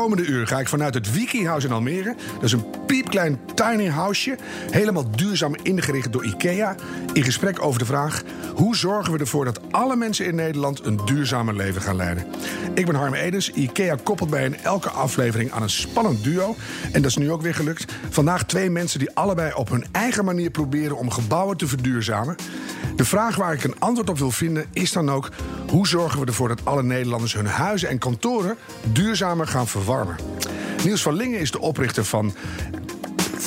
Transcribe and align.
komende 0.00 0.26
uur 0.26 0.46
ga 0.46 0.58
ik 0.58 0.68
vanuit 0.68 0.94
het 0.94 1.12
Wiki 1.12 1.46
House 1.46 1.66
in 1.66 1.72
Almere. 1.72 2.14
Dat 2.34 2.42
is 2.42 2.52
een 2.52 2.64
piepklein 2.86 3.38
tiny 3.54 3.88
houseje. 3.88 4.38
Helemaal 4.70 5.10
duurzaam 5.10 5.54
ingericht 5.62 6.12
door 6.12 6.24
IKEA. 6.24 6.74
In 7.12 7.24
gesprek 7.24 7.62
over 7.62 7.78
de 7.78 7.84
vraag: 7.84 8.22
hoe 8.54 8.76
zorgen 8.76 9.12
we 9.12 9.18
ervoor 9.18 9.44
dat 9.44 9.60
alle 9.70 9.96
mensen 9.96 10.26
in 10.26 10.34
Nederland 10.34 10.84
een 10.84 11.00
duurzamer 11.04 11.54
leven 11.54 11.82
gaan 11.82 11.96
leiden? 11.96 12.26
Ik 12.74 12.86
ben 12.86 12.94
Harm 12.94 13.14
Edens. 13.14 13.50
IKEA 13.50 13.96
koppelt 14.02 14.30
mij 14.30 14.44
in 14.44 14.56
elke 14.56 14.90
aflevering 14.90 15.52
aan 15.52 15.62
een 15.62 15.70
spannend 15.70 16.24
duo. 16.24 16.56
En 16.92 17.02
dat 17.02 17.10
is 17.10 17.16
nu 17.16 17.30
ook 17.30 17.42
weer 17.42 17.54
gelukt. 17.54 17.92
Vandaag 18.10 18.44
twee 18.44 18.70
mensen 18.70 18.98
die 18.98 19.14
allebei 19.14 19.52
op 19.54 19.68
hun 19.68 19.84
eigen 19.92 20.24
manier 20.24 20.50
proberen 20.50 20.96
om 20.96 21.10
gebouwen 21.10 21.56
te 21.56 21.66
verduurzamen. 21.66 22.36
De 22.96 23.04
vraag 23.04 23.36
waar 23.36 23.52
ik 23.52 23.64
een 23.64 23.78
antwoord 23.78 24.10
op 24.10 24.18
wil 24.18 24.30
vinden 24.30 24.66
is 24.72 24.92
dan 24.92 25.10
ook: 25.10 25.30
hoe 25.68 25.86
zorgen 25.86 26.20
we 26.20 26.26
ervoor 26.26 26.48
dat 26.48 26.64
alle 26.64 26.82
Nederlanders 26.82 27.34
hun 27.34 27.46
huizen 27.46 27.88
en 27.88 27.98
kantoren 27.98 28.56
duurzamer 28.92 29.46
gaan 29.46 29.68
verwarmen? 29.90 30.16
Niels 30.84 31.02
van 31.02 31.14
Lingen 31.14 31.40
is 31.40 31.50
de 31.50 31.60
oprichter 31.60 32.04
van 32.04 32.34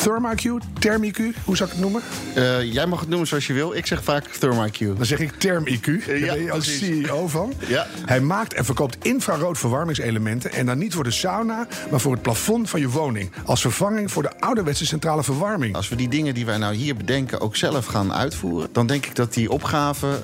ThermaQ, 0.04 0.64
ThermIQ, 0.80 1.18
hoe 1.46 1.58
zou 1.58 1.70
ik 1.70 1.76
het 1.76 1.80
noemen? 1.80 2.02
Uh, 2.38 2.74
jij 2.74 2.86
mag 2.86 3.00
het 3.00 3.10
noemen 3.10 3.28
zoals 3.28 3.48
je 3.48 3.54
wil. 3.54 3.74
Ik 3.74 3.86
zeg 3.86 4.04
vaak 4.04 4.26
ThermaQ. 4.26 4.78
Dan 4.98 5.06
zeg 5.06 5.20
ik 5.20 5.32
ThermIQ. 5.32 5.88
Uh, 5.88 6.08
Daar 6.08 6.20
ja, 6.20 6.34
ben 6.34 6.44
je 6.44 6.52
als 6.52 6.78
CEO 6.78 7.28
van. 7.28 7.54
Ja. 7.68 7.88
Hij 8.06 8.22
maakt 8.22 8.54
en 8.54 8.66
verkoopt 8.66 9.06
infrarood 9.06 9.58
verwarmingselementen. 9.58 10.52
En 10.52 10.66
dan 10.66 10.78
niet 10.78 10.94
voor 10.94 11.04
de 11.04 11.12
sauna, 11.12 11.68
maar 11.92 12.00
voor 12.00 12.12
het 12.12 12.22
plafond 12.22 12.70
van 12.70 12.80
je 12.80 12.90
woning. 12.90 13.32
Als 13.46 13.62
vervanging 13.62 14.12
voor 14.12 14.24
de 14.24 14.40
ouderwetse 14.40 14.86
centrale 14.86 15.24
verwarming. 15.24 15.76
Als 15.76 15.90
we 15.90 15.96
die 15.96 16.10
dingen 16.10 16.34
die 16.34 16.46
wij 16.46 16.58
nou 16.58 16.76
hier 16.76 16.96
bedenken 16.96 17.42
ook 17.42 17.56
zelf 17.56 17.86
gaan 17.86 18.14
uitvoeren... 18.14 18.70
dan 18.72 18.88
denk 18.88 19.06
ik 19.06 19.16
dat 19.16 19.34
die 19.34 19.52
opgave 19.52 20.20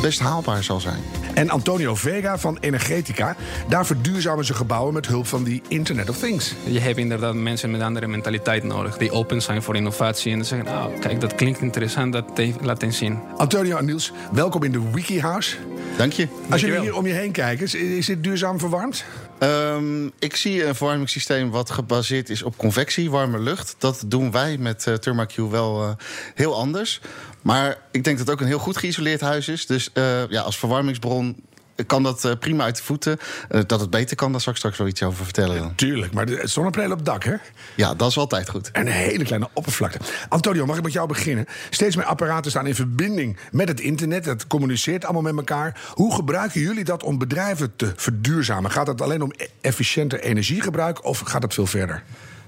best 0.00 0.20
haalbaar 0.20 0.62
zal 0.62 0.80
zijn. 0.80 1.02
En 1.34 1.50
Antonio 1.50 1.94
Vega 1.94 2.38
van 2.38 2.58
Energetica. 2.60 3.36
Daar 3.68 3.86
verduurzamen 3.86 4.44
ze 4.44 4.54
gebouwen 4.54 4.94
met 4.94 5.06
hulp 5.06 5.26
van 5.26 5.44
die 5.44 5.62
Internet 5.68 6.08
of 6.08 6.18
Things. 6.18 6.54
Je 6.64 6.80
hebt 6.80 6.98
inderdaad 6.98 7.34
mensen 7.34 7.70
met 7.70 7.80
andere 7.80 8.06
mentaliteit 8.06 8.64
nodig. 8.64 8.96
Die 8.96 9.12
open 9.16 9.42
zijn 9.42 9.62
voor 9.62 9.76
innovatie. 9.76 10.32
En 10.32 10.44
zeggen, 10.44 10.68
oh, 10.68 11.00
kijk, 11.00 11.20
dat 11.20 11.34
klinkt 11.34 11.60
interessant, 11.60 12.12
dat 12.12 12.24
laat 12.60 12.82
eens 12.82 12.96
zien. 12.96 13.18
Antonio 13.36 13.76
en 13.76 13.84
Niels, 13.84 14.12
welkom 14.32 14.62
in 14.62 14.72
de 14.72 14.90
WikiHouse. 14.92 15.56
Dank 15.96 16.12
je. 16.12 16.28
Als 16.50 16.60
je 16.60 16.80
hier 16.80 16.94
om 16.94 17.06
je 17.06 17.12
heen 17.12 17.32
kijkt, 17.32 17.74
is 17.74 18.06
dit 18.06 18.22
duurzaam 18.22 18.58
verwarmd? 18.58 19.04
Um, 19.40 20.12
ik 20.18 20.36
zie 20.36 20.66
een 20.66 20.74
verwarmingssysteem 20.74 21.50
wat 21.50 21.70
gebaseerd 21.70 22.30
is 22.30 22.42
op 22.42 22.56
convectie, 22.56 23.10
warme 23.10 23.38
lucht. 23.38 23.74
Dat 23.78 24.02
doen 24.06 24.30
wij 24.30 24.58
met 24.58 24.86
uh, 24.88 24.94
ThermaQ 24.94 25.50
wel 25.50 25.82
uh, 25.82 25.90
heel 26.34 26.56
anders. 26.56 27.00
Maar 27.42 27.78
ik 27.90 28.04
denk 28.04 28.18
dat 28.18 28.26
het 28.26 28.30
ook 28.30 28.40
een 28.40 28.46
heel 28.46 28.58
goed 28.58 28.76
geïsoleerd 28.76 29.20
huis 29.20 29.48
is. 29.48 29.66
Dus 29.66 29.90
uh, 29.94 30.28
ja, 30.28 30.40
als 30.40 30.58
verwarmingsbron 30.58 31.36
kan 31.86 32.02
dat 32.02 32.24
uh, 32.24 32.32
prima 32.40 32.64
uit 32.64 32.76
de 32.76 32.82
voeten. 32.82 33.18
Uh, 33.50 33.60
dat 33.66 33.80
het 33.80 33.90
beter 33.90 34.16
kan, 34.16 34.32
daar 34.32 34.40
zal 34.40 34.52
ik 34.52 34.58
straks 34.58 34.78
wel 34.78 34.86
iets 34.86 35.02
over 35.02 35.24
vertellen. 35.24 35.56
Ja, 35.56 35.72
tuurlijk, 35.76 36.12
maar 36.12 36.26
de 36.26 36.40
zonnepanelen 36.44 36.92
op 36.92 36.98
het 36.98 37.06
dak, 37.06 37.24
hè? 37.24 37.34
Ja, 37.74 37.94
dat 37.94 38.10
is 38.10 38.18
altijd 38.18 38.48
goed. 38.48 38.70
En 38.70 38.86
een 38.86 38.92
hele 38.92 39.24
kleine 39.24 39.48
oppervlakte. 39.52 39.98
Antonio, 40.28 40.66
mag 40.66 40.76
ik 40.76 40.82
met 40.82 40.92
jou 40.92 41.08
beginnen? 41.08 41.46
Steeds 41.70 41.96
meer 41.96 42.04
apparaten 42.04 42.50
staan 42.50 42.66
in 42.66 42.74
verbinding 42.74 43.38
met 43.50 43.68
het 43.68 43.80
internet. 43.80 44.24
Het 44.24 44.46
communiceert 44.46 45.04
allemaal 45.04 45.22
met 45.22 45.36
elkaar. 45.36 45.80
Hoe 45.92 46.14
gebruiken 46.14 46.60
jullie 46.60 46.84
dat 46.84 47.02
om 47.02 47.18
bedrijven 47.18 47.76
te 47.76 47.92
verduurzamen? 47.96 48.70
Gaat 48.70 48.86
het 48.86 49.02
alleen 49.02 49.22
om 49.22 49.32
efficiënter 49.60 50.20
energiegebruik 50.20 51.04
of 51.04 51.18
gaat 51.18 51.42
het 51.42 51.54
veel 51.54 51.66
verder? 51.66 52.02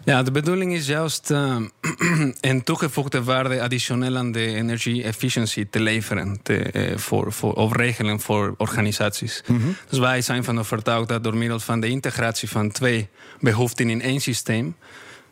Ja, 0.09 0.23
de 0.23 0.31
bedoeling 0.31 0.73
is 0.75 0.87
juist 0.87 1.31
uh, 1.31 1.57
een 2.41 2.63
toegevoegde 2.65 3.23
waarde 3.23 3.63
additioneel 3.63 4.17
aan 4.17 4.33
de 4.33 4.47
energie-efficiëntie 4.47 5.69
te 5.71 5.81
leveren 5.81 6.41
te, 6.43 6.73
uh, 6.73 6.97
voor, 6.97 7.33
voor, 7.33 7.53
of 7.53 7.73
regelen 7.73 8.21
voor 8.21 8.55
organisaties. 8.57 9.43
Mm 9.47 9.61
-hmm. 9.61 9.77
Dus 9.89 9.99
wij 9.99 10.23
zijn 10.23 10.45
van 10.45 10.59
overtuigd 10.59 11.09
dat 11.09 11.25
door 11.25 11.37
middel 11.37 11.61
van 11.61 11.81
de 11.81 11.89
integratie 11.89 12.49
van 12.49 12.71
twee 12.71 13.09
behoeften 13.41 13.91
in 13.91 14.01
één 14.01 14.21
systeem 14.21 14.77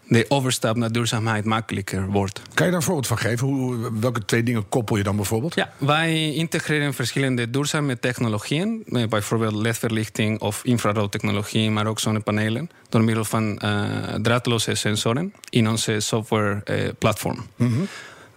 de 0.08 0.24
overstap 0.28 0.76
naar 0.76 0.92
duurzaamheid 0.92 1.44
makkelijker 1.44 2.06
wordt. 2.06 2.42
Kan 2.54 2.66
je 2.66 2.72
daar 2.72 2.80
een 2.80 2.86
voorbeeld 2.86 3.06
van 3.06 3.18
geven? 3.18 3.46
Hoe, 3.46 3.90
welke 4.00 4.24
twee 4.24 4.42
dingen 4.42 4.68
koppel 4.68 4.96
je 4.96 5.02
dan 5.02 5.16
bijvoorbeeld? 5.16 5.54
Ja, 5.54 5.72
wij 5.78 6.34
integreren 6.34 6.94
verschillende 6.94 7.50
duurzame 7.50 7.98
technologieën, 7.98 8.84
bijvoorbeeld 9.08 9.54
ledverlichting 9.54 10.40
of 10.40 10.64
infraroodtechnologie, 10.64 11.70
maar 11.70 11.86
ook 11.86 12.00
zonnepanelen, 12.00 12.70
door 12.88 13.04
middel 13.04 13.24
van 13.24 13.60
uh, 13.64 14.14
draadloze 14.14 14.74
sensoren 14.74 15.32
in 15.50 15.68
onze 15.68 16.00
softwareplatform. 16.00 17.36
Uh, 17.36 17.66
mm 17.66 17.74
-hmm. 17.74 17.88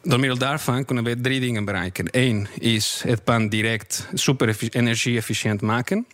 Door 0.03 0.19
middel 0.19 0.37
daarvan 0.37 0.85
kunnen 0.85 1.03
we 1.03 1.21
drie 1.21 1.39
dingen 1.39 1.65
bereiken. 1.65 2.07
Eén 2.11 2.47
is 2.59 3.01
het 3.07 3.23
pand 3.23 3.51
direct 3.51 4.07
super 4.13 4.57
energie-efficiënt 4.69 5.61
maken. 5.61 6.05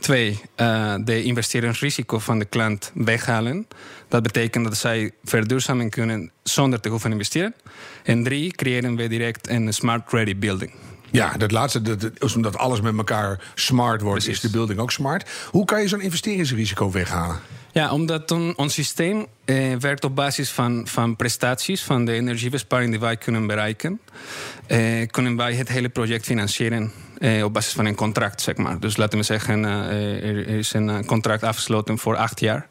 Twee, 0.00 0.40
uh, 0.56 0.94
de 1.04 1.22
investeringsrisico 1.22 2.18
van 2.18 2.38
de 2.38 2.44
klant 2.44 2.90
weghalen. 2.94 3.66
Dat 4.08 4.22
betekent 4.22 4.64
dat 4.64 4.76
zij 4.76 5.12
verduurzaming 5.24 5.90
kunnen 5.90 6.30
zonder 6.42 6.80
te 6.80 6.88
hoeven 6.88 7.12
investeren. 7.12 7.54
En 8.02 8.24
drie, 8.24 8.52
creëren 8.52 8.96
we 8.96 9.08
direct 9.08 9.48
een 9.48 9.72
smart 9.72 10.12
ready 10.12 10.36
building. 10.36 10.72
Ja, 11.10 11.36
dat 11.36 11.50
laatste, 11.50 11.82
dat, 11.82 12.00
dat, 12.00 12.34
omdat 12.34 12.56
alles 12.56 12.80
met 12.80 12.96
elkaar 12.96 13.52
smart 13.54 14.00
wordt, 14.00 14.24
Precies. 14.24 14.44
is 14.44 14.50
de 14.50 14.56
building 14.56 14.78
ook 14.78 14.90
smart. 14.90 15.30
Hoe 15.50 15.64
kan 15.64 15.80
je 15.80 15.88
zo'n 15.88 16.00
investeringsrisico 16.00 16.90
weghalen? 16.90 17.40
Ja, 17.72 17.92
omdat 17.92 18.30
on, 18.30 18.56
ons 18.56 18.74
systeem 18.74 19.26
eh, 19.44 19.76
werkt 19.78 20.04
op 20.04 20.14
basis 20.14 20.50
van, 20.50 20.86
van 20.86 21.16
prestaties, 21.16 21.82
van 21.82 22.04
de 22.04 22.12
energiebesparing 22.12 22.90
die 22.90 23.00
wij 23.00 23.16
kunnen 23.16 23.46
bereiken. 23.46 24.00
Eh, 24.66 25.08
kunnen 25.10 25.36
wij 25.36 25.54
het 25.54 25.68
hele 25.68 25.88
project 25.88 26.24
financieren 26.24 26.92
eh, 27.18 27.44
op 27.44 27.52
basis 27.52 27.72
van 27.72 27.84
een 27.84 27.94
contract, 27.94 28.40
zeg 28.40 28.56
maar. 28.56 28.80
Dus 28.80 28.96
laten 28.96 29.18
we 29.18 29.24
zeggen, 29.24 29.62
uh, 29.62 30.28
er 30.28 30.48
is 30.48 30.72
een 30.72 31.06
contract 31.06 31.42
afgesloten 31.42 31.98
voor 31.98 32.16
acht 32.16 32.40
jaar. 32.40 32.66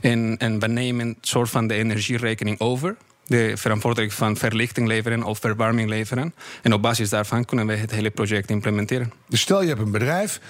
En, 0.00 0.36
en 0.38 0.58
we 0.58 0.66
nemen 0.66 1.06
een 1.06 1.16
soort 1.20 1.50
van 1.50 1.66
de 1.66 1.74
energierekening 1.74 2.60
over 2.60 2.96
de 3.26 3.52
verantwoordelijk 3.56 4.12
van 4.12 4.36
verlichting 4.36 4.86
leveren 4.86 5.22
of 5.22 5.38
verwarming 5.38 5.88
leveren. 5.88 6.34
En 6.62 6.72
op 6.72 6.82
basis 6.82 7.08
daarvan 7.08 7.44
kunnen 7.44 7.66
we 7.66 7.74
het 7.74 7.90
hele 7.90 8.10
project 8.10 8.50
implementeren. 8.50 9.12
Dus 9.28 9.40
stel 9.40 9.62
je 9.62 9.68
hebt 9.68 9.80
een 9.80 9.90
bedrijf, 9.90 10.40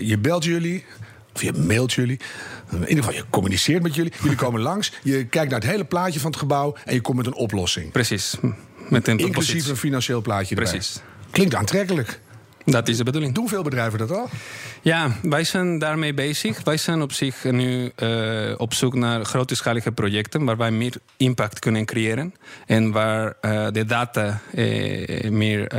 je 0.00 0.18
belt 0.18 0.44
jullie. 0.44 0.84
Of 1.40 1.46
je 1.46 1.52
mailt 1.52 1.92
jullie. 1.92 2.20
In 2.72 2.80
ieder 2.80 3.04
geval, 3.04 3.12
je 3.12 3.24
communiceert 3.30 3.82
met 3.82 3.94
jullie. 3.94 4.12
Jullie 4.22 4.36
komen 4.36 4.60
langs. 4.60 4.92
Je 5.02 5.24
kijkt 5.24 5.50
naar 5.50 5.60
het 5.60 5.70
hele 5.70 5.84
plaatje 5.84 6.20
van 6.20 6.30
het 6.30 6.38
gebouw. 6.40 6.76
En 6.84 6.94
je 6.94 7.00
komt 7.00 7.16
met 7.16 7.26
een 7.26 7.34
oplossing. 7.34 7.92
Precies. 7.92 8.36
Met 8.88 9.08
een 9.08 9.18
Inclusief 9.18 9.68
een 9.68 9.76
financieel 9.76 10.20
plaatje 10.20 10.54
erbij. 10.54 10.70
Precies. 10.70 11.00
Klinkt 11.30 11.54
aantrekkelijk. 11.54 12.20
Dat 12.70 12.88
is 12.88 12.96
de 12.96 13.04
bedoeling. 13.04 13.34
Doen 13.34 13.48
veel 13.48 13.62
bedrijven 13.62 13.98
dat 13.98 14.10
al? 14.10 14.28
Ja, 14.82 15.16
wij 15.22 15.44
zijn 15.44 15.78
daarmee 15.78 16.14
bezig. 16.14 16.64
Wij 16.64 16.76
zijn 16.76 17.02
op 17.02 17.12
zich 17.12 17.44
nu 17.44 17.92
uh, 18.02 18.54
op 18.56 18.74
zoek 18.74 18.94
naar 18.94 19.24
grootschalige 19.24 19.92
projecten 19.92 20.44
waar 20.44 20.56
wij 20.56 20.70
meer 20.70 20.94
impact 21.16 21.58
kunnen 21.58 21.84
creëren 21.84 22.34
en 22.66 22.90
waar 22.90 23.36
uh, 23.42 23.66
de 23.72 23.84
data 23.84 24.40
uh, 24.54 25.30
meer 25.30 25.72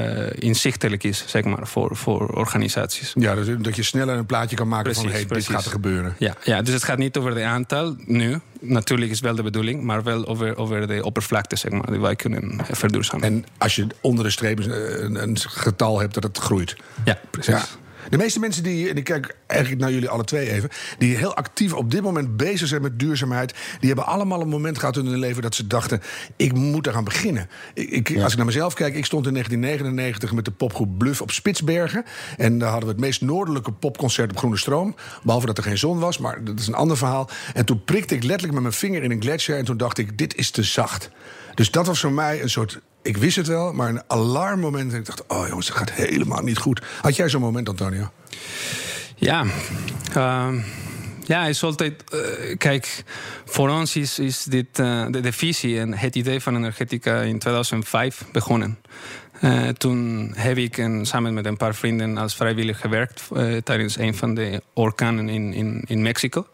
inzichtelijk 0.43 1.03
is, 1.03 1.23
zeg 1.27 1.43
maar, 1.43 1.67
voor, 1.67 1.95
voor 1.95 2.27
organisaties. 2.27 3.13
Ja, 3.15 3.35
dus 3.35 3.47
dat 3.57 3.75
je 3.75 3.83
sneller 3.83 4.17
een 4.17 4.25
plaatje 4.25 4.55
kan 4.55 4.67
maken 4.67 4.83
precies, 4.83 5.03
van 5.03 5.11
hey, 5.11 5.25
precies. 5.25 5.47
dit 5.47 5.55
gaat 5.55 5.65
er 5.65 5.71
gebeuren. 5.71 6.15
Ja, 6.17 6.35
ja, 6.43 6.61
dus 6.61 6.73
het 6.73 6.83
gaat 6.83 6.97
niet 6.97 7.17
over 7.17 7.33
de 7.33 7.43
aantal 7.43 7.95
nu. 8.05 8.39
Natuurlijk 8.59 9.11
is 9.11 9.19
wel 9.19 9.35
de 9.35 9.43
bedoeling, 9.43 9.83
maar 9.83 10.03
wel 10.03 10.27
over, 10.27 10.57
over 10.57 10.87
de 10.87 11.03
oppervlakte, 11.03 11.55
zeg 11.55 11.71
maar, 11.71 11.91
die 11.91 11.99
wij 11.99 12.15
kunnen 12.15 12.59
verduurzamen. 12.71 13.27
En 13.27 13.45
als 13.57 13.75
je 13.75 13.87
onder 14.01 14.23
de 14.23 14.29
streep 14.29 14.59
een, 14.59 15.21
een 15.21 15.37
getal 15.39 15.99
hebt 15.99 16.13
dat 16.13 16.23
het 16.23 16.37
groeit. 16.37 16.75
Ja, 17.05 17.19
precies. 17.29 17.53
Ja. 17.53 17.65
De 18.09 18.17
meeste 18.17 18.39
mensen 18.39 18.63
die, 18.63 18.89
en 18.89 18.97
ik 18.97 19.03
kijk 19.03 19.35
eigenlijk 19.47 19.81
naar 19.81 19.91
jullie 19.91 20.09
alle 20.09 20.23
twee 20.23 20.49
even, 20.49 20.69
die 20.97 21.17
heel 21.17 21.35
actief 21.35 21.73
op 21.73 21.91
dit 21.91 22.01
moment 22.01 22.37
bezig 22.37 22.67
zijn 22.67 22.81
met 22.81 22.99
duurzaamheid, 22.99 23.53
die 23.79 23.87
hebben 23.87 24.05
allemaal 24.05 24.41
een 24.41 24.47
moment 24.47 24.79
gehad 24.79 24.97
in 24.97 25.05
hun 25.05 25.19
leven 25.19 25.41
dat 25.41 25.55
ze 25.55 25.67
dachten: 25.67 26.01
ik 26.35 26.53
moet 26.53 26.87
eraan 26.87 27.03
beginnen. 27.03 27.49
Ik, 27.73 28.09
ja. 28.09 28.23
Als 28.23 28.31
ik 28.31 28.37
naar 28.37 28.45
mezelf 28.45 28.73
kijk, 28.73 28.95
ik 28.95 29.05
stond 29.05 29.27
in 29.27 29.33
1999 29.33 30.33
met 30.33 30.45
de 30.45 30.51
popgroep 30.51 30.97
Bluff 30.97 31.21
op 31.21 31.31
Spitsbergen. 31.31 32.05
En 32.37 32.57
daar 32.59 32.69
hadden 32.69 32.87
we 32.87 32.93
het 32.93 33.03
meest 33.03 33.21
noordelijke 33.21 33.71
popconcert 33.71 34.31
op 34.31 34.37
Groene 34.37 34.57
Stroom. 34.57 34.95
Behalve 35.23 35.45
dat 35.45 35.57
er 35.57 35.63
geen 35.63 35.77
zon 35.77 35.99
was, 35.99 36.17
maar 36.17 36.43
dat 36.43 36.59
is 36.59 36.67
een 36.67 36.73
ander 36.73 36.97
verhaal. 36.97 37.29
En 37.53 37.65
toen 37.65 37.83
prikte 37.83 38.15
ik 38.15 38.23
letterlijk 38.23 38.53
met 38.53 38.61
mijn 38.61 38.73
vinger 38.73 39.03
in 39.03 39.11
een 39.11 39.21
gletsjer 39.21 39.57
en 39.57 39.65
toen 39.65 39.77
dacht 39.77 39.97
ik: 39.97 40.17
dit 40.17 40.35
is 40.35 40.51
te 40.51 40.63
zacht. 40.63 41.09
Dus 41.55 41.71
dat 41.71 41.87
was 41.87 41.99
voor 41.99 42.11
mij 42.11 42.41
een 42.41 42.49
soort 42.49 42.79
ik 43.01 43.17
wist 43.17 43.35
het 43.35 43.47
wel, 43.47 43.73
maar 43.73 43.89
een 43.89 44.01
alarmmoment. 44.07 44.93
En 44.93 44.99
ik 44.99 45.05
dacht, 45.05 45.27
oh 45.27 45.47
jongens, 45.47 45.67
dat 45.67 45.77
gaat 45.77 45.91
helemaal 45.91 46.41
niet 46.41 46.57
goed. 46.57 46.81
Had 47.01 47.15
jij 47.15 47.29
zo'n 47.29 47.41
moment, 47.41 47.69
Antonio? 47.69 48.11
Ja, 49.15 49.45
uh, 50.17 50.49
ja, 51.23 51.45
is 51.45 51.63
altijd. 51.63 52.03
Uh, 52.13 52.57
kijk, 52.57 53.03
voor 53.45 53.69
ons 53.69 53.95
is, 53.95 54.19
is 54.19 54.43
dit 54.43 54.79
uh, 54.79 55.05
de, 55.09 55.19
de, 55.19 55.31
visie 55.31 55.79
en 55.79 55.93
het 55.93 56.15
idee 56.15 56.39
van 56.39 56.55
Energetica 56.55 57.21
in 57.21 57.39
2005 57.39 58.25
begonnen. 58.31 58.77
Uh, 59.43 59.67
toen 59.67 60.31
heb 60.35 60.57
ik 60.57 60.77
en 60.77 61.05
samen 61.05 61.33
met 61.33 61.45
een 61.45 61.57
paar 61.57 61.75
vrienden 61.75 62.17
als 62.17 62.35
vrijwilliger 62.35 62.81
gewerkt 62.81 63.21
uh, 63.33 63.57
tijdens 63.57 63.97
een 63.97 64.15
van 64.15 64.33
de 64.33 64.61
orkanen 64.73 65.29
in, 65.29 65.53
in, 65.53 65.83
in 65.87 66.01
Mexico. 66.01 66.47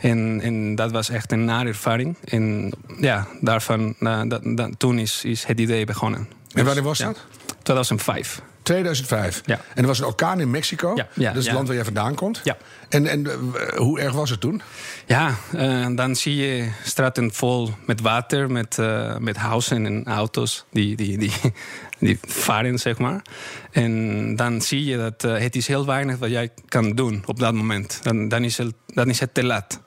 En, 0.00 0.40
en 0.42 0.74
dat 0.74 0.90
was 0.90 1.08
echt 1.08 1.32
een 1.32 1.44
nare 1.44 1.68
ervaring. 1.68 2.16
En 2.24 2.72
ja, 3.00 3.26
daarvan, 3.40 3.94
uh, 4.00 4.22
dat, 4.26 4.40
dat, 4.44 4.70
toen 4.78 4.98
is, 4.98 5.24
is 5.24 5.44
het 5.44 5.60
idee 5.60 5.84
begonnen. 5.84 6.28
En 6.52 6.64
wanneer 6.64 6.82
was 6.82 6.98
dat? 6.98 7.16
Ja, 7.16 7.54
2005. 7.62 8.42
2005. 8.66 9.42
Ja. 9.44 9.60
En 9.74 9.82
er 9.82 9.86
was 9.86 9.98
een 9.98 10.04
orkaan 10.04 10.40
in 10.40 10.50
Mexico. 10.50 10.92
Ja, 10.94 11.08
ja, 11.14 11.28
dat 11.28 11.36
is 11.36 11.44
het 11.44 11.54
land 11.54 11.66
waar 11.66 11.76
jij 11.76 11.84
vandaan 11.84 12.14
komt. 12.14 12.40
Ja. 12.44 12.56
En, 12.88 13.06
en 13.06 13.26
eh, 13.26 13.78
hoe 13.78 14.00
erg 14.00 14.12
was 14.12 14.30
het 14.30 14.40
toen? 14.40 14.62
Ja, 15.06 15.34
eh, 15.52 15.86
dan 15.94 16.16
zie 16.16 16.36
je 16.36 16.70
straten 16.84 17.32
vol 17.32 17.70
met 17.86 18.00
water, 18.00 18.50
met, 18.50 18.78
eh, 18.78 19.16
met 19.16 19.36
huizen 19.36 19.86
en 19.86 20.04
auto's 20.04 20.64
die, 20.70 20.96
die, 20.96 21.18
die, 21.18 21.32
die 21.98 22.18
varen, 22.22 22.78
zeg 22.78 22.98
maar. 22.98 23.22
En 23.70 24.36
dan 24.36 24.60
zie 24.60 24.84
je 24.84 24.96
dat 24.96 25.22
het 25.22 25.56
is 25.56 25.66
heel 25.66 25.86
weinig 25.86 26.18
wat 26.18 26.30
jij 26.30 26.50
kan 26.68 26.90
doen 26.94 27.22
op 27.26 27.38
dat 27.38 27.54
moment. 27.54 27.98
Dan, 28.02 28.28
dan, 28.28 28.44
is, 28.44 28.58
het, 28.58 28.74
dan 28.86 29.08
is 29.08 29.20
het 29.20 29.34
te 29.34 29.44
laat. 29.44 29.80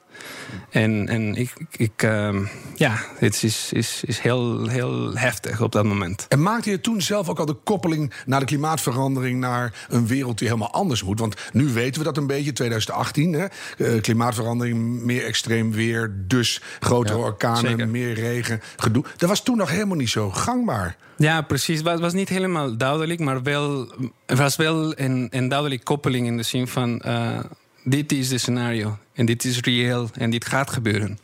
En, 0.70 1.08
en 1.08 1.34
ik, 1.34 1.52
ik 1.76 2.02
ehm, 2.02 2.44
ja, 2.74 2.98
het 3.16 3.42
is, 3.42 3.72
is, 3.72 4.02
is 4.04 4.18
heel, 4.18 4.66
heel 4.66 5.16
heftig 5.16 5.60
op 5.60 5.72
dat 5.72 5.84
moment. 5.84 6.26
En 6.28 6.42
maakte 6.42 6.70
je 6.70 6.80
toen 6.80 7.02
zelf 7.02 7.28
ook 7.28 7.38
al 7.38 7.46
de 7.46 7.56
koppeling 7.64 8.12
naar 8.26 8.40
de 8.40 8.46
klimaatverandering, 8.46 9.40
naar 9.40 9.86
een 9.88 10.06
wereld 10.06 10.38
die 10.38 10.48
helemaal 10.48 10.72
anders 10.72 11.02
moet? 11.02 11.20
Want 11.20 11.34
nu 11.52 11.68
weten 11.68 11.98
we 12.00 12.06
dat 12.06 12.16
een 12.16 12.26
beetje, 12.26 12.52
2018. 12.52 13.32
Hè? 13.32 13.46
Eh, 13.78 14.00
klimaatverandering, 14.00 15.02
meer 15.02 15.24
extreem 15.24 15.72
weer, 15.72 16.14
dus 16.26 16.62
grotere 16.80 17.18
Ja, 17.18 17.24
orkanen, 17.24 17.70
zeker. 17.70 17.88
meer 17.88 18.14
regen, 18.14 18.60
gedoe. 18.76 19.04
Dat 19.16 19.28
was 19.28 19.42
toen 19.42 19.56
nog 19.56 19.70
helemaal 19.70 19.96
niet 19.96 20.10
zo 20.10 20.30
gangbaar. 20.30 20.96
Ja, 21.16 21.42
precies. 21.42 21.80
Het 21.82 22.00
was, 22.00 22.12
niet 22.12 22.28
helemaal 22.28 22.76
duidelijk, 22.76 23.20
maar 23.20 23.42
wel, 23.42 23.92
er 24.26 24.36
was 24.36 24.56
wel 24.56 24.98
een, 24.98 25.26
een 25.30 25.48
duidelijke 25.48 25.84
koppeling 25.84 26.26
in 26.26 26.36
de 26.36 26.42
zin 26.42 26.68
van: 26.68 27.00
eh, 27.00 27.38
dit 27.84 28.12
is 28.12 28.28
de 28.28 28.38
scenario 28.38 28.98
en 29.12 29.26
dit 29.26 29.44
is 29.44 29.60
reëel 29.60 30.08
en 30.14 30.30
dit 30.30 30.46
gaat 30.46 30.70
gebeuren. 30.70 31.18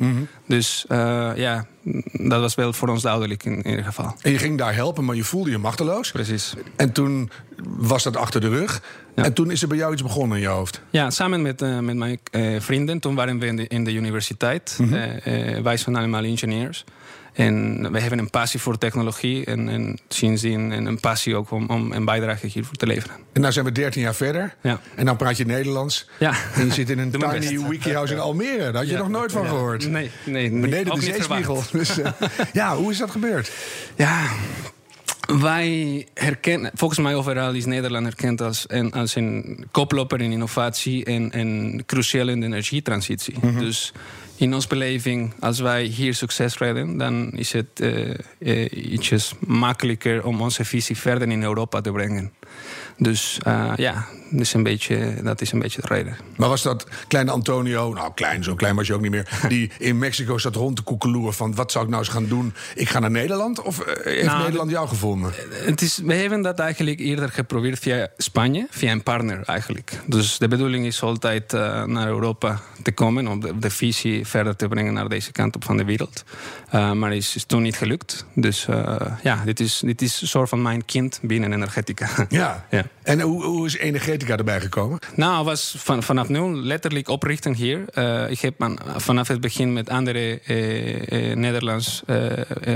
Dus 0.47 0.85
eh, 0.89 1.31
ja, 1.37 1.67
dat 2.13 2.41
was 2.41 2.55
wel 2.55 2.73
voor 2.73 2.89
ons 2.89 3.03
duidelijk 3.03 3.45
in, 3.45 3.63
in 3.63 3.71
ieder 3.71 3.85
geval. 3.85 4.15
En 4.23 4.33
je 4.33 4.39
ging 4.39 4.59
daar 4.59 4.75
helpen, 4.75 5.05
maar 5.05 5.17
je 5.17 5.25
voelde 5.25 5.51
je 5.51 5.59
machteloos. 5.59 6.11
Precies. 6.11 6.55
En 6.77 6.93
toen 6.93 7.31
was 7.67 8.03
dat 8.03 8.17
achter 8.17 8.41
de 8.41 8.49
rug. 8.49 8.83
Ja. 9.15 9.25
En 9.25 9.33
toen 9.33 9.51
is 9.51 9.63
er 9.63 9.69
bij 9.69 9.77
jou 9.77 9.93
iets 9.93 10.03
begonnen 10.03 10.37
in 10.37 10.43
je 10.43 10.49
hoofd. 10.49 10.81
Ja, 10.91 11.11
samen 11.11 11.43
met, 11.43 11.63
eh, 11.63 11.79
met 11.79 11.97
mijn 11.97 12.19
eh, 12.31 12.61
vrienden. 12.61 12.99
Toen 13.01 13.15
waren 13.15 13.39
we 13.39 13.47
in 13.47 13.57
de, 13.57 13.67
in 13.67 13.85
de 13.85 13.93
universiteit. 13.93 14.79
Eh, 14.91 15.59
wij 15.63 15.77
zijn 15.77 15.97
allemaal 15.97 16.25
ingenieurs. 16.25 16.85
En 17.37 17.93
wij 17.93 18.01
hebben 18.01 18.19
een 18.19 18.31
passie 18.31 18.61
voor 18.61 18.79
technologie. 18.79 19.45
En, 19.45 19.69
en 19.69 19.99
sindsdien 20.09 20.73
en 20.73 20.87
een 20.87 21.01
passie 21.01 21.37
ook 21.37 21.51
om, 21.51 21.69
om 21.69 21.93
een 21.93 22.05
bijdrage 22.05 22.47
hiervoor 22.47 22.75
te 22.77 22.87
leveren. 22.87 23.17
En 23.33 23.41
nou 23.41 23.53
zijn 23.53 23.65
we 23.65 23.73
13 23.73 24.03
jaar 24.03 24.15
verder. 24.15 24.55
Ja. 24.63 24.81
En 24.95 25.05
dan 25.05 25.17
praat 25.17 25.37
je 25.37 25.45
Nederlands. 25.47 26.09
Ja. 26.19 26.33
En 26.55 26.67
je 26.67 26.73
zit 26.73 26.91
in 26.91 26.99
een 26.99 27.11
tiny 27.11 27.39
best. 27.39 27.69
wikihouse 27.69 28.13
in 28.15 28.21
Almere. 28.21 28.59
Daar 28.59 28.75
had 28.75 28.87
je 28.87 28.93
Ja. 28.93 28.99
nog 28.99 29.09
nooit 29.09 29.33
van 29.33 29.47
gehoord. 29.47 29.89
Nee, 29.89 30.11
nee. 30.25 30.51
niet- 30.51 30.61
Beneden 30.61 30.95
de 30.95 31.01
zeespiegel. 31.01 31.63
Dus, 31.73 31.99
eh, 31.99 32.13
ja, 32.53 32.77
hoe 32.77 32.91
is 32.91 32.99
dat 32.99 33.11
gebeurd? 33.11 33.51
Ja, 33.97 34.27
wij 35.41 36.07
herkennen, 36.15 36.71
volgens 36.75 37.01
mij 37.01 37.15
overal 37.15 37.53
is 37.55 37.65
Nederland 37.65 38.05
herkend 38.07 38.41
als 38.41 38.65
een, 38.69 38.93
als 38.93 39.15
een 39.15 39.67
koploper 39.71 40.21
in 40.21 40.33
innovatie 40.33 41.05
en, 41.05 41.33
en 41.33 41.83
cruciaal 41.87 42.29
in 42.29 42.41
de 42.41 42.47
energietransitie. 42.47 43.35
Dus 43.59 43.93
in 44.37 44.55
onze 44.55 44.69
beleving, 44.69 45.33
als 45.41 45.61
wij 45.61 45.85
hier 45.85 46.15
succes 46.15 46.59
redden, 46.59 46.97
dan 46.97 47.33
is 47.33 47.53
het 47.53 47.81
eh, 48.39 48.93
ietsjes 48.93 49.35
makkelijker 49.39 50.25
om 50.25 50.41
onze 50.41 50.65
visie 50.65 50.97
verder 50.97 51.29
in 51.29 51.43
Europa 51.43 51.81
te 51.81 51.93
brengen. 51.93 52.33
Dus 52.99 53.39
eh, 53.43 53.73
ja, 53.77 54.07
dat 54.31 54.41
is, 54.41 54.55
een 54.55 54.63
beetje, 54.63 55.15
dat 55.23 55.41
is 55.41 55.53
een 55.53 55.59
beetje 55.59 55.81
de 55.81 55.87
reden. 55.87 56.17
Maar 56.37 56.49
was 56.49 56.63
dat 56.63 56.87
kleine 57.09 57.31
Antonio, 57.31 57.93
nou 57.93 58.13
klein, 58.15 58.45
zo 58.45 58.55
klein 58.55 58.77
was 58.77 58.87
je 58.87 58.95
ook 58.95 59.01
niet 59.01 59.11
meer... 59.11 59.29
die 59.49 59.71
in 59.79 59.99
Mexico 59.99 60.39
zat 60.39 60.55
rond 60.55 60.77
te 60.77 60.83
koekeloeren 60.83 61.35
van... 61.35 61.55
wat 61.55 61.73
zou 61.73 61.85
ik 61.85 61.91
nou 61.91 62.03
eens 62.03 62.13
gaan 62.13 62.27
doen? 62.27 62.55
Ik 62.75 62.89
ga 62.89 62.99
naar 62.99 63.11
Nederland? 63.11 63.63
Of 63.63 63.81
eh, 63.81 64.05
heeft 64.05 64.27
Nou, 64.27 64.43
Nederland 64.43 64.71
jou 64.71 64.89
gevonden? 64.89 65.33
Het 65.51 65.83
is, 65.83 66.01
we 66.05 66.15
hebben 66.15 66.43
dat 66.43 66.59
eigenlijk 66.59 66.99
eerder 66.99 67.29
geprobeerd 67.29 67.79
via 67.79 68.09
Spanje, 68.17 68.67
via 68.71 68.93
een 68.93 69.03
partner 69.03 69.43
eigenlijk. 69.43 70.01
Dus 70.07 70.39
de 70.39 70.49
bedoeling 70.49 70.87
is 70.87 71.03
altijd 71.03 71.53
eh, 71.53 71.85
naar 71.85 72.09
Europa 72.09 72.61
te 72.83 72.93
komen 72.93 73.27
om 73.27 73.41
de, 73.41 73.59
de 73.59 73.71
visie 73.71 74.27
verder 74.27 74.57
te 74.57 74.69
brengen 74.69 74.93
naar 74.93 75.09
deze 75.09 75.33
kant 75.33 75.55
op 75.55 75.65
van 75.65 75.77
de 75.77 75.85
wereld. 75.85 76.25
Maar 76.71 77.15
is, 77.15 77.37
is 77.37 77.45
toen 77.45 77.63
niet 77.63 77.77
gelukt. 77.77 78.27
Dus 78.35 78.67
ja, 79.23 79.43
dit 79.45 79.61
is, 79.61 79.79
dit 79.85 80.03
is 80.03 80.21
een 80.21 80.29
soort 80.29 80.49
van 80.49 80.63
mijn 80.63 80.85
kind 80.85 81.19
binnen 81.23 81.53
energetica. 81.53 82.09
Ja. 82.37 82.67
Ja. 82.71 82.85
En 83.03 83.21
hoe, 83.21 83.45
hoe 83.45 83.67
is 83.67 83.77
energetica 83.77 84.37
erbij 84.37 84.61
gekomen? 84.61 84.99
Nou, 85.15 85.45
was 85.45 85.75
van, 85.79 86.03
vanaf 86.03 86.29
nu 86.29 86.41
letterlijk 86.57 87.09
oprichten 87.09 87.55
hier. 87.55 87.85
Eh, 87.93 88.31
ik 88.31 88.41
heb 88.41 88.55
vanaf 88.97 89.29
het 89.29 89.41
begin 89.41 89.73
met 89.73 89.89
andere 89.89 90.41
eh, 90.41 91.37
Nederlands 91.37 92.03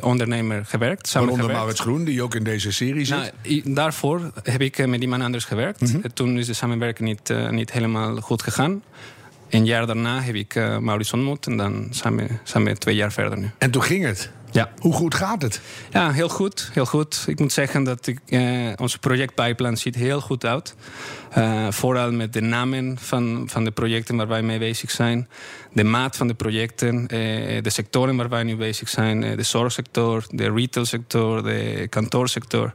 ondernemer 0.00 0.64
gewerkt. 0.66 1.12
Waaronder 1.12 1.36
samengewerkt. 1.36 1.52
Maurits 1.52 1.80
Groen, 1.80 2.04
die 2.04 2.22
ook 2.22 2.34
in 2.34 2.44
deze 2.44 2.72
serie 2.72 3.04
zit. 3.04 3.16
Nou, 3.16 3.30
i- 3.46 3.62
daarvoor 3.74 4.30
heb 4.42 4.60
ik 4.60 4.86
met 4.86 5.00
iemand 5.02 5.22
anders 5.22 5.44
gewerkt. 5.44 5.80
Mhm. 5.80 6.08
Toen 6.14 6.38
is 6.38 6.46
de 6.46 6.52
samenwerking 6.54 7.08
niet, 7.08 7.50
niet 7.50 7.72
helemaal 7.72 8.16
goed 8.20 8.42
gegaan. 8.42 8.82
Een 9.48 9.64
jaar 9.64 9.86
daarna 9.86 10.20
heb 10.20 10.34
ik 10.34 10.54
Maurits 10.54 11.12
ontmoet 11.12 11.46
en 11.46 11.56
dan 11.56 11.88
we 12.66 12.78
twee 12.78 12.94
jaar 12.94 13.12
verder 13.12 13.38
nu. 13.38 13.50
En 13.58 13.70
toen 13.70 13.82
ging 13.82 14.04
het. 14.04 14.30
Ja. 14.52 14.70
Hoe 14.78 14.92
goed 14.92 15.14
gaat 15.14 15.42
het? 15.42 15.60
Ja, 15.90 16.10
heel 16.12 16.28
goed, 16.28 16.70
heel 16.72 16.86
goed. 16.86 17.24
Ik 17.26 17.38
moet 17.38 17.52
zeggen 17.52 17.84
dat 17.84 18.06
ik, 18.06 18.20
eh, 18.26 18.72
onze 18.76 18.98
projectpipeline 18.98 19.76
ziet 19.76 19.94
heel 19.94 20.20
goed 20.20 20.44
uit. 20.44 20.74
Eh, 21.30 21.66
vooral 21.70 22.12
met 22.12 22.32
de 22.32 22.40
namen 22.40 22.98
van, 22.98 23.44
van 23.46 23.64
de 23.64 23.70
projecten 23.70 24.16
waar 24.16 24.28
wij 24.28 24.42
mee 24.42 24.58
bezig 24.58 24.90
zijn. 24.90 25.28
De 25.72 25.84
maat 25.84 26.16
van 26.16 26.26
de 26.26 26.34
projecten. 26.34 27.06
eh, 27.08 27.62
de 27.62 27.70
sectoren 27.70 28.16
waar 28.16 28.28
wij 28.28 28.42
nu 28.42 28.56
bezig 28.56 28.88
zijn. 28.88 29.24
eh, 29.24 29.36
de 29.36 29.42
zorgsector, 29.42 30.24
de 30.30 30.52
retailsector, 30.52 31.42
de 31.42 31.86
kantoorsector. 31.90 32.74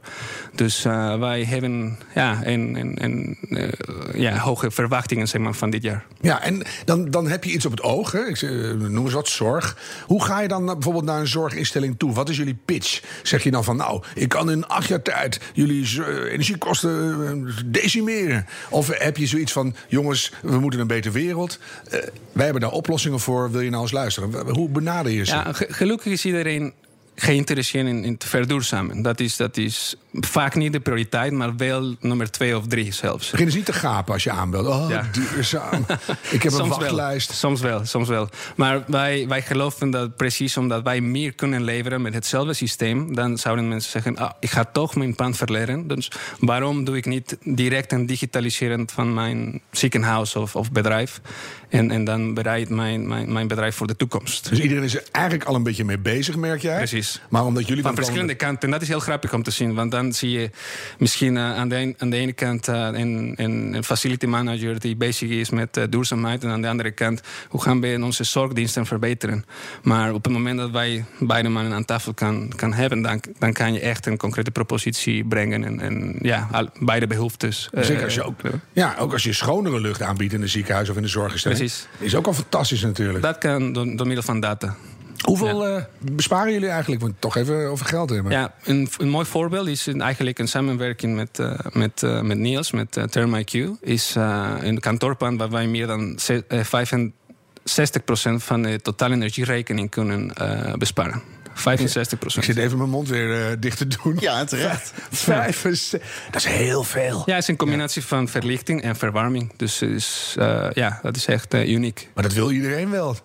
Dus 0.54 0.84
eh, 0.84 1.18
wij 1.18 1.44
hebben 1.44 1.98
ja, 2.14 2.40
een, 2.42 3.36
eh, 3.48 3.68
ja, 4.14 4.38
hoge 4.38 4.70
verwachtingen 4.70 5.28
zeg 5.28 5.40
maar, 5.40 5.54
van 5.54 5.70
dit 5.70 5.82
jaar. 5.82 6.04
Ja, 6.20 6.42
en 6.42 6.62
dan, 6.84 7.10
dan 7.10 7.28
heb 7.28 7.44
je 7.44 7.52
iets 7.52 7.64
op 7.64 7.70
het 7.70 7.82
oog. 7.82 8.12
Hè? 8.12 8.26
Ik 8.26 8.42
eh, 8.42 8.50
noem 8.72 9.04
eens 9.04 9.12
wat, 9.14 9.28
zorg. 9.28 9.76
Hoe 10.06 10.24
ga 10.24 10.40
je 10.40 10.48
dan 10.48 10.64
bijvoorbeeld 10.66 11.04
naar 11.04 11.20
een 11.20 11.26
zorginstelling 11.26 11.98
toe? 11.98 12.12
Wat 12.12 12.28
is 12.28 12.36
jullie 12.36 12.58
pitch? 12.64 13.02
Zeg 13.22 13.42
je 13.42 13.50
dan 13.50 13.64
van, 13.64 13.76
nou, 13.76 14.02
ik 14.14 14.28
kan 14.28 14.50
in 14.50 14.66
acht 14.66 14.88
jaar 14.88 15.02
tijd... 15.02 15.40
jullie 15.52 16.02
eh, 16.04 16.32
energiekosten 16.32 17.16
eh, 17.26 18.44
Of 18.70 18.88
heb 18.98 19.16
je 19.16 19.26
zoiets 19.26 19.52
van, 19.52 19.74
jongens, 19.88 20.32
we 20.42 20.58
moeten 20.58 20.80
een 20.80 20.86
betere 20.86 21.14
wereld. 21.14 21.58
Eh, 21.90 22.00
wij 22.32 22.44
hebben 22.44 22.62
daar 22.62 22.70
oplossingen 22.72 23.20
voor. 23.20 23.50
Wil 23.50 23.60
je 23.60 23.70
nou 23.70 23.82
eens 23.82 23.92
luisteren? 23.92 24.48
Hoe 24.48 24.68
benader 24.68 25.12
je 25.12 25.24
ze? 25.24 25.34
Ja, 25.34 25.52
ge- 25.52 25.66
gelukkig 25.70 26.12
is 26.12 26.24
iedereen 26.24 26.72
geïnteresseerd 27.18 27.86
in, 27.86 28.04
in 28.04 28.16
te 28.16 28.26
verduurzamen. 28.28 29.02
Dat 29.02 29.20
is, 29.20 29.36
dat 29.36 29.56
is 29.56 29.94
vaak 30.12 30.54
niet 30.54 30.72
de 30.72 30.80
prioriteit, 30.80 31.32
maar 31.32 31.56
wel 31.56 31.94
nummer 32.00 32.30
twee 32.30 32.56
of 32.56 32.66
drie 32.66 32.92
zelfs. 32.92 33.30
Begin 33.30 33.46
eens 33.46 33.54
niet 33.54 33.64
te 33.64 33.72
gapen 33.72 34.12
als 34.12 34.24
je 34.24 34.30
aanbelt. 34.30 34.66
Oh, 34.66 34.86
Ja. 34.88 35.06
duurzaam. 35.12 35.86
Ik 36.30 36.42
heb 36.42 36.52
een 36.58 36.68
wachtlijst. 36.68 37.28
Wel, 37.28 37.36
soms 37.36 37.60
wel, 37.60 37.84
soms 37.84 38.08
wel. 38.08 38.28
Maar 38.56 38.84
wij, 38.86 39.28
wij 39.28 39.42
geloven 39.42 39.90
dat 39.90 40.16
precies 40.16 40.56
omdat 40.56 40.82
wij 40.82 41.00
meer 41.00 41.32
kunnen 41.32 41.62
leveren 41.64 42.02
met 42.02 42.14
hetzelfde 42.14 42.54
systeem, 42.54 43.14
dan 43.14 43.38
zouden 43.38 43.68
mensen 43.68 43.90
zeggen: 43.90 44.16
ah, 44.16 44.30
ik 44.40 44.50
ga 44.50 44.64
toch 44.64 44.94
mijn 44.94 45.14
pand 45.14 45.36
verleren. 45.36 45.86
Dus 45.88 46.10
waarom 46.38 46.84
doe 46.84 46.96
ik 46.96 47.06
niet 47.06 47.36
direct 47.42 47.92
een 47.92 48.06
digitaliseren 48.06 48.88
van 48.92 49.14
mijn 49.14 49.60
ziekenhuis 49.70 50.36
of, 50.36 50.56
of 50.56 50.72
bedrijf? 50.72 51.20
En, 51.68 51.90
en 51.90 52.04
dan 52.04 52.34
bereid 52.34 52.68
mijn, 52.68 53.08
mijn, 53.08 53.32
mijn 53.32 53.48
bedrijf 53.48 53.74
voor 53.76 53.86
de 53.86 53.96
toekomst. 53.96 54.48
Dus 54.50 54.58
iedereen 54.60 54.82
is 54.84 54.94
er 54.94 55.02
eigenlijk 55.12 55.44
al 55.48 55.54
een 55.54 55.62
beetje 55.62 55.84
mee 55.84 55.98
bezig, 55.98 56.36
merk 56.36 56.62
jij? 56.62 56.76
Precies. 56.76 57.20
Maar 57.28 57.44
omdat 57.44 57.66
jullie 57.68 57.82
Van 57.82 57.94
verschillende 57.94 58.34
kanten. 58.34 58.62
En 58.62 58.70
dat 58.70 58.82
is 58.82 58.88
heel 58.88 59.00
grappig 59.00 59.34
om 59.34 59.42
te 59.42 59.50
zien. 59.50 59.74
Want 59.74 59.90
dan 59.90 60.12
zie 60.12 60.30
je 60.30 60.50
misschien 60.98 61.36
eh, 61.36 61.42
aan, 61.56 61.68
de 61.68 61.76
een- 61.76 61.94
aan 61.98 62.10
de 62.10 62.16
ene 62.16 62.32
kant 62.32 62.68
eh, 62.68 62.88
een, 62.92 63.32
een, 63.36 63.84
facility 63.84 64.26
manager 64.26 64.80
die 64.80 64.96
bezig 64.96 65.28
is 65.30 65.50
met 65.50 65.76
eh, 65.76 65.84
duurzaamheid. 65.90 66.44
En 66.44 66.50
aan 66.50 66.62
de 66.62 66.68
andere 66.68 66.90
kant, 66.90 67.20
hoe 67.48 67.62
gaan 67.62 67.80
we 67.80 67.98
onze 68.02 68.24
zorgdiensten 68.24 68.86
verbeteren? 68.86 69.44
Maar 69.82 70.12
op 70.12 70.24
het 70.24 70.32
moment 70.32 70.58
dat 70.58 70.70
wij 70.70 71.04
beide 71.18 71.48
mannen 71.48 71.72
aan 71.72 71.84
tafel 71.84 72.14
kan, 72.14 72.52
kan 72.56 72.72
hebben, 72.72 73.02
dan, 73.02 73.20
dan 73.38 73.52
kan 73.52 73.72
je 73.72 73.80
echt 73.80 74.06
een 74.06 74.16
concrete 74.16 74.50
propositie 74.50 75.24
brengen. 75.24 75.64
En, 75.64 75.80
en 75.80 76.16
ja, 76.22 76.48
al- 76.52 76.68
beide 76.80 77.06
behoeftes. 77.06 77.68
eh, 77.72 77.82
Zeker 77.82 78.04
als 78.04 78.14
je 78.14 78.22
ook, 78.22 78.40
ja, 78.72 78.94
ook 78.98 79.12
als 79.12 79.22
je 79.22 79.32
schonere 79.32 79.80
lucht 79.80 80.02
aanbiedt 80.02 80.32
in 80.32 80.42
een 80.42 80.48
ziekenhuis 80.48 80.88
of 80.88 80.96
in 80.96 81.02
de 81.02 81.08
zorginstelling. 81.08 81.55
Precies. 81.58 81.86
Is 81.98 82.14
ook 82.14 82.26
al 82.26 82.32
fantastisch 82.34 82.82
natuurlijk. 82.82 83.22
Dat 83.22 83.38
kan 83.38 83.72
door, 83.72 83.96
door 83.96 84.06
middel 84.06 84.24
van 84.24 84.40
data. 84.40 84.76
Hoeveel 85.24 85.66
eh, 85.66 85.82
besparen 86.12 86.52
jullie 86.52 86.68
eigenlijk? 86.68 87.00
Want 87.02 87.14
toch 87.18 87.36
even 87.36 87.68
over 87.68 87.86
geld 87.86 88.10
hebben. 88.10 88.32
Ja, 88.32 88.54
een, 88.64 88.88
een 88.98 89.08
mooi 89.08 89.26
voorbeeld 89.26 89.66
is 89.68 89.86
eigenlijk 89.86 90.38
een 90.38 90.48
samenwerking 90.48 91.14
met, 91.14 91.38
eh, 91.38 91.58
met, 91.72 92.02
eh, 92.02 92.20
met 92.20 92.38
Niels, 92.38 92.70
met 92.72 92.96
ThermIQ. 93.10 93.68
Is 93.80 94.14
een 94.60 94.80
kantoorpand 94.80 95.38
waar 95.38 95.50
wij 95.50 95.66
meer 95.66 95.86
dan 95.86 96.18
ze- 96.18 96.44
eh, 96.48 96.60
65% 96.64 98.42
van 98.44 98.62
de 98.62 98.80
totale 98.80 99.14
energierekening 99.14 99.90
kunnen 99.90 100.32
besparen. 100.78 101.22
65% 101.58 102.36
Ik 102.36 102.42
zit 102.44 102.56
even 102.56 102.78
mijn 102.78 102.90
mond 102.90 103.08
weer 103.08 103.50
eh, 103.50 103.56
dicht 103.60 103.78
te 103.78 103.86
doen. 103.86 104.16
Ja, 104.20 104.44
terecht. 104.44 104.92
Vijf 105.10 105.60
ze- 105.72 106.00
Dat 106.30 106.40
is 106.44 106.46
heel 106.46 106.84
veel. 106.84 107.22
Ja, 107.26 107.32
het 107.34 107.42
is 107.42 107.48
een 107.48 107.56
combinatie 107.56 108.04
van 108.04 108.28
verlichting 108.28 108.82
en 108.82 108.96
verwarming. 108.96 109.52
Dus 109.56 109.80
het 109.80 109.90
is, 109.90 110.34
eh, 110.38 110.68
ja, 110.72 110.98
dat 111.02 111.16
is 111.16 111.26
echt 111.26 111.54
eh, 111.54 111.68
uniek. 111.68 112.08
Maar 112.14 112.22
dat 112.22 112.32
wil 112.32 112.50
iedereen 112.50 112.90
wel. 112.90 113.16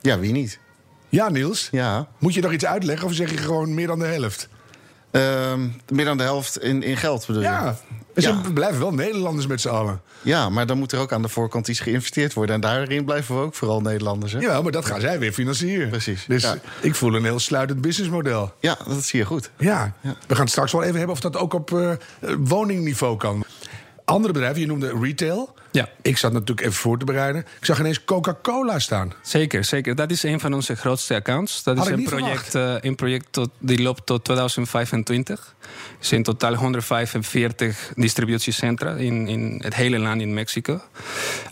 Ja, 0.00 0.18
wie 0.18 0.32
niet? 0.32 0.58
Ja, 1.08 1.28
Niels? 1.30 1.68
Ja. 1.70 2.08
Moet 2.18 2.34
je 2.34 2.40
nog 2.40 2.52
iets 2.52 2.64
uitleggen 2.64 3.06
of 3.06 3.14
zeg 3.14 3.30
je 3.30 3.36
gewoon 3.36 3.74
meer 3.74 3.86
dan 3.86 3.98
de 3.98 4.04
helft? 4.06 4.48
Ehm, 5.10 5.68
meer 5.88 6.04
dan 6.04 6.16
de 6.16 6.22
helft 6.22 6.58
in, 6.62 6.82
in 6.82 6.96
geld 6.96 7.26
bedoel 7.26 7.42
je? 7.42 7.48
Ja, 7.48 7.76
dus 8.14 8.24
Ja. 8.24 8.40
we 8.42 8.52
blijven 8.52 8.80
wel 8.80 8.92
Nederlanders 8.94 9.46
met 9.46 9.60
z'n 9.60 9.68
allen. 9.68 10.00
Ja, 10.22 10.48
maar 10.48 10.66
dan 10.66 10.78
moet 10.78 10.92
er 10.92 10.98
ook 10.98 11.12
aan 11.12 11.22
de 11.22 11.28
voorkant 11.28 11.68
iets 11.68 11.80
geïnvesteerd 11.80 12.32
worden. 12.34 12.54
En 12.54 12.60
daarin 12.60 13.04
blijven 13.04 13.34
we 13.36 13.42
ook 13.42 13.54
vooral 13.54 13.80
Nederlanders. 13.80 14.32
Hè? 14.32 14.38
Ja. 14.38 14.62
Maar 14.62 14.72
dat 14.72 14.84
gaan 14.84 15.00
zij 15.00 15.18
weer 15.18 15.32
financieren. 15.32 15.88
Precies, 15.88 16.24
Dus 16.28 16.42
ja. 16.42 16.56
ik 16.80 16.94
voel 16.94 17.14
een 17.14 17.24
heel 17.24 17.38
sluitend 17.38 17.80
businessmodel. 17.80 18.52
dat 18.60 19.04
zie 19.04 19.18
je 19.18 19.24
goed. 19.26 19.50
Ja. 19.58 19.92
we 20.02 20.34
gaan 20.34 20.40
het 20.40 20.50
straks 20.50 20.72
wel 20.72 20.82
even 20.82 20.96
hebben 20.96 21.14
of 21.14 21.20
dat 21.20 21.36
ook 21.36 21.52
op 21.54 21.72
eh, 21.74 21.90
woningniveau 22.38 23.16
kan. 23.16 23.44
Andere 24.04 24.32
bedrijven, 24.32 24.60
je 24.60 24.66
noemde 24.66 24.98
retail. 25.00 25.54
Ja. 25.72 25.88
Ik 26.02 26.16
zat 26.16 26.32
natuurlijk 26.32 26.60
even 26.60 26.72
voor 26.72 26.98
te 26.98 27.04
bereiden. 27.04 27.40
Ik 27.58 27.64
zag 27.64 27.78
ineens 27.78 28.04
Coca-Cola 28.04 28.78
staan. 28.78 29.12
Zeker, 29.22 29.64
zeker. 29.64 29.94
Dat 29.94 30.10
is 30.10 30.22
een 30.22 30.40
van 30.40 30.54
onze 30.54 30.76
grootste 30.76 31.14
accounts. 31.14 31.62
Dat 31.62 31.76
Had 31.76 31.86
is 31.86 31.92
een 31.92 32.04
project, 32.04 32.54
een 32.84 32.94
project 32.94 33.26
tot, 33.30 33.50
die 33.58 33.82
loopt 33.82 34.06
tot 34.06 34.24
2025. 34.24 35.54
Er 36.00 36.06
zijn 36.06 36.22
totaal 36.22 36.54
145 36.54 37.92
distributiecentra 37.96 38.94
in, 38.94 39.28
in 39.28 39.60
het 39.64 39.74
hele 39.74 39.98
land 39.98 40.20
in 40.20 40.34
Mexico. 40.34 40.80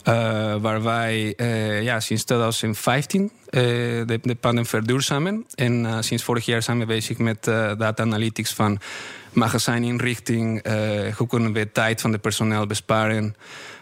Eh, 0.03 0.57
waar 0.61 0.83
wij 0.83 1.35
eh, 1.37 1.83
ja, 1.83 2.01
sinds 2.01 2.25
2015 2.25 3.33
eh, 3.51 3.63
de, 3.63 4.19
de 4.23 4.35
panden 4.35 4.67
verduurzamen. 4.67 5.47
En 5.55 6.05
sinds 6.05 6.23
vorig 6.23 6.45
jaar 6.45 6.63
zijn 6.63 6.79
we 6.79 6.87
bezig 6.87 7.19
met 7.19 7.45
data 7.45 8.03
analytics 8.03 8.53
van 8.53 8.79
magazijninrichting. 9.33 10.63
hoe 11.17 11.27
kunnen 11.27 11.53
we 11.53 11.73
tijd 11.73 12.01
van 12.01 12.13
de 12.13 12.19
personeel 12.19 12.67
besparen? 12.67 13.35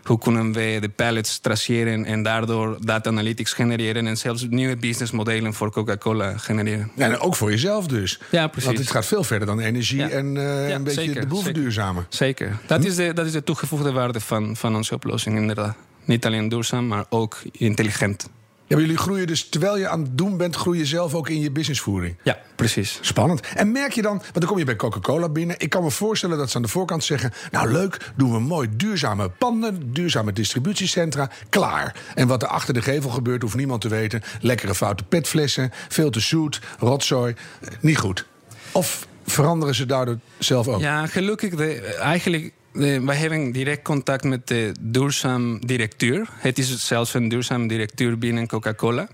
Hoe 0.07 0.19
kunnen 0.19 0.53
we 0.53 0.79
de 0.81 0.89
pallets 0.89 1.39
traceren 1.39 2.05
en 2.05 2.23
daardoor 2.23 2.77
data 2.81 3.11
analytics 3.11 3.53
genereren 3.53 4.07
en 4.07 4.17
zelfs 4.17 4.47
nieuwe 4.51 4.77
businessmodellen 4.77 5.55
voor 5.55 5.71
Coca-Cola 5.73 6.37
genereren? 6.39 6.91
Ja, 6.95 7.05
en 7.07 7.19
ook 7.19 7.37
voor 7.37 7.51
jezelf 7.51 7.87
dus. 7.87 8.21
Ja, 8.31 8.47
precies. 8.47 8.67
Want 8.67 8.79
het 8.79 8.91
gaat 8.91 9.07
veel 9.07 9.25
verder 9.25 9.47
dan 9.47 9.61
energie 9.61 9.99
Ja. 9.99 10.09
en 10.09 10.37
eh, 10.37 10.69
Ja, 10.69 10.75
een 10.75 10.85
beetje 10.85 11.01
zeker, 11.01 11.21
de 11.21 11.27
boel 11.27 11.43
verduurzamen. 11.43 12.07
Zeker. 12.09 12.57
Dat 12.67 12.85
is 12.85 12.97
de, 12.97 13.13
dat 13.13 13.27
is 13.27 13.33
de 13.33 13.45
toegevoegde 13.45 13.93
waarde 13.93 14.21
van, 14.21 14.57
van 14.57 14.77
onze 14.77 14.95
oplossing, 14.95 15.37
inderdaad. 15.37 15.77
Niet 16.05 16.27
alleen 16.27 16.49
duurzaam, 16.49 16.87
maar 16.87 17.05
ook 17.09 17.39
intelligent. 17.53 18.29
Ja, 18.69 18.77
maar 18.77 18.85
jullie 18.85 18.99
groeien 18.99 19.27
dus, 19.27 19.49
terwijl 19.49 19.79
je 19.79 19.89
aan 19.89 20.01
het 20.03 20.19
doen 20.19 20.37
bent, 20.37 20.57
groei 20.57 20.79
je 20.79 20.87
zelf 20.87 21.15
ook 21.15 21.29
in 21.29 21.41
je 21.41 21.51
businessvoering. 21.51 22.17
Ja, 22.23 22.39
precies. 22.57 22.99
Spannend. 23.01 23.41
En 23.55 23.73
merk 23.73 23.93
je 23.93 24.03
dan, 24.03 24.17
want 24.17 24.35
dan 24.35 24.47
kom 24.47 24.59
je 24.59 24.65
bij 24.65 24.77
Coca-Cola 24.77 25.29
binnen. 25.29 25.57
Ik 25.59 25.71
kan 25.71 25.83
me 25.83 25.91
voorstellen 25.91 26.39
dat 26.39 26.51
ze 26.51 26.57
aan 26.57 26.63
de 26.63 26.69
voorkant 26.69 27.05
zeggen: 27.05 27.33
Nou, 27.51 27.73
leuk, 27.73 28.13
doen 28.17 28.33
we 28.33 28.39
mooi 28.41 28.69
duurzame 28.77 29.29
panden, 29.29 29.93
duurzame 29.93 30.33
distributiecentra, 30.33 31.31
klaar. 31.49 31.95
En 32.15 32.27
wat 32.29 32.43
er 32.43 32.49
achter 32.49 32.75
de 32.75 32.83
gevel 32.83 33.11
gebeurt, 33.11 33.43
hoeft 33.43 33.57
niemand 33.57 33.81
te 33.81 33.89
weten. 33.89 34.23
Lekkere 34.41 34.75
foute 34.75 35.05
petflessen, 35.05 35.71
veel 35.89 36.11
te 36.11 36.21
zoet, 36.21 36.61
rotzooi. 36.79 37.35
Eh, 37.61 37.69
Niet 37.81 37.99
goed. 37.99 38.27
Of 38.73 39.07
veranderen 39.27 39.75
ze 39.75 39.87
daardoor 39.87 40.19
zelf 40.39 40.69
ook? 40.69 40.81
Ja, 40.81 41.07
gelukkig, 41.07 41.55
de, 41.55 41.75
eigenlijk, 42.01 42.53
wij 42.77 43.17
hebben 43.17 43.53
direct 43.53 43.83
contact 43.83 44.25
met 44.25 44.49
de 44.49 44.75
duurzaam 44.81 45.67
directeur. 45.67 46.29
Het 46.33 46.59
is 46.59 46.87
zelfs 46.87 47.15
een 47.15 47.29
duurzaam 47.29 47.67
directeur 47.67 48.19
binnen 48.19 48.47
Coca-Cola. 48.47 49.09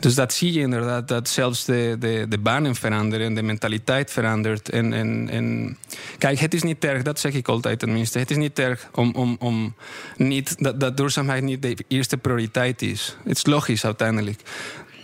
Dus 0.00 0.14
dat 0.14 0.32
zie 0.32 0.52
je 0.52 0.60
inderdaad, 0.60 1.08
dat 1.08 1.28
zelfs 1.28 1.64
de, 1.64 1.96
de, 1.98 2.26
de 2.28 2.38
banen 2.38 2.74
veranderen, 2.74 3.34
de 3.34 3.42
mentaliteit 3.42 4.10
verandert. 4.10 4.68
En, 4.68 4.92
en, 4.92 5.28
en 5.30 5.76
kijk, 6.18 6.38
het 6.38 6.54
is 6.54 6.62
niet 6.62 6.84
erg, 6.84 7.02
dat 7.02 7.20
zeg 7.20 7.32
ik 7.32 7.48
altijd 7.48 7.78
tenminste. 7.78 8.18
Het 8.18 8.30
is 8.30 8.36
niet 8.36 8.58
erg 8.58 8.88
om, 8.94 9.14
om, 9.14 9.36
om 9.38 9.74
niet, 10.16 10.62
dat, 10.62 10.80
dat 10.80 10.96
duurzaamheid 10.96 11.42
niet 11.42 11.62
de 11.62 11.76
eerste 11.88 12.16
prioriteit 12.16 12.82
is. 12.82 13.16
Het 13.24 13.36
is 13.36 13.46
logisch 13.46 13.84
uiteindelijk. 13.84 14.40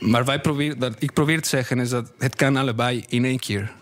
Maar 0.00 0.24
wij 0.24 0.40
proberen, 0.40 0.78
dat 0.78 0.94
ik 0.98 1.12
probeer 1.12 1.42
te 1.42 1.48
zeggen 1.48 1.78
is 1.78 1.88
dat 1.88 2.12
het 2.18 2.34
kan 2.34 2.56
allebei 2.56 3.04
in 3.08 3.24
één 3.24 3.38
keer. 3.38 3.72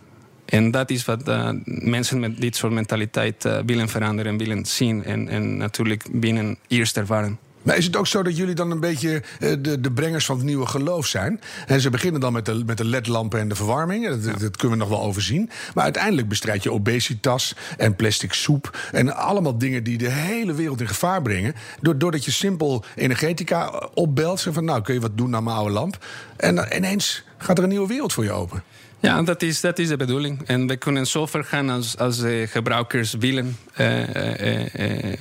En 0.45 0.71
dat 0.71 0.91
is 0.91 1.05
wat 1.05 1.29
eh, 1.29 1.49
mensen 1.65 2.21
met 2.21 2.41
dit 2.41 2.57
soort 2.57 2.73
mentaliteit 2.73 3.45
eh, 3.45 3.59
willen 3.67 3.89
veranderen 3.89 4.33
en 4.33 4.39
willen 4.39 4.67
zien. 4.67 5.05
En, 5.05 5.29
en 5.29 5.57
natuurlijk 5.57 6.07
binnen 6.13 6.59
eerst 6.69 6.97
ervaren. 6.97 7.39
Maar 7.63 7.77
is 7.77 7.85
het 7.85 7.97
ook 7.97 8.07
zo 8.07 8.23
dat 8.23 8.37
jullie 8.37 8.55
dan 8.55 8.71
een 8.71 8.81
beetje 8.81 9.23
eh, 9.41 9.53
de, 9.61 9.81
de 9.81 9.93
brengers 9.93 10.27
van 10.27 10.37
het 10.37 10.45
nieuwe 10.45 10.67
geloof 10.67 11.07
zijn? 11.07 11.41
En 11.67 11.81
ze 11.81 11.91
beginnen 11.91 12.21
dan 12.21 12.33
met 12.33 12.47
de, 12.47 12.63
met 12.67 12.77
de 12.79 12.85
ledlampen 12.85 13.41
en 13.41 13.49
de 13.49 13.55
verwarming. 13.55 14.09
Dat, 14.09 14.41
dat 14.41 14.57
kunnen 14.57 14.79
we 14.79 14.85
nog 14.85 14.93
wel 14.93 15.03
overzien. 15.07 15.51
Maar 15.75 15.85
uiteindelijk 15.85 16.29
bestrijd 16.29 16.63
je 16.63 16.73
obesitas 16.73 17.57
en 17.79 17.97
plastic 17.97 18.33
soep. 18.33 18.79
En 18.93 19.17
allemaal 19.17 19.59
dingen 19.59 19.85
die 19.85 19.99
de 19.99 20.11
hele 20.11 20.55
wereld 20.55 20.81
in 20.81 20.89
gevaar 20.89 21.23
brengen. 21.23 21.55
Door- 21.81 21.99
Doordat 21.99 22.25
je 22.25 22.31
simpel 22.31 22.85
energetica 22.95 23.89
opbelt. 23.95 24.41
Zeg 24.41 24.55
van 24.55 24.65
nou 24.65 24.83
kun 24.83 24.95
je 24.95 25.01
wat 25.01 25.17
doen 25.17 25.37
aan 25.37 25.45
mijn 25.45 25.57
oude 25.57 25.73
lamp. 25.73 26.05
En 26.37 26.69
ineens 26.77 27.25
gaat 27.39 27.59
er 27.59 27.65
een 27.65 27.71
nieuwe 27.71 27.89
wereld 27.89 28.13
voor 28.13 28.25
je 28.25 28.33
open. 28.33 28.63
Ja, 29.05 29.23
dat 29.23 29.43
is, 29.43 29.61
dat 29.61 29.79
is 29.79 29.89
de 29.89 29.97
bedoeling. 29.97 30.43
En 30.47 30.67
we 30.67 30.77
kunnen 30.77 31.07
zo 31.07 31.27
ver 31.27 31.45
gaan 31.45 31.71
als, 31.71 31.99
als 31.99 32.19
de 32.19 32.47
gebruikers 32.51 33.13
willen. 33.13 33.57
Eh, 33.75 34.03
eh, 34.17 34.75
eh, 34.75 35.13
eh, 35.13 35.19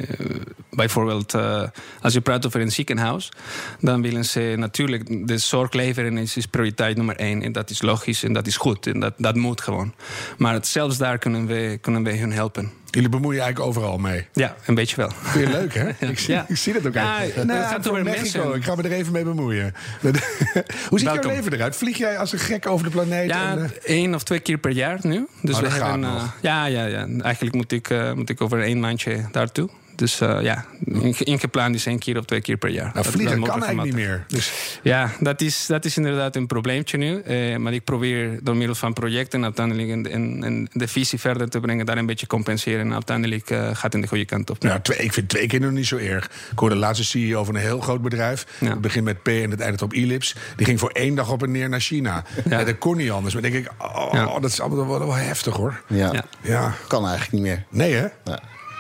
bijvoorbeeld, 0.70 1.34
eh, 1.34 1.64
als 2.02 2.14
je 2.14 2.22
praat 2.22 2.46
over 2.46 2.62
een 2.62 2.72
ziekenhuis, 2.72 3.32
dan 3.80 4.02
willen 4.02 4.26
ze 4.26 4.54
natuurlijk 4.58 5.28
de 5.28 5.38
zorg 5.38 5.74
leveren 5.74 6.18
is, 6.18 6.46
prioriteit 6.46 6.98
nummer 6.98 7.16
één. 7.16 7.42
En 7.42 7.52
dat 7.52 7.70
is 7.70 7.82
logisch 7.82 8.24
en 8.24 8.34
dat 8.34 8.48
is 8.48 8.58
goed. 8.58 8.88
En 8.88 9.00
dat, 9.00 9.14
dat 9.18 9.36
moet 9.36 9.62
gewoon. 9.62 9.94
Maar 10.38 10.66
zelfs 10.66 10.98
daar 10.98 11.18
kunnen 11.18 11.46
we, 11.46 11.78
kunnen 11.82 12.04
we 12.04 12.18
hun 12.18 12.32
helpen. 12.32 12.72
Jullie 12.94 13.10
bemoeien 13.10 13.38
je 13.38 13.44
eigenlijk 13.44 13.76
overal 13.78 13.98
mee. 13.98 14.28
Ja, 14.34 14.56
een 14.66 14.76
beetje 14.76 14.96
wel. 14.96 15.10
Vind 15.22 15.48
je 15.48 15.54
leuk, 15.54 15.74
hè? 15.74 15.88
Ik, 16.10 16.20
zie, 16.20 16.34
Ja. 16.34 16.46
ik 16.48 16.58
zie 16.58 16.74
dat 16.74 16.88
ook 16.88 16.94
Ja, 16.94 17.18
eigenlijk. 17.18 17.50
Nou, 17.50 17.62
gaat 17.64 17.92
Mexico. 18.04 18.04
mensen. 18.04 18.54
Ik 18.56 18.64
ga 18.64 18.76
me 18.76 18.84
er 18.84 18.92
even 18.92 19.12
mee 19.14 19.24
bemoeien. 19.24 19.74
Hoe 20.90 21.00
ziet 21.00 21.10
jouw 21.14 21.30
leven 21.32 21.54
eruit? 21.54 21.76
Vlieg 21.76 21.98
jij 21.98 22.18
als 22.18 22.32
een 22.34 22.40
gek 22.40 22.68
over 22.68 22.86
de 22.86 22.92
planeet? 22.92 23.30
Ja, 23.30 23.52
en, 23.52 23.64
eh, 23.64 23.70
één 23.84 24.16
of 24.16 24.24
twee 24.24 24.40
keer 24.40 24.58
per 24.58 24.72
jaar 24.72 25.00
nu. 25.02 25.28
Dus 25.42 25.56
Oh, 25.56 25.62
we 25.62 25.70
hebben. 25.70 26.04
eh, 26.04 26.24
ja, 26.42 26.66
ja, 26.66 26.86
ja. 26.86 27.08
Eigenlijk 27.22 27.56
moet 27.56 27.72
ik, 27.72 27.90
eh, 27.90 28.14
moet 28.14 28.30
ik 28.30 28.42
over 28.42 28.62
één 28.62 28.80
maandje 28.80 29.26
daartoe. 29.32 29.70
Dus 29.96 30.22
eh, 30.22 30.42
ja, 30.42 30.66
inge- 30.86 31.24
ingepland 31.24 31.76
is 31.76 31.86
één 31.86 32.00
keer 32.00 32.18
of 32.18 32.26
twee 32.26 32.42
keer 32.42 32.58
per 32.58 32.70
jaar. 32.70 32.84
nou, 32.94 33.04
Dat- 33.04 33.08
vliegen 33.08 33.42
kan 33.42 33.50
eigenlijk 33.64 33.84
niet 33.84 33.94
meer. 34.06 34.26
Dus 34.28 34.52
Ja, 34.84 35.10
dat 35.20 35.42
is, 35.42 35.66
dat 35.66 35.86
is 35.86 35.98
inderdaad 35.98 36.36
een 36.36 36.48
probleempje 36.48 36.98
nu. 36.98 37.22
Eh, 37.22 37.58
maar 37.58 37.74
ik 37.74 37.84
probeer 37.84 38.40
door 38.44 38.56
middel 38.56 38.76
van 38.76 38.94
projecten 38.94 39.44
uiteindelijk 39.44 39.90
en, 39.90 40.12
en, 40.12 40.44
en 40.44 40.70
de 40.72 40.88
visie 40.88 41.20
verder 41.20 41.50
te 41.50 41.60
brengen, 41.60 41.86
daar 41.86 41.98
een 41.98 42.06
beetje 42.06 42.28
compenseren. 42.28 42.80
En 42.80 42.94
uiteindelijk 42.94 43.50
eh, 43.50 43.66
gaat 43.66 43.82
het 43.82 43.94
in 43.94 44.02
de 44.02 44.08
goede 44.08 44.26
kant 44.26 44.50
op. 44.50 44.64
nou, 44.64 44.82
twee, 44.82 44.98
ik 44.98 45.14
vind 45.14 45.30
twee 45.30 45.48
keer 45.48 45.60
nog 45.60 45.72
niet 45.72 45.88
zo 45.88 45.98
erg. 45.98 46.26
Ik 46.52 46.60
hoorde 46.60 46.76
de 46.76 46.82
laatste 46.82 47.04
CEO 47.06 47.44
van 47.44 47.56
een 47.56 47.62
heel 47.62 47.80
groot 47.82 48.02
bedrijf. 48.02 48.46
Ja. 48.60 48.70
Het 48.70 48.82
begint 48.82 49.06
met 49.06 49.24
P 49.24 49.28
en 49.28 49.50
het 49.52 49.60
eindigt 49.60 49.82
op 49.84 49.94
Ellipse. 49.94 50.36
Die 50.56 50.66
ging 50.66 50.80
voor 50.80 50.90
één 50.90 51.16
dag 51.16 51.32
op 51.32 51.44
en 51.44 51.52
neer 51.52 51.70
naar 51.70 51.80
China. 51.80 52.24
Ja. 52.50 52.58
Ja. 52.60 52.64
dat 52.64 52.78
kon 52.78 52.98
niet 52.98 53.12
anders. 53.12 53.34
Maar 53.34 53.44
dan 53.44 53.52
denk 53.52 53.66
ik, 53.66 53.72
oh, 53.78 54.10
Ja. 54.12 54.40
dat 54.40 54.52
is 54.52 54.60
allemaal 54.60 54.88
wel, 54.88 55.00
wel 55.00 55.14
heftig 55.14 55.56
hoor. 55.56 55.82
Ja. 55.88 56.14
Ja. 56.14 56.24
Ja, 56.42 56.74
Kan 56.88 57.02
eigenlijk 57.08 57.32
niet 57.32 57.42
meer. 57.42 57.64
nee 57.70 57.94
hè? 57.94 58.08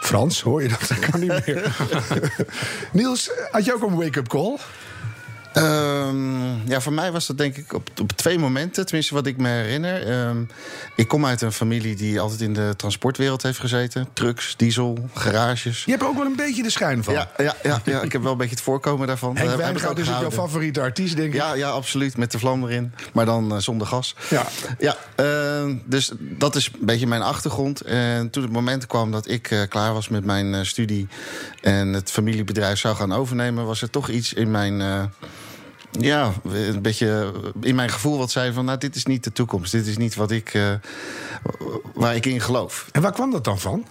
Frans, 0.03 0.41
hoor 0.41 0.61
je 0.61 0.69
dat? 0.69 0.87
Dat 0.87 0.99
kan 0.99 1.19
niet 1.19 1.45
meer. 1.45 1.75
Niels, 2.91 3.31
had 3.51 3.65
je 3.65 3.73
ook 3.73 3.81
een 3.81 3.95
wake-up 3.95 4.27
call? 4.27 4.57
Ehm, 5.53 6.67
ja, 6.67 6.81
voor 6.81 6.93
mij 6.93 7.11
was 7.11 7.27
dat 7.27 7.37
denk 7.37 7.57
ik 7.57 7.73
op, 7.73 7.89
op 8.01 8.11
twee 8.11 8.39
momenten, 8.39 8.85
tenminste 8.85 9.13
wat 9.13 9.27
ik 9.27 9.37
me 9.37 9.49
herinner. 9.49 10.07
Ehm, 10.07 10.43
ik 10.95 11.07
kom 11.07 11.25
uit 11.25 11.41
een 11.41 11.51
familie 11.51 11.95
die 11.95 12.19
altijd 12.19 12.41
in 12.41 12.53
de 12.53 12.73
transportwereld 12.77 13.43
heeft 13.43 13.59
gezeten. 13.59 14.07
Trucks, 14.13 14.53
diesel, 14.57 15.09
garages. 15.13 15.83
Je 15.83 15.91
hebt 15.91 16.03
er 16.03 16.09
ook 16.09 16.17
wel 16.17 16.25
een 16.25 16.35
beetje 16.35 16.63
de 16.63 16.69
schijn 16.69 17.03
van. 17.03 17.13
Ja, 17.13 17.31
ja, 17.37 17.55
ja, 17.63 17.81
ja, 17.85 18.01
ik 18.01 18.11
heb 18.11 18.21
wel 18.21 18.31
een 18.31 18.37
beetje 18.37 18.55
het 18.55 18.63
voorkomen 18.63 19.07
daarvan. 19.07 19.37
Henk 19.37 19.55
Wijngaard 19.55 19.99
is 19.99 20.09
ook 20.09 20.19
jouw 20.19 20.31
favoriete 20.31 20.81
artiest, 20.81 21.15
denk 21.15 21.27
ik. 21.27 21.39
Ja, 21.39 21.53
ja, 21.53 21.69
absoluut. 21.69 22.17
Met 22.17 22.31
de 22.31 22.39
vlam 22.39 22.63
erin. 22.63 22.93
Maar 23.13 23.25
dan 23.25 23.51
eh, 23.51 23.57
zonder 23.57 23.87
gas. 23.87 24.15
Ja. 24.29 24.45
Ja, 24.79 24.97
eh, 25.15 25.75
dus 25.85 26.11
dat 26.19 26.55
is 26.55 26.65
een 26.79 26.85
beetje 26.85 27.07
mijn 27.07 27.21
achtergrond. 27.21 27.81
En 27.81 28.29
toen 28.29 28.43
het 28.43 28.51
moment 28.51 28.87
kwam 28.87 29.11
dat 29.11 29.29
ik 29.29 29.51
eh, 29.51 29.61
klaar 29.69 29.93
was 29.93 30.09
met 30.09 30.25
mijn 30.25 30.53
eh, 30.53 30.63
studie... 30.63 31.07
en 31.61 31.93
het 31.93 32.11
familiebedrijf 32.11 32.79
zou 32.79 32.95
gaan 32.95 33.13
overnemen... 33.13 33.65
was 33.65 33.81
er 33.81 33.89
toch 33.89 34.09
iets 34.09 34.33
in 34.33 34.51
mijn... 34.51 34.81
ja, 35.99 36.33
een 36.43 36.81
beetje 36.81 37.33
in 37.61 37.75
mijn 37.75 37.89
gevoel 37.89 38.17
wat 38.17 38.31
zei 38.31 38.53
van... 38.53 38.65
nou, 38.65 38.77
dit 38.77 38.95
is 38.95 39.05
niet 39.05 39.23
de 39.23 39.31
toekomst. 39.31 39.71
Dit 39.71 39.87
is 39.87 39.97
niet 39.97 40.15
wat 40.15 40.31
ik, 40.31 40.53
eh, 40.53 40.73
waar 41.93 42.15
ik 42.15 42.25
in 42.25 42.41
geloof. 42.41 42.87
En 42.91 43.01
waar 43.01 43.13
kwam 43.13 43.31
dat 43.31 43.43
dan 43.43 43.59
van? 43.59 43.85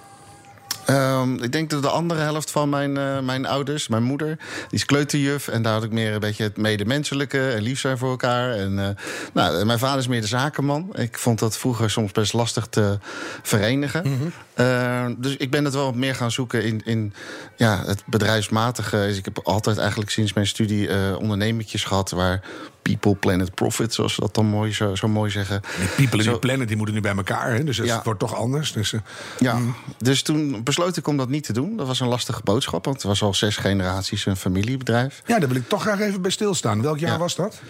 Ehm, 0.87 1.35
ik 1.43 1.53
denk 1.53 1.71
dat 1.71 1.83
de 1.83 1.89
andere 1.89 2.21
helft 2.21 2.51
van 2.51 2.69
mijn, 2.69 2.97
eh, 2.97 3.19
mijn 3.21 3.47
ouders, 3.47 3.89
mijn 3.89 4.03
moeder, 4.03 4.29
die 4.69 4.79
is 4.79 4.85
kleuterjuf. 4.85 5.49
En 5.49 5.63
daar 5.63 5.73
had 5.73 5.83
ik 5.85 5.93
meer 5.93 6.13
een 6.13 6.21
beetje 6.21 6.43
het 6.43 6.57
medemenselijke 6.57 7.51
en 7.51 7.63
lief 7.63 7.81
zijn 7.81 7.99
voor 7.99 8.11
elkaar. 8.11 8.51
En, 8.55 8.79
eh, 8.79 8.89
nou, 9.35 9.59
en 9.61 9.67
mijn 9.67 9.79
vader 9.79 9.99
is 9.99 10.07
meer 10.07 10.21
de 10.21 10.27
zakenman. 10.27 10.91
Ik 10.95 11.19
vond 11.19 11.39
dat 11.39 11.59
vroeger 11.59 11.91
soms 11.91 12.13
best 12.13 12.33
lastig 12.33 12.67
te 12.67 12.99
verenigen. 13.43 14.33
Eh, 14.55 15.07
dus 15.19 15.37
ik 15.37 15.51
ben 15.51 15.65
het 15.65 15.75
wel 15.75 15.85
wat 15.85 15.95
meer 15.95 16.15
gaan 16.15 16.31
zoeken 16.31 16.65
in, 16.65 16.81
in 16.85 17.15
ja, 17.57 17.83
het 17.87 18.03
bedrijfsmatige. 18.07 18.97
Dus 18.97 19.17
ik 19.17 19.25
heb 19.25 19.39
altijd 19.43 19.79
eigenlijk 19.79 20.11
sinds 20.11 20.33
mijn 20.33 20.47
studie 20.47 20.89
eh 20.89 21.17
ondernemertjes 21.19 21.85
gehad 21.85 22.11
waar 22.11 22.41
people, 22.83 23.15
planet, 23.15 23.55
profit, 23.55 23.95
zoals 23.95 24.15
ze 24.15 24.21
dat 24.21 24.35
dan 24.35 24.47
mooi, 24.47 24.73
zo, 24.73 24.95
zo 24.95 25.09
mooi 25.09 25.31
zeggen. 25.31 25.61
Die 25.79 25.89
people 25.97 26.19
in 26.19 26.25
Zo- 26.25 26.31
die 26.31 26.39
planet 26.39 26.69
die 26.69 26.77
moeten 26.77 26.95
nu 26.95 27.01
bij 27.01 27.17
elkaar. 27.17 27.53
Hè? 27.55 27.65
Dus 27.65 27.77
het 27.77 27.87
Ja. 27.87 28.01
wordt 28.05 28.21
toch 28.21 28.35
anders. 28.35 28.73
Dus, 28.73 28.95
Ja, 29.39 29.59
dus 29.99 30.23
toen 30.23 30.63
besloot 30.77 30.97
ik 30.97 31.07
om 31.07 31.17
dat 31.17 31.29
niet 31.29 31.45
te 31.45 31.53
doen. 31.53 31.77
Dat 31.77 31.87
was 31.87 32.01
een 32.01 32.09
lastige 32.09 32.41
boodschap, 32.45 32.85
want 32.85 32.97
het 32.97 33.07
was 33.07 33.23
al 33.23 33.35
zes 33.35 33.57
generaties 33.57 34.27
een 34.27 34.37
familiebedrijf. 34.37 35.23
ja, 35.27 35.39
daar 35.39 35.49
wil 35.49 35.57
ik 35.57 35.69
toch 35.69 35.83
graag 35.83 36.01
even 36.01 36.23
bij 36.23 36.31
stilstaan. 36.31 36.83
Welk 36.83 36.99
jaar 36.99 37.11
Ja. 37.13 37.19
was 37.19 37.35
dat? 37.35 37.61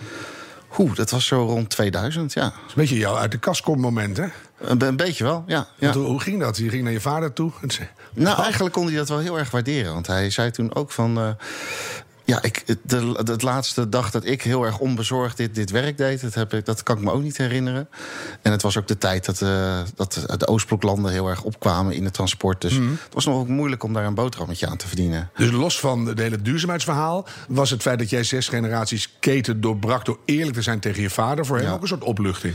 Oeh, 0.79 0.95
dat 0.95 1.11
was 1.11 1.27
zo 1.27 1.45
rond 1.45 1.69
2000, 1.71 2.33
ja. 2.33 2.45
Een 2.45 2.53
beetje 2.75 2.97
jouw 2.99 3.17
uit 3.17 3.31
de 3.31 3.39
kast 3.39 3.61
komt 3.63 3.81
moment, 3.81 4.17
hè? 4.17 4.27
Een, 4.59 4.83
een 4.83 4.97
beetje 4.97 5.25
wel, 5.25 5.45
ja. 5.47 5.67
ja. 5.79 5.93
Hoe, 5.93 6.21
ging 6.21 6.41
dat? 6.41 6.57
Je 6.57 6.69
ging 6.69 6.83
naar 6.83 6.93
je 6.93 7.01
vader 7.01 7.33
toe 7.33 7.53
en 7.63 7.71
zei... 7.71 7.89
Nou, 8.15 8.43
eigenlijk 8.43 8.75
kon 8.75 8.87
hij 8.87 8.97
dat 8.97 9.09
wel 9.09 9.19
heel 9.19 9.39
erg 9.39 9.51
waarderen. 9.51 9.93
Want 9.93 10.07
hij 10.07 10.31
zei 10.31 10.51
toen 10.51 10.75
ook 10.75 10.91
van... 10.91 11.19
eh, 11.19 11.29
ja, 12.25 12.43
ik, 12.43 12.65
de, 12.67 13.23
de, 13.25 13.37
laatste 13.39 13.89
dag 13.89 14.11
dat 14.11 14.25
ik 14.25 14.43
heel 14.43 14.65
erg 14.65 14.79
onbezorgd 14.79 15.37
dit, 15.37 15.55
dit 15.55 15.71
werk 15.71 15.97
deed... 15.99 16.21
Dat, 16.21 16.35
heb 16.35 16.55
ik, 16.55 16.65
dat 16.65 16.83
kan 16.83 16.97
ik 16.97 17.03
me 17.03 17.11
ook 17.13 17.23
niet 17.23 17.37
herinneren. 17.37 17.89
En 18.43 18.53
het 18.53 18.63
was 18.63 18.79
ook 18.79 18.87
de 18.87 18.99
tijd 18.99 19.25
dat, 19.25 19.41
eh, 19.43 19.81
dat 19.95 20.25
de 20.37 20.47
Oostbloklanden 20.47 21.13
heel 21.13 21.29
erg 21.29 21.43
opkwamen 21.43 21.95
in 21.95 22.05
het 22.05 22.15
transport. 22.15 22.61
Dus 22.61 22.73
Mhm. 22.79 22.91
het 22.91 23.15
was 23.15 23.25
nog 23.27 23.37
ook 23.37 23.49
moeilijk 23.49 23.83
om 23.83 23.93
daar 23.93 24.05
een 24.05 24.15
boterhammetje 24.15 24.67
aan 24.67 24.77
te 24.77 24.87
verdienen. 24.87 25.31
Dus 25.37 25.51
los 25.51 25.81
van 25.81 26.07
het 26.07 26.19
hele 26.19 26.43
duurzaamheidsverhaal... 26.43 27.27
was 27.49 27.71
het 27.71 27.83
feit 27.83 27.99
dat 27.99 28.11
jij 28.11 28.25
zes 28.25 28.49
generaties 28.49 29.17
keten 29.21 29.61
doorbrak... 29.61 30.05
door 30.05 30.19
eerlijk 30.25 30.57
te 30.57 30.63
zijn 30.63 30.81
tegen 30.81 31.03
je 31.03 31.11
vader... 31.11 31.47
voor 31.47 31.57
hem 31.57 31.67
Ja. 31.67 31.73
ook 31.73 31.83
een 31.83 31.89
soort 31.89 32.05
opluchting. 32.05 32.55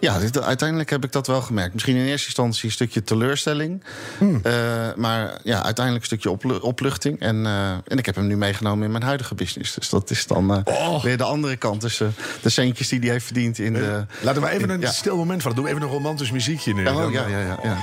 Ja, 0.00 0.18
dit, 0.18 0.42
uiteindelijk 0.42 0.90
heb 0.90 1.04
ik 1.04 1.12
dat 1.12 1.26
wel 1.26 1.40
gemerkt. 1.42 1.72
Misschien 1.72 1.96
in 1.96 2.04
eerste 2.06 2.26
instantie 2.26 2.64
een 2.64 2.70
stukje 2.70 3.04
teleurstelling. 3.04 3.82
Hmm. 4.18 4.40
Eh, 4.42 4.52
maar 4.96 5.38
ja, 5.42 5.62
uiteindelijk 5.64 5.96
een 5.96 6.04
stukje 6.18 6.30
oplu- 6.30 6.58
opluchting. 6.60 7.20
En, 7.20 7.46
eh, 7.46 7.70
en 7.70 7.98
ik 7.98 8.06
heb 8.06 8.14
hem 8.14 8.26
nu 8.26 8.36
meegenomen 8.36 8.84
in 8.84 8.90
mijn 8.90 9.02
huidige 9.04 9.34
business. 9.34 9.74
Dus 9.74 9.88
dat 9.88 10.10
is 10.10 10.26
dan 10.26 10.54
eh, 10.54 10.60
Oh. 10.64 11.02
weer 11.02 11.16
de 11.16 11.24
andere 11.24 11.56
kant. 11.56 11.80
Dus 11.80 11.96
de 12.42 12.48
centjes 12.48 12.88
die 12.88 13.00
hij 13.00 13.08
heeft 13.10 13.24
verdiend 13.24 13.58
in 13.58 13.72
de... 13.72 14.04
Laten 14.20 14.42
we 14.42 14.48
even 14.48 14.62
in- 14.62 14.70
een 14.70 14.80
ja. 14.80 14.90
stil 14.90 15.16
moment 15.16 15.42
van. 15.42 15.52
Doe 15.54 15.68
even 15.68 15.82
een 15.82 15.88
romantisch 15.88 16.30
muziekje 16.30 16.74
nu. 16.74 16.82
Ja, 16.84 17.04
oh, 17.04 17.12
ja, 17.12 17.26
ja, 17.26 17.38
ja, 17.40 17.58
ja. 17.62 17.76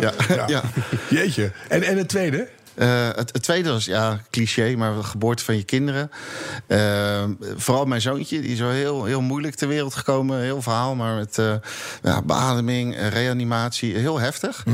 Ja, 0.00 0.12
Ja. 0.36 0.44
ja. 0.48 0.62
Jeetje. 1.10 1.52
En, 1.68 1.82
en 1.82 1.96
het 1.98 2.08
tweede? 2.08 2.48
Eh, 2.74 3.08
het, 3.14 3.32
het 3.32 3.42
tweede 3.42 3.70
was, 3.70 3.84
ja, 3.84 4.20
cliché, 4.30 4.74
maar 4.76 4.94
de 4.94 5.02
geboorte 5.02 5.44
van 5.44 5.56
je 5.56 5.62
kinderen. 5.62 6.10
Eh, 6.66 7.24
vooral 7.56 7.84
mijn 7.84 8.00
zoontje, 8.00 8.40
die 8.40 8.52
is 8.52 8.60
wel 8.60 8.70
heel, 8.70 9.04
heel 9.04 9.20
moeilijk 9.20 9.54
ter 9.54 9.68
wereld 9.68 9.94
gekomen. 9.94 10.40
Heel 10.40 10.62
verhaal, 10.62 10.94
maar 10.94 11.14
met 11.14 11.38
eh, 11.38 11.54
ja, 12.02 12.22
beademing, 12.22 13.08
reanimatie, 13.08 13.96
heel 13.96 14.18
heftig. 14.18 14.64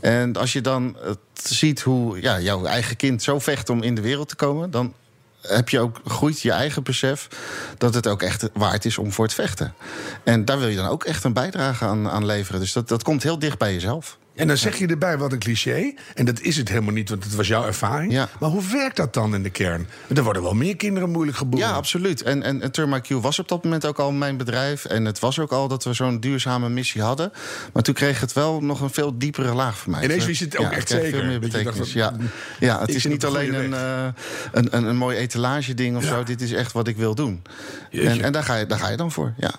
En 0.00 0.36
als 0.36 0.52
je 0.52 0.60
dan 0.60 0.96
ziet 1.32 1.80
hoe 1.80 2.20
ja, 2.20 2.40
jouw 2.40 2.64
eigen 2.64 2.96
kind 2.96 3.22
zo 3.22 3.38
vecht 3.38 3.68
om 3.68 3.82
in 3.82 3.94
de 3.94 4.00
wereld 4.00 4.28
te 4.28 4.36
komen... 4.36 4.70
dan 4.70 4.94
heb 5.42 5.68
je 5.68 5.80
ook, 5.80 6.00
groeit 6.04 6.40
je 6.40 6.52
eigen 6.52 6.82
besef 6.82 7.28
dat 7.78 7.94
het 7.94 8.06
ook 8.06 8.22
echt 8.22 8.48
waard 8.52 8.84
is 8.84 8.98
om 8.98 9.12
voor 9.12 9.28
te 9.28 9.34
vechten. 9.34 9.74
En 10.24 10.44
daar 10.44 10.58
wil 10.58 10.68
je 10.68 10.76
dan 10.76 10.88
ook 10.88 11.04
echt 11.04 11.24
een 11.24 11.32
bijdrage 11.32 11.84
aan, 11.84 12.10
aan 12.10 12.26
leveren. 12.26 12.60
Dus 12.60 12.72
dat, 12.72 12.88
dat 12.88 13.02
komt 13.02 13.22
heel 13.22 13.38
dicht 13.38 13.58
bij 13.58 13.72
jezelf. 13.72 14.18
En 14.40 14.46
dan 14.46 14.56
zeg 14.56 14.76
je 14.78 14.86
erbij 14.86 15.18
wat 15.18 15.32
een 15.32 15.38
cliché. 15.38 15.92
En 16.14 16.24
dat 16.24 16.40
is 16.40 16.56
het 16.56 16.68
helemaal 16.68 16.92
niet, 16.92 17.08
want 17.08 17.24
het 17.24 17.34
was 17.34 17.48
jouw 17.48 17.64
ervaring. 17.66 18.12
Ja. 18.12 18.28
Maar 18.40 18.50
hoe 18.50 18.62
werkt 18.72 18.96
dat 18.96 19.14
dan 19.14 19.34
in 19.34 19.42
de 19.42 19.50
kern? 19.50 19.86
Er 20.14 20.22
worden 20.22 20.42
wel 20.42 20.54
meer 20.54 20.76
kinderen 20.76 21.10
moeilijk 21.10 21.36
geboren. 21.36 21.66
Ja, 21.66 21.72
absoluut. 21.72 22.22
En, 22.22 22.42
en, 22.42 22.62
en 22.62 22.70
Turma 22.72 22.98
Q 22.98 23.08
was 23.08 23.38
op 23.38 23.48
dat 23.48 23.64
moment 23.64 23.86
ook 23.86 23.98
al 23.98 24.12
mijn 24.12 24.36
bedrijf. 24.36 24.84
En 24.84 25.04
het 25.04 25.18
was 25.18 25.38
ook 25.38 25.52
al 25.52 25.68
dat 25.68 25.84
we 25.84 25.92
zo'n 25.92 26.20
duurzame 26.20 26.68
missie 26.68 27.02
hadden. 27.02 27.32
Maar 27.72 27.82
toen 27.82 27.94
kreeg 27.94 28.20
het 28.20 28.32
wel 28.32 28.60
nog 28.60 28.80
een 28.80 28.90
veel 28.90 29.18
diepere 29.18 29.54
laag 29.54 29.78
voor 29.78 29.90
mij. 29.90 30.04
Ineens 30.04 30.24
wist 30.26 30.38
je 30.38 30.44
het 30.44 30.56
ook 30.56 30.70
Ja, 30.70 30.72
echt 30.72 30.88
zeker. 30.88 31.10
Veel 31.10 31.24
meer 31.24 31.40
betekenis. 31.40 31.92
ja. 31.92 32.12
ja, 32.60 32.80
het 32.80 32.94
is 32.94 33.04
niet 33.04 33.24
alleen 33.24 33.54
een, 33.54 33.74
eh, 33.74 34.06
een, 34.52 34.76
een, 34.76 34.84
een 34.84 34.96
mooi 34.96 35.16
etalage 35.16 35.74
ding 35.74 35.96
of 35.96 36.02
Ja. 36.02 36.08
zo. 36.08 36.22
Dit 36.22 36.40
is 36.40 36.52
echt 36.52 36.72
wat 36.72 36.88
ik 36.88 36.96
wil 36.96 37.14
doen. 37.14 37.42
En, 37.90 38.20
en 38.22 38.32
daar, 38.32 38.42
ga 38.44 38.54
je, 38.56 38.66
daar 38.66 38.78
ga 38.78 38.88
je 38.88 38.96
dan 38.96 39.12
voor, 39.12 39.32
ja. 39.36 39.50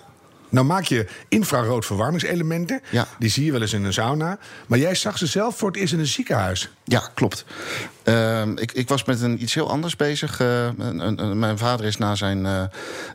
Nou 0.52 0.66
maak 0.66 0.84
je 0.84 1.06
infrarood 1.28 1.86
verwarmingselementen. 1.86 2.80
Ja. 2.90 3.06
Die 3.18 3.30
zie 3.30 3.44
je 3.44 3.52
wel 3.52 3.60
eens 3.60 3.72
in 3.72 3.84
een 3.84 3.92
sauna. 3.92 4.38
Maar 4.66 4.78
jij 4.78 4.94
zag 4.94 5.18
ze 5.18 5.26
zelf 5.26 5.58
voor 5.58 5.68
het 5.68 5.76
eerst 5.76 5.92
in 5.92 5.98
een 5.98 6.06
ziekenhuis. 6.06 6.70
Ja, 6.84 7.10
klopt. 7.14 7.44
Ehm, 8.04 8.56
ik, 8.56 8.72
ik 8.72 8.88
was 8.88 9.04
met 9.04 9.20
een, 9.20 9.42
iets 9.42 9.54
heel 9.54 9.70
anders 9.70 9.96
bezig. 9.96 10.40
Eh, 10.40 10.64
een- 10.64 10.98
een- 11.06 11.22
een- 11.22 11.38
mijn 11.38 11.58
vader 11.58 11.86
is 11.86 11.96
na 11.96 12.14
zijn 12.14 12.46
eh, 12.46 12.62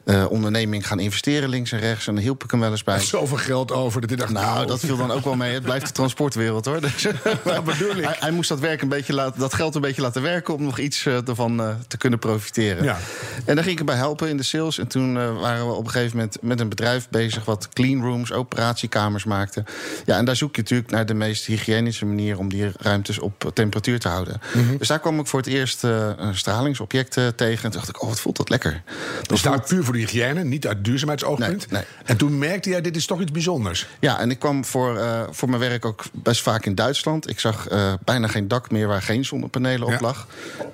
eh, 0.03 0.31
onderneming 0.31 0.87
gaan 0.87 0.99
investeren 0.99 1.49
links 1.49 1.71
en 1.71 1.79
rechts. 1.79 2.07
En 2.07 2.13
daar 2.13 2.23
hielp 2.23 2.43
ik 2.43 2.51
hem 2.51 2.59
wel 2.59 2.71
eens 2.71 2.83
bij. 2.83 2.99
Zoveel 2.99 3.37
geld 3.37 3.71
over 3.71 4.01
dat 4.01 4.09
hij 4.09 4.19
dacht... 4.19 4.31
Nou, 4.31 4.65
dat 4.67 4.79
viel 4.79 4.97
dan 4.97 5.11
ook 5.11 5.23
wel 5.23 5.35
mee. 5.35 5.53
Het 5.53 5.63
blijft 5.63 5.85
de 5.87 5.91
transportwereld 5.91 6.65
hoor. 6.65 6.81
Dus, 6.81 7.01
Dat 7.43 7.63
bedoel 7.63 7.95
ik. 7.95 8.03
Hij, 8.03 8.15
hij 8.19 8.31
moest 8.31 8.49
dat, 8.49 8.59
werk 8.59 8.81
een 8.81 8.89
beetje 8.89 9.13
laten, 9.13 9.39
dat 9.39 9.53
geld 9.53 9.75
een 9.75 9.81
beetje 9.81 10.01
laten 10.01 10.21
werken 10.21 10.53
om 10.53 10.63
nog 10.63 10.79
iets 10.79 11.05
ervan 11.05 11.61
te 11.87 11.97
kunnen 11.97 12.19
profiteren. 12.19 12.83
Ja. 12.83 12.97
En 13.45 13.55
daar 13.55 13.63
ging 13.63 13.73
ik 13.73 13.79
erbij 13.79 13.95
helpen 13.95 14.29
in 14.29 14.37
de 14.37 14.43
sales. 14.43 14.77
En 14.79 14.87
toen 14.87 15.13
waren 15.39 15.67
we 15.67 15.73
op 15.73 15.85
een 15.85 15.91
gegeven 15.91 16.17
moment 16.17 16.37
met 16.41 16.59
een 16.59 16.69
bedrijf 16.69 17.07
bezig 17.09 17.45
wat 17.45 17.69
clean 17.73 18.01
rooms, 18.01 18.31
operatiekamers 18.31 19.23
maakte. 19.23 19.63
Ja, 20.05 20.17
en 20.17 20.25
daar 20.25 20.35
zoek 20.35 20.55
je 20.55 20.61
natuurlijk 20.61 20.91
naar 20.91 21.05
de 21.05 21.13
meest 21.13 21.45
hygiënische 21.45 22.05
manier 22.05 22.37
om 22.37 22.49
die 22.49 22.71
ruimtes 22.77 23.19
op 23.19 23.51
temperatuur 23.53 23.99
te 23.99 24.07
houden. 24.07 24.41
Mhm. 24.53 24.75
Dus 24.77 24.87
daar 24.87 24.99
kwam 24.99 25.19
ik 25.19 25.27
voor 25.27 25.39
het 25.39 25.47
eerst 25.49 25.83
eh, 25.83 26.09
een 26.17 26.35
stralingsobject 26.37 27.17
eh, 27.17 27.27
tegen. 27.27 27.63
En 27.63 27.71
toen 27.71 27.79
dacht 27.79 27.89
ik, 27.89 28.01
oh, 28.01 28.09
wat 28.09 28.19
voelt 28.19 28.37
dat 28.37 28.49
lekker. 28.49 28.81
Dus 29.27 29.41
daar 29.41 29.61
puur 29.61 29.83
voor 29.83 29.93
de 29.93 29.99
hygiëne, 29.99 30.43
niet 30.43 30.67
uit 30.67 30.83
duurzaamheidsoogpunt. 30.85 31.71
Nee, 31.71 31.81
nee. 31.81 31.89
En 32.05 32.17
toen 32.17 32.37
merkte 32.37 32.69
jij, 32.69 32.81
dit 32.81 32.95
is 32.95 33.05
toch 33.05 33.21
iets 33.21 33.31
bijzonders. 33.31 33.87
Ja, 33.99 34.19
en 34.19 34.29
ik 34.31 34.39
kwam 34.39 34.65
voor, 34.65 34.97
eh, 34.97 35.23
voor 35.31 35.49
mijn 35.49 35.61
werk 35.61 35.85
ook 35.85 36.03
best 36.11 36.41
vaak 36.41 36.65
in 36.65 36.75
Duitsland. 36.75 37.29
Ik 37.29 37.39
zag 37.39 37.67
eh, 37.67 37.93
bijna 38.03 38.27
geen 38.27 38.47
dak 38.47 38.71
meer 38.71 38.87
waar 38.87 39.01
geen 39.01 39.25
zonnepanelen 39.25 39.87
Ja. 39.87 39.93
op 39.95 40.01
lag. 40.01 40.27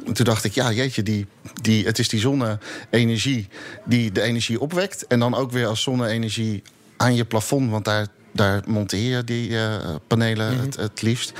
En 0.06 0.14
toen 0.14 0.26
dacht 0.26 0.44
ik, 0.44 0.54
ja, 0.54 0.72
jeetje, 0.72 1.04
die, 1.04 1.28
die, 1.62 1.86
het 1.86 2.00
is 2.00 2.10
die 2.10 2.20
zonne-energie 2.20 3.48
die 3.86 4.12
de 4.12 4.22
energie 4.22 4.60
opwekt. 4.60 5.08
En 5.08 5.20
dan 5.20 5.36
ook 5.36 5.52
weer 5.52 5.68
als 5.68 5.82
zonne-energie 5.82 6.64
aan 6.98 7.16
je 7.16 7.26
plafond, 7.26 7.72
want 7.72 7.86
daar. 7.86 8.08
Daar 8.34 8.62
monteer 8.68 9.18
je 9.18 9.24
die 9.24 9.58
eh, 9.58 9.76
panelen 10.08 10.54
Mhm. 10.54 10.66
het, 10.66 10.76
het 10.76 11.02
liefst. 11.02 11.34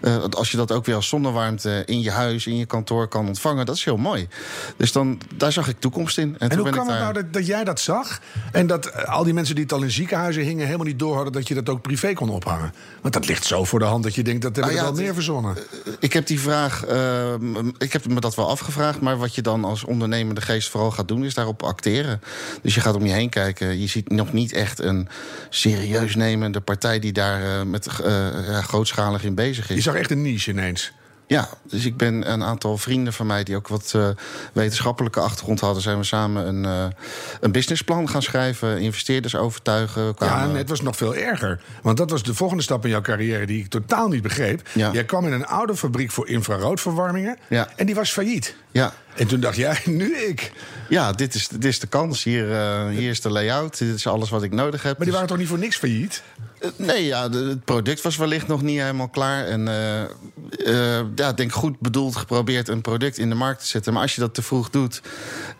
Eh, 0.00 0.24
als 0.30 0.50
je 0.50 0.56
dat 0.56 0.72
ook 0.72 0.86
weer 0.86 0.94
als 0.94 1.08
zonnewarmte 1.08 1.82
in 1.86 2.00
je 2.02 2.10
huis, 2.10 2.46
in 2.46 2.56
je 2.56 2.66
kantoor 2.66 3.08
kan 3.08 3.26
ontvangen, 3.26 3.66
dat 3.66 3.76
is 3.76 3.84
heel 3.84 3.96
mooi. 3.96 4.28
Dus 4.76 4.92
dan, 4.92 5.20
daar 5.34 5.52
zag 5.52 5.68
ik 5.68 5.80
toekomst 5.80 6.18
in. 6.18 6.36
En, 6.38 6.54
hoe 6.54 6.62
ben 6.62 6.72
kan 6.72 6.86
het 6.86 6.90
daar... 6.90 7.00
nou 7.00 7.12
dat, 7.12 7.32
dat 7.32 7.46
jij 7.46 7.64
dat 7.64 7.80
zag... 7.80 8.20
en 8.52 8.66
dat 8.66 8.86
eh, 8.86 9.04
al 9.04 9.24
die 9.24 9.34
mensen 9.34 9.54
die 9.54 9.64
het 9.64 9.72
al 9.72 9.82
in 9.82 9.90
ziekenhuizen 9.90 10.42
hingen... 10.42 10.64
helemaal 10.64 10.86
niet 10.86 10.98
doorhadden 10.98 11.32
dat 11.32 11.48
je 11.48 11.54
dat 11.54 11.68
ook 11.68 11.82
privé 11.82 12.12
kon 12.12 12.28
ophangen? 12.28 12.74
Want 13.00 13.14
dat 13.14 13.26
ligt 13.26 13.44
zo 13.44 13.64
voor 13.64 13.78
de 13.78 13.84
hand 13.84 14.02
dat 14.02 14.14
je 14.14 14.22
denkt, 14.22 14.42
dat 14.42 14.56
hebben 14.56 14.74
Nou 14.74 14.86
ja, 14.86 14.92
wel 14.92 15.02
meer 15.02 15.14
verzonnen. 15.14 15.56
Ik 15.98 16.12
heb 16.12 16.26
die 16.26 16.40
vraag, 16.40 16.84
ik 17.78 17.92
heb 17.92 18.06
me 18.08 18.20
dat 18.20 18.34
wel 18.34 18.48
afgevraagd. 18.48 19.00
Maar 19.00 19.16
wat 19.16 19.34
je 19.34 19.42
dan 19.42 19.64
als 19.64 19.84
ondernemende 19.84 20.40
geest 20.40 20.68
vooral 20.68 20.90
gaat 20.90 21.08
doen, 21.08 21.24
is 21.24 21.34
daarop 21.34 21.62
acteren. 21.62 22.20
Dus 22.62 22.74
je 22.74 22.80
gaat 22.80 22.94
om 22.94 23.06
je 23.06 23.12
heen 23.12 23.30
kijken. 23.30 23.80
Je 23.80 23.86
ziet 23.86 24.10
nog 24.10 24.32
niet 24.32 24.52
echt 24.52 24.78
een 24.78 25.08
serieus 25.48 26.14
nemende 26.34 26.60
partij 26.60 26.98
die 26.98 27.12
daar 27.12 27.42
eh, 27.42 27.62
met 27.62 27.86
eh, 27.86 28.12
ja, 28.48 28.62
grootschalig 28.62 29.24
in 29.24 29.34
bezig 29.34 29.68
Je 29.68 29.74
is. 29.74 29.84
zag 29.84 29.94
echt 29.94 30.10
een 30.10 30.22
niche 30.22 30.50
ineens. 30.50 30.92
Ja, 31.26 31.48
dus 31.62 31.84
ik 31.84 31.96
ben 31.96 32.32
een 32.32 32.42
aantal 32.42 32.78
vrienden 32.78 33.12
van 33.12 33.26
mij 33.26 33.44
die 33.44 33.56
ook 33.56 33.68
wat 33.68 33.92
eh, 33.96 34.08
wetenschappelijke 34.52 35.20
achtergrond 35.20 35.60
hadden, 35.60 35.82
zijn 35.82 35.98
we 35.98 36.04
samen 36.04 36.46
een, 36.46 36.64
eh, 36.64 36.86
een 37.40 37.52
businessplan 37.52 38.08
gaan 38.08 38.22
schrijven, 38.22 38.80
investeerders 38.80 39.36
overtuigen. 39.36 40.14
Ja, 40.18 40.42
en 40.42 40.54
het 40.54 40.68
was 40.68 40.80
nog 40.80 40.96
veel 40.96 41.14
erger. 41.14 41.60
Want 41.82 41.96
dat 41.96 42.10
was 42.10 42.22
de 42.22 42.34
volgende 42.34 42.62
stap 42.62 42.84
in 42.84 42.90
jouw 42.90 43.00
carrière 43.00 43.46
die 43.46 43.58
ik 43.58 43.68
totaal 43.68 44.08
niet 44.08 44.22
begreep. 44.22 44.68
Ja. 44.72 44.92
Jij 44.92 45.04
kwam 45.04 45.26
in 45.26 45.32
een 45.32 45.46
oude 45.46 45.76
fabriek 45.76 46.10
voor 46.10 46.28
infraroodverwarmingen. 46.28 47.38
Ja. 47.48 47.68
En 47.76 47.86
die 47.86 47.94
was 47.94 48.12
failliet. 48.12 48.54
ja. 48.70 48.92
En 49.14 49.26
toen 49.26 49.40
dacht 49.40 49.56
jij, 49.56 49.80
nu 50.00 50.16
ik. 50.16 50.52
Ja, 50.88 51.12
dit 51.12 51.34
is, 51.34 51.48
dit 51.48 51.64
is 51.64 51.78
de 51.78 51.86
kans. 51.86 52.24
Hier, 52.24 52.52
eh, 52.52 52.88
hier 52.88 53.10
is 53.10 53.20
de 53.20 53.30
layout. 53.30 53.78
Dit 53.78 53.94
is 53.94 54.06
alles 54.06 54.30
wat 54.30 54.42
ik 54.42 54.52
nodig 54.52 54.82
heb. 54.82 54.84
Maar 54.84 54.94
die 54.94 55.04
Dus- 55.04 55.14
waren 55.14 55.28
toch 55.28 55.38
niet 55.38 55.48
voor 55.48 55.58
niks 55.58 55.76
failliet? 55.76 56.22
Eh, 56.64 56.70
Nee, 56.76 57.04
ja, 57.04 57.28
de- 57.28 57.38
het 57.38 57.64
product 57.64 58.02
was 58.02 58.16
wellicht 58.16 58.46
nog 58.46 58.62
niet 58.62 58.80
helemaal 58.80 59.08
klaar. 59.08 59.44
En 59.46 59.68
eh, 59.68 61.00
ja, 61.14 61.28
ik 61.28 61.36
denk 61.36 61.52
goed 61.52 61.80
bedoeld 61.80 62.16
geprobeerd 62.16 62.68
een 62.68 62.80
product 62.80 63.18
in 63.18 63.28
de 63.28 63.34
markt 63.34 63.60
te 63.60 63.66
zetten. 63.66 63.92
Maar 63.92 64.02
als 64.02 64.14
je 64.14 64.20
dat 64.20 64.34
te 64.34 64.42
vroeg 64.42 64.70
doet. 64.70 65.02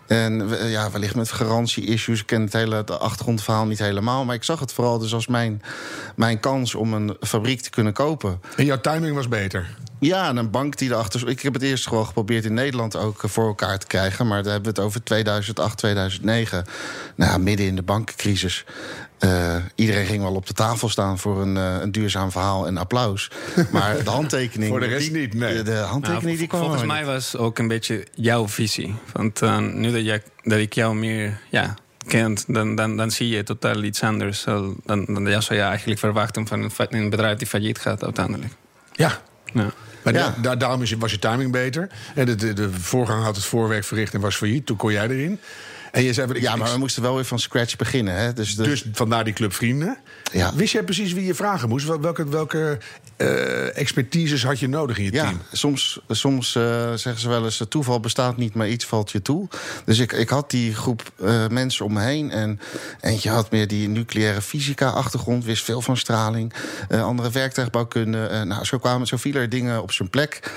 En 0.07 0.49
ja, 0.69 0.90
wellicht 0.90 1.14
met 1.14 1.33
garantie-issues. 1.33 2.21
Ik 2.21 2.27
ken 2.27 2.43
het 2.43 2.53
hele 2.53 2.77
het 2.77 2.99
achtergrondverhaal 2.99 3.67
niet 3.67 3.79
helemaal. 3.79 4.25
Maar 4.25 4.35
ik 4.35 4.45
zag 4.45 4.61
het 4.61 4.73
vooral 4.73 4.99
dus 4.99 5.14
als 5.14 5.27
mijn, 5.27 5.62
mijn 6.17 6.40
kans 6.40 6.75
om 6.75 6.93
een 6.95 7.17
fabriek 7.21 7.61
te 7.61 7.71
kunnen 7.71 7.93
kopen. 7.93 8.40
En 8.57 8.64
jouw 8.64 8.81
timing 8.81 9.14
was 9.14 9.29
beter. 9.29 9.77
Ja, 10.01 10.29
en 10.29 10.37
een 10.37 10.51
bank 10.51 10.77
die 10.79 10.90
erachter... 10.90 11.29
Ik 11.29 11.40
heb 11.40 11.53
het 11.53 11.62
eerst 11.62 11.87
gewoon 11.87 12.07
geprobeerd 12.07 12.45
in 12.45 12.55
Nederland 12.55 12.97
ook 12.97 13.21
voor 13.25 13.47
elkaar 13.47 13.79
te 13.79 13.87
krijgen. 13.87 14.27
Maar 14.27 14.43
daar 14.43 14.53
hebben 14.53 14.75
we 14.75 14.81
het 14.81 14.87
over 14.88 15.03
2008, 15.05 15.79
2009. 15.79 16.64
Nou, 17.14 17.38
midden 17.40 17.67
in 17.67 17.77
de 17.77 17.83
bankencrisis. 17.83 18.64
Eh, 19.25 19.57
iedereen 19.75 20.07
ging 20.07 20.23
wel 20.23 20.35
op 20.35 20.47
de 20.47 20.53
tafel 20.53 20.89
staan 20.89 21.19
voor 21.19 21.43
een, 21.43 21.57
eh, 21.57 21.77
een 21.81 21.93
duurzaam 21.93 22.31
verhaal 22.31 22.67
en 22.67 22.77
applaus. 22.77 23.31
Maar 23.73 24.05
de 24.05 24.11
handtekening... 24.11 24.71
Voor 24.71 24.81
de 24.81 24.87
rest 24.87 25.13
die- 25.13 25.21
niet, 25.21 25.35
nee. 25.35 25.55
De, 25.57 25.63
de 25.63 25.75
handtekening 25.75 26.25
Nou, 26.25 26.37
die 26.37 26.47
kwam 26.47 26.61
volgens 26.61 26.85
mij 26.85 27.05
was 27.05 27.37
ook 27.37 27.59
een 27.59 27.69
beetje 27.69 28.07
jouw 28.15 28.49
visie. 28.49 28.95
Want 29.13 29.43
eh, 29.43 29.59
nu 29.59 29.93
dat, 29.93 30.05
jij, 30.05 30.23
dat 30.43 30.59
ik 30.59 30.73
jou 30.73 30.95
meer 30.95 31.39
ja, 31.51 31.75
kent, 32.07 32.45
dan, 32.49 32.75
dan, 32.75 32.97
dan 32.97 33.11
zie 33.11 33.29
je 33.29 33.43
totaal 33.43 33.83
iets 33.83 34.03
anders. 34.03 34.43
Dan, 34.45 34.77
dan, 34.85 35.05
dan 35.05 35.27
ja, 35.27 35.41
zou 35.41 35.59
je 35.59 35.65
eigenlijk 35.65 36.01
verwachten 36.01 36.47
van 36.47 36.71
een, 36.89 37.11
bedrijf 37.11 37.39
die 37.39 37.47
failliet 37.47 37.79
gaat 37.79 38.05
uiteindelijk. 38.05 38.53
Ja. 38.93 39.21
Ja. 39.53 39.73
Maar 40.03 40.13
Ja. 40.15 40.21
da- 40.37 40.43
da- 40.43 40.57
daarom 40.57 40.83
was 40.99 41.11
je 41.11 41.19
timing 41.19 41.53
beter. 41.53 41.89
En 42.15 42.27
de, 42.27 42.35
de, 42.35 42.53
de 42.53 42.71
voorganger 42.73 43.25
had 43.25 43.37
het 43.37 43.45
voorwerk 43.45 43.85
verricht 43.85 44.15
en 44.15 44.21
was 44.21 44.37
failliet. 44.37 44.67
Toen 44.67 44.77
kon 44.77 44.93
jij 44.93 45.09
erin. 45.09 45.41
En 45.94 46.02
je 46.02 46.12
zei, 46.12 46.40
Ja, 46.40 46.57
maar 46.57 46.72
we 46.72 46.78
moesten 46.78 47.02
wel 47.02 47.14
weer 47.14 47.24
van 47.24 47.38
scratch 47.38 47.76
beginnen. 47.76 48.14
Hè? 48.14 48.33
Dus, 48.33 48.57
de, 48.57 48.62
dus 48.62 48.85
vandaar 48.92 49.24
die 49.24 49.33
club 49.33 49.52
vrienden. 49.54 49.98
Ja. 50.33 50.54
Wist 50.54 50.72
jij 50.72 50.83
precies 50.83 51.12
wie 51.12 51.24
je 51.24 51.35
vragen 51.35 51.68
moest? 51.68 51.87
Wel- 51.87 52.00
Welke, 52.00 52.28
welke 52.28 52.78
eh, 53.16 53.78
expertises 53.78 54.44
had 54.44 54.59
je 54.59 54.68
nodig 54.68 54.98
in 54.98 55.04
je 55.04 55.12
ja, 55.12 55.24
team? 55.24 55.40
soms, 55.52 56.00
soms 56.09 56.57
eh, 56.57 56.92
zeggen 56.92 57.18
ze 57.18 57.28
wel 57.28 57.44
eens: 57.44 57.62
toeval 57.68 58.00
bestaat 58.00 58.37
niet, 58.37 58.54
maar 58.54 58.68
iets 58.68 58.85
valt 58.85 59.11
je 59.11 59.22
toe. 59.22 59.48
Dus 59.85 59.98
ik, 59.98 60.12
ik 60.12 60.28
had 60.28 60.50
die 60.50 60.74
groep 60.74 61.02
eh, 61.20 61.46
mensen 61.48 61.85
om 61.85 61.92
me 61.92 62.00
heen. 62.00 62.30
En 62.30 62.61
eentje 63.00 63.30
had 63.30 63.50
meer 63.50 63.68
die 63.68 63.88
nucleaire 63.88 64.42
fysica-achtergrond, 64.42 65.44
wist 65.44 65.64
veel 65.64 65.80
van 65.83 65.96
straling. 65.96 66.52
Andere 66.90 67.30
werktuigbouwkunde. 67.30 68.44
Nou, 68.44 68.64
zo, 68.64 68.78
kwamen, 68.78 69.07
zo 69.07 69.16
vielen 69.16 69.42
er 69.42 69.48
dingen 69.48 69.83
op 69.83 69.92
zijn 69.92 70.11
plek. 70.11 70.52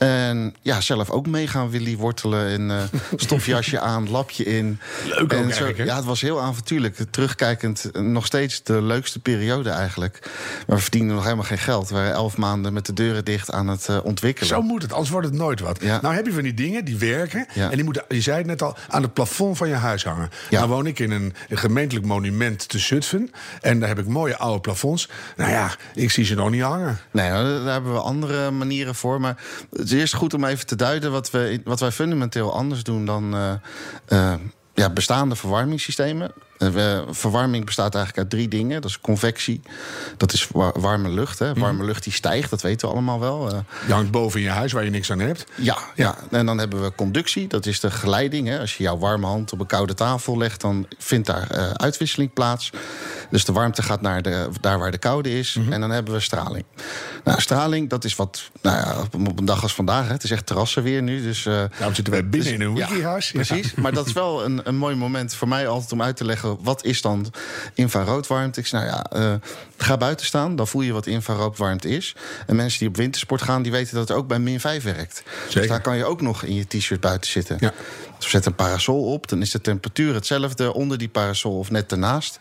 En 0.00 0.54
ja, 0.60 0.80
zelf 0.80 1.10
ook 1.10 1.26
mee 1.26 1.46
gaan 1.46 1.70
willy 1.70 1.96
wortelen. 1.96 2.48
En 2.48 2.70
eh, 2.70 3.00
stofjasje 3.16 3.80
aan, 3.80 4.10
lapje 4.10 4.44
in. 4.44 4.80
Leuk 5.04 5.32
en 5.32 5.48
hè? 5.48 5.84
Ja, 5.84 5.96
het 5.96 6.04
was 6.04 6.20
heel 6.20 6.40
avontuurlijk. 6.40 6.96
Terugkijkend 7.10 7.90
eh, 7.90 8.02
nog 8.02 8.26
steeds 8.26 8.62
de 8.62 8.82
leukste 8.82 9.20
periode 9.20 9.70
eigenlijk. 9.70 10.30
Maar 10.66 10.76
we 10.76 10.82
verdienden 10.82 11.14
nog 11.14 11.24
helemaal 11.24 11.44
geen 11.44 11.58
geld. 11.58 11.88
We 11.88 11.94
waren 11.94 12.12
elf 12.12 12.36
maanden 12.36 12.72
met 12.72 12.86
de 12.86 12.92
deuren 12.92 13.24
dicht 13.24 13.50
aan 13.50 13.68
het 13.68 13.88
eh, 13.88 13.98
ontwikkelen. 14.04 14.48
Zo 14.48 14.62
moet 14.62 14.82
het, 14.82 14.92
anders 14.92 15.10
wordt 15.10 15.26
het 15.26 15.36
nooit 15.36 15.60
wat. 15.60 15.82
Ja. 15.82 16.00
Nou 16.00 16.14
heb 16.14 16.26
je 16.26 16.32
van 16.32 16.42
die 16.42 16.54
dingen 16.54 16.84
die 16.84 16.96
werken. 16.96 17.46
Ja. 17.54 17.70
En 17.70 17.74
die 17.76 17.84
moeten, 17.84 18.04
je 18.08 18.20
zei 18.20 18.38
het 18.38 18.46
net 18.46 18.62
al, 18.62 18.76
aan 18.88 19.02
het 19.02 19.12
plafond 19.12 19.56
van 19.56 19.68
je 19.68 19.74
huis 19.74 20.04
hangen. 20.04 20.30
Ja. 20.50 20.58
Nou 20.58 20.70
woon 20.70 20.86
ik 20.86 20.98
in 20.98 21.10
een, 21.10 21.34
een 21.48 21.58
gemeentelijk 21.58 22.06
monument 22.06 22.68
te 22.68 22.78
Zutphen. 22.78 23.30
En 23.60 23.80
daar 23.80 23.88
heb 23.88 23.98
ik 23.98 24.06
mooie 24.06 24.36
oude 24.36 24.60
plafonds. 24.60 25.08
Nou 25.36 25.50
ja, 25.50 25.76
ik 25.94 26.10
zie 26.10 26.24
ze 26.24 26.34
nog 26.34 26.50
niet 26.50 26.62
hangen. 26.62 26.98
Nee, 27.10 27.30
daar 27.30 27.44
daar 27.44 27.72
hebben 27.72 27.92
we 27.92 28.00
andere 28.00 28.50
manieren 28.50 28.94
voor. 28.94 29.20
Maar 29.20 29.36
is 29.92 29.98
eerst 29.98 30.14
goed 30.14 30.34
om 30.34 30.44
even 30.44 30.66
te 30.66 30.76
duiden 30.76 31.12
wat, 31.12 31.30
we, 31.30 31.60
wat 31.64 31.80
wij 31.80 31.92
fundamenteel 31.92 32.54
anders 32.54 32.82
doen 32.82 33.06
dan 33.06 33.34
eh, 33.34 33.52
eh, 34.06 34.40
ja, 34.74 34.90
bestaande 34.90 35.36
verwarmingssystemen. 35.36 36.32
Eh, 36.60 36.68
we- 36.68 37.04
verwarming 37.10 37.64
bestaat 37.64 37.94
eigenlijk 37.94 38.22
uit 38.24 38.30
drie 38.30 38.48
dingen. 38.48 38.80
Dat 38.80 38.90
is 38.90 39.00
convectie, 39.00 39.60
dat 40.16 40.32
is 40.32 40.48
wa- 40.52 40.72
warme 40.74 41.08
lucht. 41.08 41.38
Hè. 41.38 41.54
Warme 41.54 41.84
lucht 41.84 42.04
die 42.04 42.12
stijgt, 42.12 42.50
dat 42.50 42.62
weten 42.62 42.88
we 42.88 42.94
allemaal 42.94 43.20
wel. 43.20 43.50
Eh, 43.52 43.58
Je 43.86 43.92
hangt 43.92 44.10
boven 44.10 44.40
in 44.40 44.46
je 44.46 44.52
huis 44.52 44.72
waar 44.72 44.84
je 44.84 44.90
niks 44.90 45.10
aan 45.10 45.18
hebt. 45.18 45.44
ja, 45.54 45.78
ja, 45.94 46.16
en 46.30 46.46
dan 46.46 46.58
hebben 46.58 46.82
we 46.82 46.92
conductie, 46.94 47.46
dat 47.46 47.66
is 47.66 47.80
de 47.80 47.90
geleiding. 47.90 48.48
Hè. 48.48 48.58
Als 48.60 48.76
je 48.76 48.82
jouw 48.82 48.98
warme 48.98 49.26
hand 49.26 49.52
op 49.52 49.60
een 49.60 49.66
koude 49.66 49.94
tafel 49.94 50.38
legt, 50.38 50.60
dan 50.60 50.86
vindt 50.98 51.26
daar 51.26 51.50
eh, 51.50 51.70
uitwisseling 51.70 52.32
plaats. 52.32 52.70
Dus 53.30 53.44
de 53.44 53.52
warmte 53.52 53.82
gaat 53.82 54.00
naar 54.00 54.22
de, 54.22 54.48
daar 54.60 54.78
waar 54.78 54.90
de 54.90 54.98
koude 54.98 55.38
is. 55.38 55.58
En 55.70 55.80
dan 55.80 55.90
hebben 55.90 56.14
we 56.14 56.20
straling. 56.20 56.64
Nou, 57.24 57.40
straling, 57.40 57.88
dat 57.90 58.04
is 58.04 58.16
wat, 58.16 58.50
nou 58.62 58.76
ja, 58.76 59.00
op 59.28 59.38
een 59.38 59.44
dag 59.44 59.62
als 59.62 59.74
vandaag, 59.74 60.06
hè, 60.06 60.12
het 60.12 60.22
is 60.24 60.30
echt 60.30 60.46
terrassen 60.46 60.82
weer 60.82 61.02
nu. 61.02 61.22
Dus, 61.22 61.46
eh, 61.46 61.54
Daarom 61.76 61.94
zitten 61.94 62.12
wij 62.12 62.28
binnen 62.28 62.48
dus- 62.48 62.58
in 62.58 62.60
een 62.60 62.74
wikihuis. 62.74 63.30
Ja. 63.30 63.42
Precies, 63.42 63.74
maar 63.74 63.92
dat 63.92 64.06
is 64.06 64.12
wel 64.12 64.44
een, 64.44 64.60
een 64.64 64.76
mooi 64.76 64.94
moment 64.96 65.34
voor 65.34 65.48
mij 65.48 65.68
altijd 65.68 65.92
om 65.92 66.02
uit 66.02 66.16
te 66.16 66.24
leggen... 66.24 66.49
wat 66.60 66.84
is 66.84 67.02
dan 67.02 67.32
infraroodwarmte? 67.74 68.60
Ik 68.60 68.66
zeg, 68.66 68.80
nou 68.80 68.92
ja, 68.92 69.04
eh, 69.04 69.34
ga 69.76 69.96
buiten 69.96 70.26
staan, 70.26 70.56
dan 70.56 70.68
voel 70.68 70.82
je 70.82 70.92
wat 70.92 71.06
infraroodwarmte 71.06 71.88
is. 71.88 72.14
En 72.46 72.56
mensen 72.56 72.78
die 72.78 72.88
op 72.88 72.96
wintersport 72.96 73.42
gaan, 73.42 73.62
die 73.62 73.72
weten 73.72 73.94
dat 73.94 74.08
het 74.08 74.16
ook 74.16 74.26
bij 74.26 74.38
min 74.38 74.60
5 74.60 74.82
werkt. 74.82 75.22
Dus 75.52 75.68
daar 75.68 75.80
kan 75.80 75.96
je 75.96 76.04
ook 76.04 76.20
nog 76.20 76.42
in 76.42 76.54
je 76.54 76.66
t-shirt 76.66 77.00
buiten 77.00 77.30
zitten. 77.30 77.56
Ja. 77.60 77.72
Dus 78.20 78.30
zet 78.30 78.46
een 78.46 78.54
parasol 78.54 79.12
op, 79.12 79.28
dan 79.28 79.40
is 79.40 79.50
de 79.50 79.60
temperatuur 79.60 80.14
hetzelfde 80.14 80.74
onder 80.74 80.98
die 80.98 81.08
parasol 81.08 81.58
of 81.58 81.70
net 81.70 81.92
ernaast. 81.92 82.38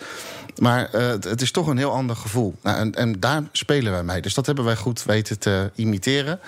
Maar 0.58 0.90
eh, 0.94 1.08
het, 1.08 1.24
het 1.24 1.42
is 1.42 1.52
toch 1.52 1.68
een 1.68 1.78
heel 1.78 1.92
ander 1.92 2.16
gevoel. 2.16 2.56
Nou, 2.64 2.78
en, 2.78 2.96
en 2.96 3.20
daar 3.20 3.44
spelen 3.52 3.92
wij 3.92 4.04
mee. 4.04 4.22
Dus 4.22 4.34
dat 4.34 4.46
hebben 4.46 4.66
wij 4.66 4.76
goed 4.76 5.04
weten 5.04 5.40
te 5.40 5.72
imiteren. 5.76 6.40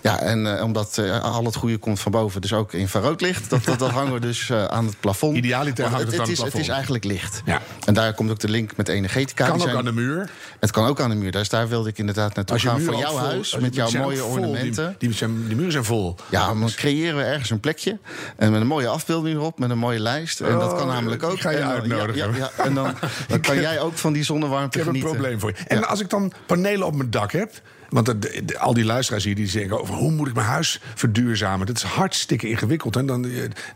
Ja, 0.00 0.20
en 0.20 0.56
eh, 0.58 0.64
omdat 0.64 0.98
eh, 0.98 1.22
al 1.22 1.44
het 1.44 1.54
goede 1.56 1.76
komt 1.78 2.00
van 2.00 2.12
boven, 2.12 2.40
dus 2.40 2.52
ook 2.52 2.72
infraroodlicht. 2.72 3.50
Dat, 3.50 3.64
dat, 3.64 3.78
dat 3.78 3.90
hangen 3.90 4.12
we 4.12 4.20
dus 4.20 4.52
aan 4.52 4.86
het 4.86 5.00
plafond. 5.00 5.36
Idealiter 5.36 5.84
hangt 5.84 6.00
het 6.06 6.14
aan 6.14 6.20
het 6.20 6.28
is, 6.28 6.34
plafond. 6.34 6.52
Het 6.52 6.62
is 6.62 6.68
eigenlijk 6.68 7.04
licht. 7.04 7.42
Ja. 7.44 7.60
En 7.84 7.94
daar 7.94 8.14
komt 8.14 8.30
ook 8.30 8.38
de 8.38 8.48
link 8.48 8.76
met 8.76 8.88
energetica. 8.88 9.44
Kan 9.46 9.52
Die 9.52 9.62
ook 9.62 9.68
zijn- 9.68 9.78
aan 9.78 9.94
de 9.94 10.00
muur. 10.00 10.30
Het 10.60 10.70
kan 10.70 10.86
ook 10.86 11.00
aan 11.00 11.10
de 11.10 11.16
muur. 11.16 11.32
Dus 11.32 11.48
daar 11.48 11.68
wilde 11.68 11.88
ik 11.88 11.98
inderdaad 11.98 12.34
naartoe 12.34 12.58
gaan. 12.58 12.74
ook 12.88 12.98
jouw 12.98 13.10
vol- 13.10 13.18
huis, 13.18 13.56
met 13.56 13.74
jouw 13.74 13.90
mooie 13.90 14.16
vol. 14.16 14.30
Die- 14.34 14.40
ornamenten. 14.44 14.94
Die, 14.98 15.12
zijn, 15.12 15.46
die 15.46 15.56
muren 15.56 15.72
zijn 15.72 15.84
vol. 15.84 16.16
Ja, 16.30 16.46
dan 16.46 16.70
creëren 16.74 17.16
we 17.16 17.22
ergens 17.22 17.50
een 17.50 17.60
plekje. 17.60 17.98
En 18.36 18.52
met 18.52 18.64
een 18.66 18.72
mooie 18.72 18.88
afbeelding 18.88 19.36
erop, 19.36 19.58
met 19.58 19.70
een 19.70 19.78
mooie 19.78 20.00
lijst. 20.00 20.40
En 20.40 20.58
dat 20.58 20.72
kan 20.74 20.80
Oh, 20.82 20.94
namelijk 20.94 21.22
ook. 21.22 21.40
ga 21.40 21.50
je 21.50 21.56
En 21.56 21.66
uitnodigen. 21.68 22.34
Ja. 22.36 22.50
En 22.56 22.74
dan, 22.74 22.94
dan 23.28 23.40
kan 23.40 23.60
jij 23.60 23.80
ook 23.80 23.96
van 23.98 24.12
die 24.12 24.22
zonnewarmte 24.24 24.78
Ik 24.78 24.84
heb 24.84 24.94
een 24.94 25.00
genieten. 25.00 25.10
probleem 25.10 25.40
voor 25.40 25.50
je. 25.50 25.56
En 25.68 25.88
als 25.88 26.00
ik 26.00 26.10
dan 26.10 26.32
panelen 26.46 26.86
op 26.86 26.94
mijn 26.96 27.10
dak 27.10 27.32
heb. 27.32 27.52
Want 27.88 28.06
de- 28.06 28.18
de- 28.18 28.42
de- 28.44 28.58
al 28.58 28.74
die 28.74 28.84
luisteraars 28.84 29.24
hier 29.24 29.34
die 29.34 29.48
zeggen 29.48 29.80
over 29.80 29.94
hoe 29.94 30.10
moet 30.12 30.28
ik 30.28 30.34
mijn 30.34 30.46
huis 30.46 30.80
verduurzamen. 30.94 31.66
Dat 31.66 31.76
is 31.76 31.82
hartstikke 31.82 32.48
ingewikkeld. 32.48 32.96
En 32.96 33.06
dan 33.06 33.22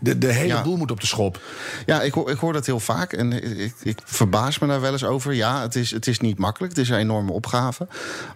de, 0.01 0.19
de, 0.19 0.27
hele 0.33 0.47
Ja. 0.55 0.63
boel 0.63 0.77
moet 0.77 0.91
op 0.91 1.01
de 1.01 1.07
schop. 1.07 1.41
Ja, 1.87 2.03
ik 2.03 2.13
hoor, 2.13 2.31
ik 2.31 2.39
hoor 2.39 2.53
dat 2.53 2.67
heel 2.67 2.81
vaak. 2.81 3.13
En 3.13 3.33
ik, 3.61 3.75
ik 3.83 3.99
verbaas 4.05 4.59
me 4.59 4.67
daar 4.67 4.81
wel 4.81 4.93
eens 4.93 5.05
over. 5.05 5.35
Ja, 5.35 5.63
het 5.63 5.75
is, 5.77 5.91
het 5.91 6.07
is 6.07 6.21
niet 6.21 6.39
makkelijk. 6.39 6.73
Het 6.77 6.83
is 6.85 6.89
een 6.89 6.99
enorme 6.99 7.33
opgave. 7.33 7.87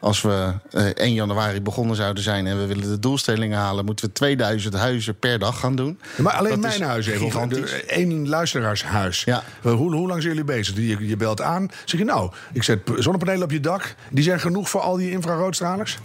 Als 0.00 0.22
we 0.22 0.52
eh 0.70 0.84
1 0.94 1.12
januari 1.14 1.62
begonnen 1.62 1.96
zouden 1.96 2.22
zijn 2.22 2.46
en 2.46 2.58
we 2.58 2.66
willen 2.66 2.88
de 2.90 2.98
doelstellingen 2.98 3.58
halen, 3.58 3.84
moeten 3.84 4.06
we 4.06 4.12
2000 4.12 4.74
huizen 4.74 5.18
per 5.18 5.38
dag 5.38 5.60
gaan 5.60 5.76
doen. 5.76 5.98
Ja, 6.16 6.22
maar 6.22 6.32
alleen 6.32 6.50
Dat 6.50 6.60
mijn 6.60 6.82
huis 6.82 7.06
even. 7.06 7.88
Één 7.88 8.28
luisteraarshuis. 8.28 9.24
Ja. 9.24 9.42
Hoe, 9.62 9.72
hoe 9.72 10.08
lang 10.08 10.22
zijn 10.22 10.34
jullie 10.34 10.44
bezig? 10.54 10.76
Je, 10.76 11.06
je 11.06 11.16
belt 11.16 11.40
aan. 11.40 11.68
Zeg 11.84 11.98
je 12.00 12.06
nou, 12.06 12.32
ik 12.52 12.62
zet 12.62 12.80
zonnepanelen 12.96 13.42
op 13.42 13.50
je 13.50 13.60
dak. 13.60 13.94
Die 14.10 14.24
zijn 14.24 14.40
genoeg 14.40 14.70
voor 14.70 14.80
al 14.80 14.96
die 14.96 15.10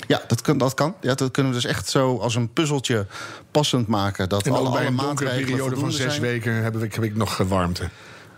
Ja, 0.07 0.21
dat 0.27 0.41
kan. 0.41 0.57
Dat, 0.57 0.73
kan. 0.73 0.95
Ja, 1.01 1.13
dat 1.13 1.31
kunnen 1.31 1.51
we 1.51 1.61
dus 1.61 1.69
echt 1.69 1.89
zo 1.89 2.17
als 2.17 2.35
een 2.35 2.53
puzzeltje 2.53 3.05
passend 3.51 3.87
maken. 3.87 4.29
Dat 4.29 4.45
En 4.45 4.51
alle, 4.51 4.85
een 4.85 5.15
periode 5.15 5.75
van 5.75 5.91
zes 5.91 6.09
zijn. 6.09 6.21
weken 6.21 6.63
heb 6.63 6.83
ik, 6.83 6.93
heb 6.93 7.03
ik 7.03 7.15
nog 7.15 7.37
warmte. 7.37 7.89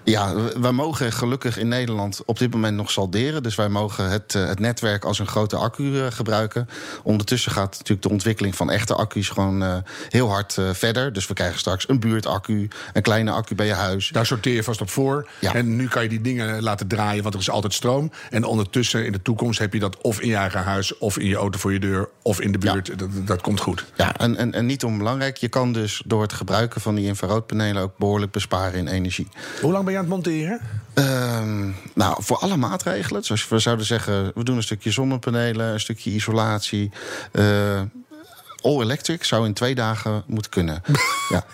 Ja, 0.04 0.36
we- 0.36 0.54
wij 0.60 0.72
mogen 0.72 1.12
gelukkig 1.12 1.58
in 1.58 1.68
Nederland 1.68 2.22
op 2.26 2.40
dit 2.40 2.52
moment 2.54 2.76
nog 2.78 2.92
salderen. 2.92 3.44
Dus 3.44 3.56
wij 3.56 3.70
mogen 3.70 4.10
het, 4.10 4.36
eh, 4.36 4.46
het 4.48 4.60
netwerk 4.60 5.06
als 5.06 5.20
een 5.20 5.28
grote 5.28 5.56
accu 5.56 6.00
eh, 6.00 6.06
gebruiken. 6.10 6.70
Ondertussen 7.04 7.52
gaat 7.52 7.72
natuurlijk 7.72 8.02
de 8.02 8.10
ontwikkeling 8.10 8.56
van 8.56 8.70
echte 8.72 8.96
accu's 8.96 9.30
gewoon 9.30 9.64
eh, 9.64 9.76
heel 10.10 10.30
hard 10.30 10.58
verder. 10.72 11.14
Dus 11.14 11.28
we 11.28 11.34
krijgen 11.34 11.60
straks 11.60 11.90
een 11.90 12.00
buurtaccu, 12.00 12.68
een 12.94 13.02
kleine 13.02 13.32
accu 13.32 13.56
bij 13.56 13.66
je 13.66 13.74
huis. 13.74 14.10
Daar 14.10 14.26
sorteer 14.26 14.54
je 14.54 14.64
vast 14.64 14.82
op 14.82 14.90
voor. 14.90 15.30
Ja. 15.40 15.54
En 15.54 15.76
nu 15.76 15.88
kan 15.88 16.04
je 16.04 16.10
die 16.10 16.22
dingen 16.22 16.62
laten 16.64 16.88
draaien, 16.88 17.22
want 17.24 17.34
er 17.36 17.40
is 17.42 17.50
altijd 17.50 17.74
stroom. 17.74 18.12
En 18.30 18.44
ondertussen 18.44 19.06
in 19.06 19.12
de 19.12 19.22
toekomst 19.22 19.60
heb 19.60 19.74
je 19.74 19.80
dat 19.80 19.98
of 20.02 20.20
in 20.22 20.28
je 20.28 20.36
eigen 20.36 20.64
huis... 20.64 20.98
of 20.98 21.18
in 21.18 21.28
je 21.28 21.36
auto 21.36 21.60
voor 21.60 21.74
je 21.74 21.80
deur, 21.80 22.10
of 22.22 22.42
in 22.42 22.52
de 22.52 22.58
buurt. 22.58 23.00
Dat, 23.00 23.10
dat 23.26 23.42
komt 23.42 23.60
goed. 23.60 23.86
Ja, 23.96 24.18
en, 24.18 24.36
en, 24.38 24.54
en 24.54 24.66
niet 24.66 24.84
onbelangrijk, 24.84 25.38
je 25.38 25.48
kan 25.48 25.72
dus 25.74 26.02
door 26.06 26.22
het 26.22 26.34
gebruiken 26.34 26.82
van 26.82 26.96
die 26.96 27.06
infraroodpanelen 27.06 27.82
ook 27.82 27.98
behoorlijk 27.98 28.32
besparen 28.32 28.80
in 28.80 28.88
energie. 28.88 29.28
Hoe 29.62 29.72
lang 29.72 29.84
ben 29.84 29.91
je 29.92 29.98
aan 29.98 30.04
het 30.04 30.14
monteren? 30.14 30.60
Ehm, 30.94 31.70
nou, 31.94 32.24
voor 32.24 32.38
alle 32.38 32.58
maatregelen. 32.58 33.24
Zoals 33.24 33.48
we 33.48 33.60
zouden 33.60 33.86
zeggen, 33.86 34.32
we 34.36 34.44
doen 34.44 34.56
een 34.56 34.64
stukje 34.64 34.92
zonnepanelen, 34.92 35.74
een 35.74 35.80
stukje 35.80 36.12
isolatie. 36.12 36.92
eh, 37.32 37.82
all 38.62 38.82
electric 38.82 39.24
zou 39.24 39.46
in 39.46 39.54
twee 39.54 39.76
dagen 39.76 40.24
moeten 40.28 40.52
kunnen. 40.52 40.82
ja. 41.30 41.46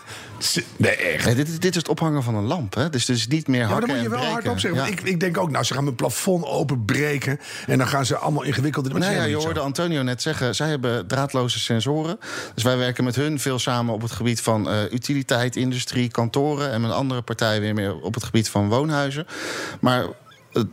Nee, 0.77 0.95
echt. 0.95 1.25
Nee, 1.25 1.35
dit, 1.35 1.61
dit 1.61 1.71
is 1.71 1.75
het 1.77 1.89
ophangen 1.89 2.23
van 2.23 2.35
een 2.35 2.43
lamp. 2.43 2.73
Hè? 2.75 2.89
Dus 2.89 3.07
het 3.07 3.17
is 3.17 3.27
niet 3.27 3.47
meer 3.47 3.59
Ja, 3.59 3.67
maar 3.69 3.79
dan 3.79 3.89
moet 3.89 4.01
je 4.01 4.09
wel 4.09 4.17
breken. 4.17 4.33
hardop 4.33 4.59
zeggen. 4.59 4.81
Ja. 4.81 4.87
Ik, 4.87 5.01
ik 5.01 5.19
denk 5.19 5.37
ook, 5.37 5.51
nou, 5.51 5.63
ze 5.63 5.73
gaan 5.73 5.83
mijn 5.83 5.95
plafond 5.95 6.45
openbreken. 6.45 7.39
En 7.67 7.77
dan 7.77 7.87
gaan 7.87 8.05
ze 8.05 8.17
allemaal 8.17 8.43
ingewikkelde... 8.43 8.89
Nou 8.89 9.01
is 9.01 9.17
ja, 9.17 9.23
je 9.23 9.35
hoorde 9.35 9.59
Antonio 9.59 10.01
net 10.01 10.21
zeggen, 10.21 10.55
zij 10.55 10.69
hebben 10.69 11.07
draadloze 11.07 11.59
sensoren. 11.59 12.19
Dus 12.53 12.63
wij 12.63 12.77
werken 12.77 13.03
met 13.03 13.15
hun 13.15 13.39
veel 13.39 13.59
samen 13.59 13.93
op 13.93 14.01
het 14.01 14.11
gebied 14.11 14.41
van 14.41 14.69
eh, 14.69 14.91
utiliteit, 14.91 15.55
industrie, 15.55 16.09
kantoren. 16.09 16.71
En 16.71 16.81
met 16.81 16.91
andere 16.91 17.21
partijen 17.21 17.61
weer 17.61 17.73
meer 17.73 17.95
op 17.99 18.13
het 18.13 18.23
gebied 18.23 18.49
van 18.49 18.69
woonhuizen. 18.69 19.25
Maar 19.79 20.05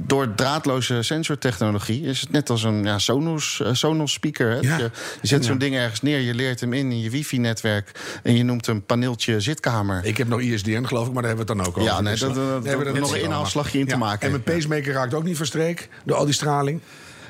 door 0.05 0.35
draadloze 0.35 1.03
sensortechnologie 1.03 2.03
is 2.03 2.21
het 2.21 2.31
net 2.31 2.51
als 2.51 2.63
een 2.63 2.85
ja, 2.85 2.99
Sonos, 2.99 3.61
eh, 3.65 3.69
Sonos 3.73 4.13
speaker. 4.13 4.51
Hè? 4.51 4.59
Ja. 4.59 4.77
Je, 4.77 4.91
je 5.21 5.27
zet 5.27 5.45
zo'n 5.45 5.59
ding 5.59 5.75
ergens 5.77 6.03
neer, 6.03 6.19
je 6.21 6.35
leert 6.35 6.61
hem 6.61 6.73
in 6.73 6.91
in 6.93 7.01
je 7.01 7.11
wifi-netwerk. 7.11 7.91
En 8.23 8.37
je 8.37 8.43
noemt 8.43 8.67
een 8.67 8.85
paneeltje 8.85 9.41
zitkamer. 9.41 10.05
Ik 10.05 10.17
heb 10.17 10.29
nog 10.29 10.41
ISDN, 10.41 10.85
geloof 10.85 11.07
ik, 11.07 11.13
maar 11.13 11.23
daar 11.23 11.37
hebben 11.37 11.47
we 11.47 11.53
het 11.53 11.63
dan 11.63 11.73
ook 11.75 11.79
over. 11.79 11.91
Ja, 11.97 12.01
nee, 12.01 12.13
Dus 12.13 12.21
dat- 12.21 12.35
dan- 12.35 12.45
dat- 12.49 12.65
hebben 12.65 12.87
we 12.87 12.93
dat 12.93 13.01
nog 13.01 13.15
een 13.15 13.23
inhaalslagje 13.23 13.79
in 13.79 13.87
te 13.87 13.97
maken. 13.97 14.23
En 14.27 14.31
mijn 14.31 14.43
pacemaker 14.43 14.93
raakt 14.93 15.15
ook 15.15 15.25
niet 15.25 15.37
van 15.37 15.47
streek 15.47 15.89
door 16.05 16.17
al 16.17 16.25
die 16.25 16.35
straling. 16.35 16.81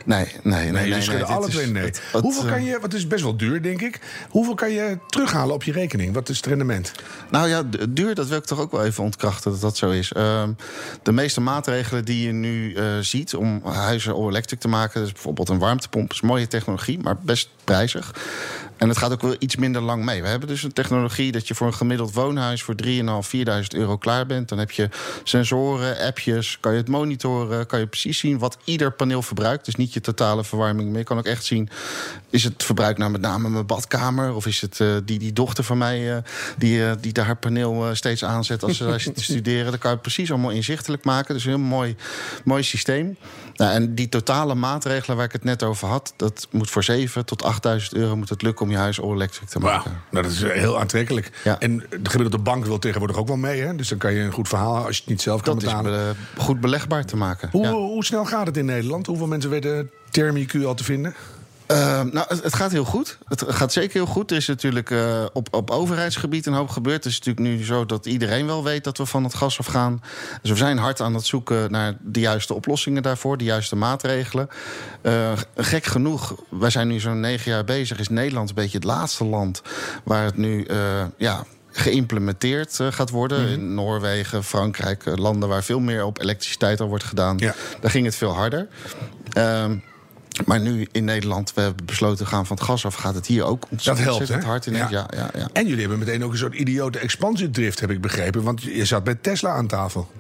Nee, 0.05 0.27
nee, 0.43 0.71
nee. 0.71 0.89
Nee, 0.89 1.01
dit 1.01 1.23
alle 1.23 1.49
twee 1.49 1.67
nee. 1.67 1.91
Hoeveel 2.13 2.43
eh, 2.43 2.49
kan 2.49 2.65
je, 2.65 2.79
wat 2.81 2.95
is 2.95 3.07
best 3.07 3.23
wel 3.23 3.37
duur, 3.37 3.63
denk 3.63 3.83
ik. 3.83 4.01
Hoeveel 4.29 4.55
kan 4.55 4.71
je 4.71 4.99
terughalen 5.07 5.55
op 5.55 5.63
je 5.63 5.73
rekening? 5.73 6.15
Wat 6.15 6.29
is 6.29 6.37
het 6.37 6.47
rendement? 6.47 6.93
Nou 7.31 7.49
ja, 7.49 7.63
duur, 7.89 8.15
dat 8.15 8.29
wil 8.29 8.39
ik 8.39 8.45
toch 8.45 8.61
ook 8.61 8.71
wel 8.71 8.85
even 8.85 9.05
ontkrachten 9.05 9.51
dat 9.51 9.61
dat 9.61 9.77
zo 9.77 9.91
is. 9.91 10.13
Ehm, 10.13 10.51
de 11.03 11.13
meeste 11.13 11.41
maatregelen 11.41 12.05
die 12.05 12.27
je 12.27 12.33
nu 12.33 12.75
eh, 12.75 12.85
ziet 13.01 13.35
om 13.35 13.61
huizen 13.65 14.15
all-electric 14.15 14.61
te 14.61 14.69
maken... 14.69 15.01
dus 15.01 15.13
bijvoorbeeld 15.13 15.49
een 15.49 15.59
warmtepomp, 15.59 16.13
is 16.13 16.21
mooie 16.21 16.47
technologie, 16.47 16.99
maar 16.99 17.17
best 17.17 17.49
prijzig. 17.65 18.13
En 18.77 18.89
het 18.89 18.99
gaat 18.99 19.13
ook 19.13 19.23
wel 19.23 19.37
iets 19.39 19.57
minder 19.57 19.83
lang 19.83 20.05
mee. 20.05 20.23
We 20.23 20.29
hebben 20.29 20.49
dus 20.49 20.63
een 20.63 20.73
technologie 20.73 21.33
dat 21.33 21.49
je 21.49 21.55
voor 21.55 21.67
een 21.67 21.75
gemiddeld 21.75 22.15
woonhuis... 22.15 22.63
voor 22.63 22.75
3.500, 22.85 22.91
4.000 22.91 23.43
euro 23.69 23.97
klaar 23.97 24.27
bent. 24.27 24.49
Dan 24.49 24.59
heb 24.59 24.71
je 24.71 24.89
sensoren, 25.23 25.99
appjes, 26.07 26.59
kan 26.61 26.73
je 26.73 26.79
het 26.79 26.89
monitoren... 26.89 27.67
kan 27.67 27.79
je 27.79 27.87
precies 27.87 28.19
zien 28.19 28.39
wat 28.39 28.59
ieder 28.65 28.93
paneel 28.93 29.23
verbruikt. 29.23 29.65
Dus 29.65 29.75
niet 29.75 29.94
je 29.95 30.01
totale 30.01 30.45
verwarming. 30.45 30.89
Maar 30.89 30.99
je 30.99 31.05
kan 31.05 31.19
ook 31.19 31.25
echt 31.25 31.45
zien, 31.45 31.69
is 32.31 32.45
het 32.45 32.65
verbruik 32.65 32.99
nou 32.99 33.11
met 33.11 33.21
name 33.21 33.49
mijn 33.49 33.67
badkamer? 33.67 34.35
Of 34.35 34.47
is 34.47 34.61
het 34.61 34.79
uh, 34.79 34.97
die, 35.05 35.19
die 35.19 35.33
dochter 35.33 35.65
van 35.65 35.79
mij 35.79 36.15
uh, 36.15 36.17
die, 36.59 36.79
uh, 36.79 36.93
die 37.01 37.13
daar 37.13 37.27
haar 37.27 37.37
paneel 37.37 37.95
steeds 37.95 38.25
aanzet 38.25 38.63
als 38.63 38.77
ze 38.77 38.95
zit 38.99 39.15
te 39.15 39.25
studeren? 39.33 39.71
Dat 39.71 39.81
kan 39.81 39.91
je 39.91 39.99
precies 39.99 40.31
allemaal 40.31 40.51
inzichtelijk 40.51 41.05
maken. 41.05 41.35
Dus 41.35 41.45
een 41.45 41.51
heel 41.51 41.59
mooi, 41.59 41.97
mooi 42.45 42.63
systeem. 42.63 43.17
Nou, 43.57 43.73
en 43.73 43.95
die 43.95 44.09
totale 44.09 44.55
maatregelen 44.55 45.17
waar 45.17 45.27
ik 45.27 45.33
het 45.33 45.45
net 45.45 45.63
over 45.63 45.89
had, 45.89 46.13
dat 46.17 46.49
moet 46.51 46.71
voor 46.71 46.85
7 46.85 47.25
tot 47.25 47.43
8000 47.43 47.95
euro 47.95 48.17
moet 48.17 48.29
het 48.29 48.43
lukken 48.43 48.65
om 48.65 48.71
je 48.71 48.77
huis 48.77 49.01
all-electric 49.01 49.49
te 49.49 49.59
maken. 49.59 49.91
Wow, 49.91 50.01
nou, 50.11 50.25
dat 50.25 50.33
is 50.33 50.43
heel 50.43 50.81
aantrekkelijk. 50.81 51.31
Ja. 51.45 51.59
En 51.59 51.77
de 51.77 52.11
gemiddelde 52.11 52.45
bank 52.45 52.65
wil 52.65 52.79
tegenwoordig 52.79 53.17
ook 53.17 53.27
wel 53.27 53.37
mee. 53.37 53.61
Hè? 53.61 53.77
Dus 53.77 53.89
dan 53.89 53.99
kan 53.99 54.13
je 54.13 54.21
een 54.21 54.33
goed 54.33 54.49
verhaal 54.49 54.87
als 54.87 54.97
je 54.97 55.01
het 55.01 55.11
niet 55.11 55.23
zelf 55.23 55.43
kan 55.43 55.55
dat 55.55 55.65
betalen. 55.65 55.93
Dat 55.93 56.17
is 56.37 56.45
goed 56.45 56.61
belegbaar 56.61 57.05
te 57.05 57.17
maken. 57.17 57.49
Hoe, 57.53 57.63
ja. 57.63 57.73
hoe 57.73 58.05
snel 58.05 58.25
gaat 58.25 58.47
het 58.47 58.57
in 58.57 58.65
Nederland? 58.65 59.07
Hoeveel 59.07 59.27
mensen 59.27 59.51
weten 59.51 59.91
Thermiq 60.11 60.65
al 60.65 60.75
te 60.75 60.85
vinden? 60.85 61.15
Uh, 61.75 62.01
nou, 62.03 62.27
het, 62.29 62.55
gaat 62.55 62.73
heel 62.73 62.85
goed. 62.85 63.19
Het 63.25 63.45
gaat 63.49 63.73
zeker 63.73 63.93
heel 63.93 64.07
goed. 64.07 64.31
Er 64.31 64.37
is 64.37 64.47
natuurlijk 64.47 64.91
uh, 64.91 65.25
op, 65.33 65.55
op 65.55 65.71
overheidsgebied 65.71 66.47
een 66.47 66.53
hoop 66.53 66.69
gebeurd. 66.69 67.05
Het 67.05 67.13
is 67.13 67.19
natuurlijk 67.19 67.47
nu 67.47 67.65
zo 67.65 67.87
dat 67.87 68.07
iedereen 68.07 68.47
wel 68.47 68.65
weet 68.65 68.85
dat 68.85 68.99
we 68.99 69.07
van 69.07 69.25
het 69.25 69.35
gas 69.35 69.59
afgaan. 69.59 70.03
Dus 70.43 70.51
we 70.51 70.57
zijn 70.57 70.79
hard 70.79 71.01
aan 71.01 71.15
het 71.15 71.27
zoeken 71.27 71.71
naar 71.71 71.97
de 72.01 72.21
juiste 72.21 72.55
oplossingen 72.55 73.03
daarvoor, 73.03 73.37
de 73.37 73.45
juiste 73.45 73.77
maatregelen. 73.77 74.49
Uh, 75.03 75.33
gek 75.57 75.85
genoeg, 75.85 76.35
wij 76.49 76.71
zijn 76.71 76.89
nu 76.89 77.01
zo'n 77.01 77.21
negen 77.21 77.51
jaar 77.51 77.65
bezig. 77.65 77.99
Is 77.99 78.09
Nederland 78.09 78.49
een 78.49 78.55
beetje 78.55 78.79
het 78.79 78.87
laatste 78.87 79.25
land 79.25 79.63
waar 80.05 80.25
het 80.25 80.37
nu 80.37 80.67
ja, 81.17 81.45
geïmplementeerd 81.71 82.81
gaat 82.91 83.11
worden. 83.11 83.41
Mm 83.41 83.45
-hmm. 83.45 83.55
In 83.55 83.75
Noorwegen, 83.75 84.45
Frankrijk, 84.45 85.03
landen 85.05 85.49
waar 85.49 85.65
veel 85.65 85.81
meer 85.81 86.05
op 86.05 86.21
elektriciteit 86.21 86.81
al 86.81 86.89
wordt 86.89 87.05
gedaan. 87.05 87.39
Ja. 87.39 87.55
Daar 87.81 87.91
ging 87.91 88.05
het 88.05 88.17
veel 88.17 88.33
harder. 88.33 88.69
Maar 90.45 90.61
nu 90.61 90.89
in 90.93 91.05
Nederland, 91.05 91.55
we 91.55 91.61
hebben 91.61 91.87
besloten 91.87 92.25
te 92.25 92.27
gaan 92.27 92.47
van 92.47 92.57
het 92.57 92.65
gas 92.65 92.87
af, 92.87 92.95
gaat 92.95 93.15
het 93.15 93.27
hier 93.27 93.45
ook 93.45 93.67
ontzettend, 93.71 94.07
dat 94.07 94.17
helpt, 94.17 94.43
hè? 94.43 94.49
hard 94.49 94.67
in. 94.67 94.75
Ja. 94.75 94.89
Ja, 94.91 95.07
ja, 95.17 95.31
ja. 95.37 95.49
En 95.53 95.63
jullie 95.67 95.81
hebben 95.81 95.99
meteen 95.99 96.25
ook 96.25 96.33
een 96.33 96.39
soort 96.39 96.55
idiote 96.55 96.99
expansiedrift, 96.99 97.81
heb 97.81 97.91
ik 97.91 98.01
begrepen. 98.01 98.43
Want 98.43 98.63
je 98.63 98.85
zat 98.85 99.05
bij 99.05 99.15
Tesla 99.15 99.51
aan 99.51 99.67
tafel. 99.67 100.11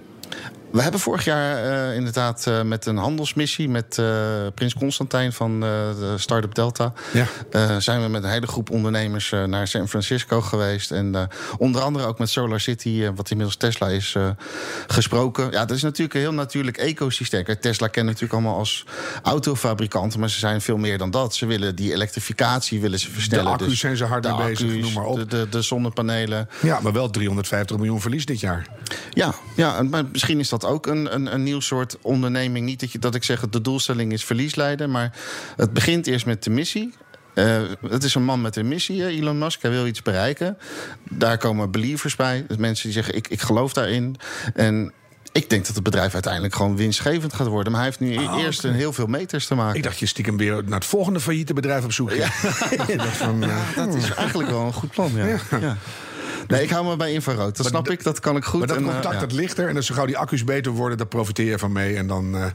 We 0.74 0.82
hebben 0.82 1.00
vorig 1.00 1.24
jaar 1.24 1.64
uh, 1.64 1.96
inderdaad 1.96 2.44
uh, 2.48 2.62
met 2.62 2.86
een 2.86 2.96
handelsmissie 2.96 3.68
met 3.68 3.96
uh, 4.00 4.06
Prins 4.54 4.74
Constantijn 4.74 5.32
van 5.32 5.60
de 5.60 6.14
Startup 6.16 6.54
Delta. 6.54 6.92
Ja. 7.12 7.80
zijn 7.80 8.02
we 8.02 8.08
met 8.08 8.24
een 8.24 8.30
hele 8.30 8.46
groep 8.46 8.70
ondernemers 8.70 9.34
naar 9.46 9.68
San 9.68 9.88
Francisco 9.88 10.40
geweest. 10.40 10.90
En 10.90 11.28
onder 11.58 11.82
andere 11.82 12.06
ook 12.06 12.18
met 12.18 12.28
Solar 12.28 12.60
City, 12.60 13.10
wat 13.14 13.30
inmiddels 13.30 13.56
Tesla 13.56 13.88
is, 13.88 14.16
gesproken. 14.86 15.50
Ja, 15.50 15.64
dat 15.64 15.76
is 15.76 15.82
natuurlijk 15.82 16.14
een 16.14 16.20
heel 16.20 16.32
natuurlijk 16.32 16.76
ecosysteem. 16.76 17.44
Tesla 17.60 17.88
kent 17.88 18.06
natuurlijk 18.06 18.32
allemaal 18.32 18.58
als 18.58 18.84
autofabrikanten, 19.22 20.20
maar 20.20 20.30
ze 20.30 20.38
zijn 20.38 20.60
veel 20.60 20.76
meer 20.76 20.98
dan 20.98 21.10
dat. 21.10 21.34
Ze 21.34 21.46
willen 21.46 21.76
die 21.76 21.92
elektrificatie 21.92 22.80
willen 22.80 22.98
ze 22.98 23.10
versnellen. 23.10 23.44
De 23.44 23.50
accu's 23.50 23.68
dus 23.68 23.78
zijn 23.78 23.96
ze 23.96 24.04
hard 24.04 24.24
mee 24.24 24.36
bezig, 24.36 24.68
accu's, 24.68 24.82
noem 24.82 24.92
maar 24.92 25.04
op. 25.04 25.16
De, 25.16 25.26
de, 25.26 25.48
de, 25.48 25.62
zonnepanelen. 25.62 26.48
Ja, 26.62 26.80
maar 26.82 26.92
wel 26.92 27.10
350 27.10 27.76
miljoen 27.76 28.00
verlies 28.00 28.26
dit 28.26 28.40
jaar. 28.40 28.66
Ja, 29.10 29.34
ja 29.54 29.82
maar 29.82 30.04
misschien 30.12 30.38
is 30.38 30.48
dat 30.48 30.64
ook 30.64 30.86
een, 30.86 31.14
een, 31.14 31.34
een 31.34 31.42
nieuw 31.42 31.60
soort 31.60 31.98
onderneming. 32.00 32.66
Niet 32.66 32.80
dat, 32.80 32.92
je, 32.92 32.98
dat 32.98 33.14
ik 33.14 33.24
zeg 33.24 33.40
dat 33.40 33.52
de 33.52 33.60
doelstelling 33.60 34.12
is 34.12 34.24
verlies 34.24 34.54
leiden. 34.54 34.90
Maar 34.90 35.12
het 35.56 35.72
begint 35.72 36.06
eerst 36.06 36.26
met 36.26 36.44
de 36.44 36.50
missie. 36.50 36.94
Uh, 37.34 37.62
het 37.88 38.04
is 38.04 38.14
een 38.14 38.24
man 38.24 38.40
met 38.40 38.56
een 38.56 38.68
missie, 38.68 39.06
Elon 39.06 39.38
Musk. 39.38 39.62
Hij 39.62 39.70
wil 39.70 39.86
iets 39.86 40.02
bereiken. 40.02 40.58
Daar 41.10 41.38
komen 41.38 41.70
believers 41.70 42.16
bij. 42.16 42.44
Dus 42.48 42.56
mensen 42.56 42.84
die 42.84 42.92
zeggen, 42.92 43.14
ik, 43.14 43.28
ik 43.28 43.40
geloof 43.40 43.72
daarin. 43.72 44.16
En 44.54 44.92
ik 45.32 45.50
denk 45.50 45.66
dat 45.66 45.74
het 45.74 45.84
bedrijf 45.84 46.12
uiteindelijk 46.12 46.54
gewoon 46.54 46.76
winstgevend 46.76 47.32
gaat 47.34 47.46
worden. 47.46 47.72
Maar 47.72 47.80
hij 47.80 47.90
heeft 47.90 48.00
nu 48.12 48.26
oh, 48.26 48.42
eerst 48.42 48.64
okay. 48.64 48.76
heel 48.76 48.92
veel 48.92 49.06
meters 49.06 49.46
te 49.46 49.54
maken. 49.54 49.76
Ik 49.76 49.82
dacht 49.82 49.98
je 49.98 50.06
stiekem 50.06 50.36
weer 50.36 50.62
naar 50.64 50.78
het 50.78 50.88
volgende 50.88 51.20
failliete 51.20 51.54
bedrijf 51.54 51.84
op 51.84 51.92
zoek. 51.92 52.10
Ja, 52.10 52.28
ja. 52.86 53.04
van, 53.22 53.40
ja 53.40 53.62
dat 53.76 53.94
is 53.94 54.10
eigenlijk 54.10 54.50
wel 54.50 54.66
een 54.66 54.72
goed 54.72 54.90
plan. 54.90 55.12
Ja. 55.14 55.76
Ja. 56.46 56.54
Nee, 56.54 56.62
ik 56.62 56.70
hou 56.70 56.86
me 56.86 56.96
bij 56.96 57.12
infrarood. 57.12 57.56
Dat 57.56 57.66
snap 57.66 57.90
ik, 57.90 58.02
dat 58.02 58.20
kan 58.20 58.36
ik 58.36 58.44
goed. 58.44 58.58
Maar 58.58 58.68
dat 58.68 58.76
en, 58.76 58.84
contact, 58.84 59.14
uh, 59.14 59.20
dat 59.20 59.32
ligt 59.32 59.58
er. 59.58 59.68
En 59.68 59.76
als 59.76 59.86
zo 59.86 59.94
gauw 59.94 60.06
die 60.06 60.18
accu's 60.18 60.44
beter 60.44 60.72
worden, 60.72 60.98
daar 60.98 61.06
profiteer 61.06 61.46
je 61.46 61.58
van 61.58 61.72
mee. 61.72 61.96
En 61.96 62.06
dan 62.06 62.34
uh, 62.34 62.46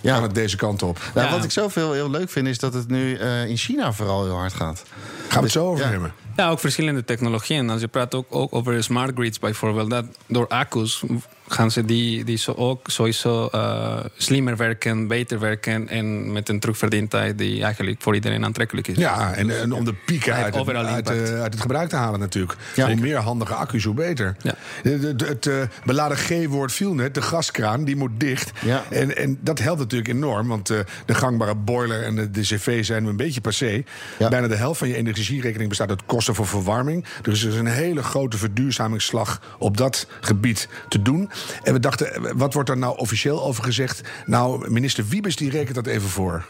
ja. 0.00 0.14
gaan 0.14 0.22
het 0.22 0.34
deze 0.34 0.56
kant 0.56 0.82
op. 0.82 0.98
Nou, 1.14 1.30
wat 1.30 1.44
ik 1.44 1.50
zelf 1.50 1.74
heel, 1.74 1.92
heel 1.92 2.10
leuk 2.10 2.30
vind, 2.30 2.46
is 2.46 2.58
dat 2.58 2.74
het 2.74 2.88
nu 2.88 3.18
uh, 3.18 3.46
in 3.46 3.56
China 3.56 3.92
vooral 3.92 4.24
heel 4.24 4.36
hard 4.36 4.52
gaat. 4.52 4.82
Gaan 5.28 5.38
we 5.38 5.44
het 5.44 5.50
zo 5.50 5.66
over 5.66 5.88
hebben. 5.88 6.12
Ja, 6.36 6.50
ook 6.50 6.60
verschillende 6.60 7.04
technologieën. 7.04 7.70
Als 7.70 7.80
je 7.80 7.88
praat 7.88 8.14
ook, 8.14 8.26
ook 8.28 8.54
over 8.54 8.84
smart 8.84 9.12
grids 9.14 9.38
bijvoorbeeld, 9.38 9.90
dat 9.90 10.04
door 10.26 10.48
accu's 10.48 11.02
gaan 11.48 11.70
ze 11.70 11.84
die, 11.84 12.24
die 12.24 12.36
zo 12.36 12.52
ook 12.52 12.90
sowieso 12.90 13.48
uh, 13.54 13.98
slimmer 14.16 14.56
werken, 14.56 15.06
beter 15.06 15.38
werken 15.38 15.88
en 15.88 16.32
met 16.32 16.48
een 16.48 16.60
terugverdientijd 16.60 17.38
die 17.38 17.62
eigenlijk 17.62 18.02
voor 18.02 18.14
iedereen 18.14 18.44
aantrekkelijk 18.44 18.88
is. 18.88 18.96
Ja, 18.96 19.34
en, 19.34 19.60
en 19.60 19.72
om 19.72 19.84
de 19.84 19.94
pieken 19.94 20.34
uit 20.34 20.54
het, 20.54 20.68
uit, 20.68 21.10
uh, 21.10 21.40
uit 21.40 21.52
het 21.52 21.60
gebruik 21.60 21.88
te 21.88 21.96
halen 21.96 22.20
natuurlijk. 22.20 22.56
Ja. 22.74 22.86
Hoe 22.86 22.96
meer 22.96 23.16
handige 23.16 23.54
accu's, 23.54 23.84
hoe 23.84 23.94
beter. 23.94 24.36
Ja. 24.42 24.54
De, 24.82 25.14
het 25.26 25.46
uh, 25.46 25.62
beladen 25.84 26.16
G-woord 26.16 26.72
viel 26.72 26.94
net, 26.94 27.14
de 27.14 27.22
gaskraan, 27.22 27.84
die 27.84 27.96
moet 27.96 28.20
dicht. 28.20 28.50
Ja. 28.64 28.84
En, 28.90 29.16
en 29.16 29.38
dat 29.40 29.58
helpt 29.58 29.80
natuurlijk 29.80 30.10
enorm, 30.10 30.48
want 30.48 30.66
de 30.66 30.84
gangbare 31.06 31.54
boiler 31.54 32.02
en 32.02 32.14
de, 32.14 32.30
de 32.30 32.40
cv 32.40 32.84
zijn 32.84 33.04
een 33.04 33.16
beetje 33.16 33.40
passé. 33.40 33.84
Ja. 34.18 34.28
Bijna 34.28 34.48
de 34.48 34.56
helft 34.56 34.78
van 34.78 34.88
je 34.88 34.96
energierekening 34.96 35.68
bestaat 35.68 35.88
uit 35.88 36.06
kosten 36.06 36.34
voor 36.34 36.46
verwarming. 36.46 37.04
Dus 37.22 37.42
er 37.42 37.52
is 37.52 37.58
een 37.58 37.66
hele 37.66 38.02
grote 38.02 38.38
verduurzamingsslag 38.38 39.40
op 39.58 39.76
dat 39.76 40.06
gebied 40.20 40.68
te 40.88 41.02
doen. 41.02 41.30
En 41.62 41.72
we 41.72 41.80
dachten, 41.80 42.36
wat 42.36 42.54
wordt 42.54 42.68
er 42.68 42.78
nou 42.78 42.98
officieel 42.98 43.44
over 43.44 43.64
gezegd? 43.64 44.00
Nou, 44.26 44.70
minister 44.70 45.04
Wiebes 45.08 45.36
die 45.36 45.50
rekent 45.50 45.74
dat 45.74 45.86
even 45.86 46.08
voor. 46.08 46.46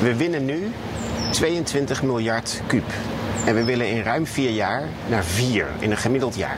We 0.00 0.16
winnen 0.16 0.44
nu 0.44 0.70
22 1.30 2.02
miljard 2.02 2.60
kuub. 2.66 2.90
En 3.46 3.54
we 3.54 3.64
willen 3.64 3.88
in 3.88 4.02
ruim 4.02 4.26
vier 4.26 4.50
jaar 4.50 4.82
naar 5.08 5.24
vier 5.24 5.66
in 5.78 5.90
een 5.90 5.96
gemiddeld 5.96 6.36
jaar. 6.36 6.56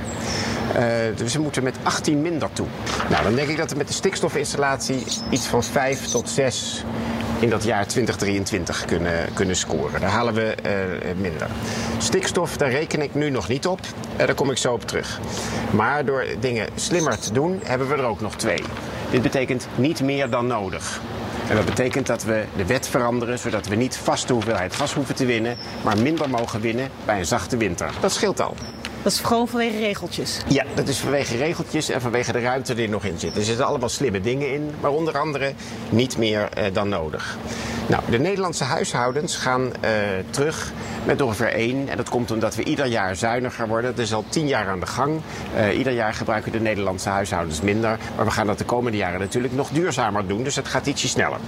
Uh, 0.77 1.17
dus 1.17 1.35
we 1.35 1.41
moeten 1.41 1.63
met 1.63 1.77
18 1.83 2.23
minder 2.23 2.53
toe. 2.53 2.67
Nou, 3.11 3.23
dan 3.23 3.35
denk 3.35 3.49
ik 3.49 3.57
dat 3.57 3.71
we 3.71 3.77
met 3.77 3.89
de 3.89 3.93
stikstofinstallatie 3.93 5.05
iets 5.31 5.47
van 5.47 5.63
5 5.63 6.07
tot 6.07 6.29
6 6.29 6.85
in 7.41 7.51
dat 7.51 7.65
jaar 7.65 7.87
2023 7.87 8.85
kunnen, 8.85 9.29
kunnen 9.35 9.57
scoren. 9.57 10.01
Daar 10.01 10.11
halen 10.11 10.35
we 10.35 10.55
uh, 10.67 10.73
minder. 11.21 11.47
Stikstof, 11.99 12.57
daar 12.57 12.71
reken 12.71 13.03
ik 13.03 13.15
nu 13.15 13.31
nog 13.31 13.49
niet 13.49 13.67
op. 13.67 13.81
Uh, 13.81 14.27
daar 14.27 14.35
kom 14.35 14.51
ik 14.51 14.57
zo 14.57 14.73
op 14.73 14.87
terug. 14.87 15.21
Maar 15.71 16.05
door 16.05 16.25
dingen 16.41 16.69
slimmer 16.75 17.19
te 17.19 17.33
doen, 17.33 17.61
hebben 17.65 17.89
we 17.89 17.95
er 17.95 18.05
ook 18.05 18.21
nog 18.21 18.37
twee. 18.37 18.63
Dit 19.11 19.23
betekent 19.23 19.67
niet 19.75 20.03
meer 20.03 20.31
dan 20.31 20.47
nodig. 20.47 21.01
En 21.49 21.57
dat 21.57 21.65
betekent 21.65 22.07
dat 22.07 22.25
we 22.25 22.45
de 22.57 22.67
wet 22.67 22.89
veranderen, 22.89 23.39
zodat 23.39 23.67
we 23.67 23.75
niet 23.75 23.97
vaste 23.97 24.33
hoeveelheid 24.33 24.75
gas 24.75 24.95
hoeven 24.95 25.15
te 25.15 25.27
winnen, 25.27 25.57
maar 25.85 25.99
minder 25.99 26.31
mogen 26.31 26.61
winnen 26.61 26.91
bij 27.05 27.19
een 27.19 27.27
zachte 27.27 27.57
winter. 27.57 27.91
Dat 28.01 28.13
scheelt 28.13 28.41
al. 28.41 28.55
Dat 29.03 29.13
is 29.13 29.21
gewoon 29.21 29.49
vanwege 29.49 29.79
regeltjes? 29.79 30.41
Ja, 30.49 30.65
dat 30.75 30.89
is 30.89 30.99
vanwege 30.99 31.37
regeltjes 31.37 31.89
en 31.89 32.01
vanwege 32.01 32.33
de 32.33 32.41
ruimte 32.41 32.75
die 32.75 32.85
er 32.85 32.91
nog 32.91 33.05
in 33.05 33.19
zit. 33.19 33.37
Er 33.37 33.45
zitten 33.45 33.67
allemaal 33.67 33.89
slimme 33.89 34.21
dingen 34.21 34.53
in, 34.53 34.71
maar 34.81 34.91
onder 34.91 35.19
andere 35.19 35.53
niet 35.91 36.19
meer 36.19 36.49
uh, 36.59 36.65
dan 36.73 36.89
nodig. 36.89 37.37
Nou, 37.87 38.03
de 38.11 38.19
Nederlandse 38.19 38.65
huishoudens 38.65 39.37
gaan 39.37 39.63
uh, 39.63 39.91
terug 40.31 40.73
met 41.05 41.21
ongeveer 41.21 41.53
één. 41.53 41.89
En 41.89 41.97
dat 41.97 42.09
komt 42.09 42.31
omdat 42.31 42.55
we 42.55 42.65
ieder 42.65 42.87
jaar 42.87 43.17
zuiniger 43.17 43.69
worden. 43.69 43.91
Dat 43.97 44.05
is 44.05 44.15
al 44.15 44.25
tien 44.29 44.47
jaar 44.47 44.69
aan 44.69 44.81
de 44.81 44.87
gang. 44.87 45.21
Uh, 45.57 45.79
ieder 45.79 45.93
jaar 45.93 46.15
gebruiken 46.15 46.53
de 46.53 46.61
Nederlandse 46.61 47.09
huishoudens 47.09 47.61
minder. 47.61 47.99
Maar 48.17 48.25
we 48.25 48.31
gaan 48.31 48.47
dat 48.47 48.59
de 48.59 48.65
komende 48.65 48.99
jaren 48.99 49.21
natuurlijk 49.21 49.55
nog 49.55 49.69
duurzamer 49.69 50.27
doen. 50.27 50.43
Dus 50.43 50.57
het 50.57 50.69
gaat 50.69 50.87
ietsje 50.87 51.09
sneller. 51.09 51.39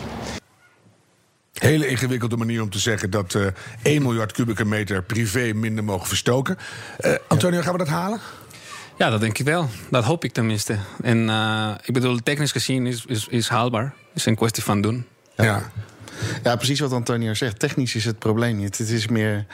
Hele 1.63 1.87
ingewikkelde 1.87 2.37
manier 2.37 2.63
om 2.63 2.71
te 2.71 2.79
zeggen 2.79 3.11
dat 3.11 3.35
uh, 3.35 3.47
1 3.83 4.03
miljard 4.03 4.33
kubieke 4.33 4.65
meter 4.65 5.03
privé 5.03 5.53
minder 5.53 5.85
mogen 5.85 6.09
verstoken. 6.09 6.59
Uh, 7.01 7.15
Antonio, 7.29 7.61
gaan 7.61 7.73
we 7.73 7.79
dat 7.79 7.89
halen? 7.89 8.21
Ja, 8.99 9.11
dat 9.11 9.21
denk 9.21 9.39
ik 9.39 9.47
wel. 9.47 9.69
Dat 9.91 10.05
hoop 10.05 10.25
ik 10.25 10.33
tenminste. 10.33 10.79
En 11.03 11.29
uh, 11.29 11.75
ik 11.85 11.95
bedoel, 11.95 12.19
technisch 12.19 12.53
gezien 12.53 12.87
is, 12.87 13.05
is, 13.07 13.27
is 13.29 13.49
haalbaar. 13.49 13.85
Het 13.85 13.95
is 14.15 14.27
een 14.27 14.37
kwestie 14.37 14.63
van 14.63 14.81
doen. 14.81 15.07
Ja. 15.37 15.45
ja. 15.45 15.71
Ja, 16.43 16.57
precies 16.57 16.81
wat 16.81 16.93
Antonio 16.93 17.35
zegt. 17.35 17.59
Technisch 17.59 17.95
is 17.95 18.05
het 18.05 18.19
probleem 18.19 18.57
niet. 18.57 18.79
Het 18.79 18.89
is 18.89 19.09
meer 19.09 19.47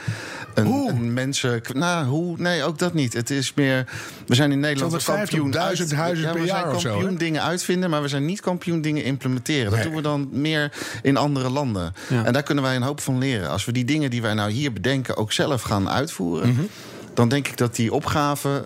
een, 0.55 0.67
een 0.67 1.13
mensen. 1.13 1.61
Nou, 1.73 2.07
hoe? 2.07 2.35
Nee, 2.39 2.63
ook 2.63 2.79
dat 2.79 2.95
niet. 2.95 3.13
Het 3.13 3.31
is 3.31 3.55
meer. 3.55 3.87
We 4.27 4.35
zijn 4.35 4.53
in 4.53 4.61
Nederland 4.61 5.05
kampioen. 5.05 5.51
Duizend 5.51 5.93
huizen 5.93 6.27
ja, 6.27 6.33
per 6.33 6.45
jaar 6.45 6.65
of 6.65 6.71
zo. 6.71 6.75
We 6.75 6.81
zijn 6.81 6.95
kampioen 6.95 7.19
dingen 7.19 7.43
uitvinden, 7.43 7.91
maar 7.91 8.03
we 8.03 8.09
zijn 8.09 8.25
niet 8.25 8.41
kampioen 8.41 8.81
dingen 8.81 9.05
implementeren. 9.05 9.71
Dat 9.71 9.83
doen 9.83 9.95
we 9.95 10.03
dan 10.03 10.29
meer 10.33 10.73
in 11.03 11.17
andere 11.17 11.51
landen. 11.51 11.95
Ja. 12.09 12.25
En 12.25 12.33
daar 12.33 12.43
kunnen 12.43 12.65
wij 12.65 12.77
een 12.77 12.83
hoop 12.83 13.01
van 13.01 13.19
leren. 13.19 13.51
Als 13.51 13.65
we 13.65 13.73
die 13.73 13.85
dingen 13.85 14.11
die 14.11 14.23
wij 14.23 14.35
nou 14.35 14.51
hier 14.51 14.73
bedenken 14.73 15.17
ook 15.17 15.33
zelf 15.33 15.63
gaan 15.63 15.89
uitvoeren, 15.89 16.49
mm 16.49 16.57
-hmm. 16.57 16.69
dan 17.15 17.29
denk 17.29 17.49
ik 17.49 17.57
dat 17.57 17.77
die 17.77 17.93
opgave 17.93 18.65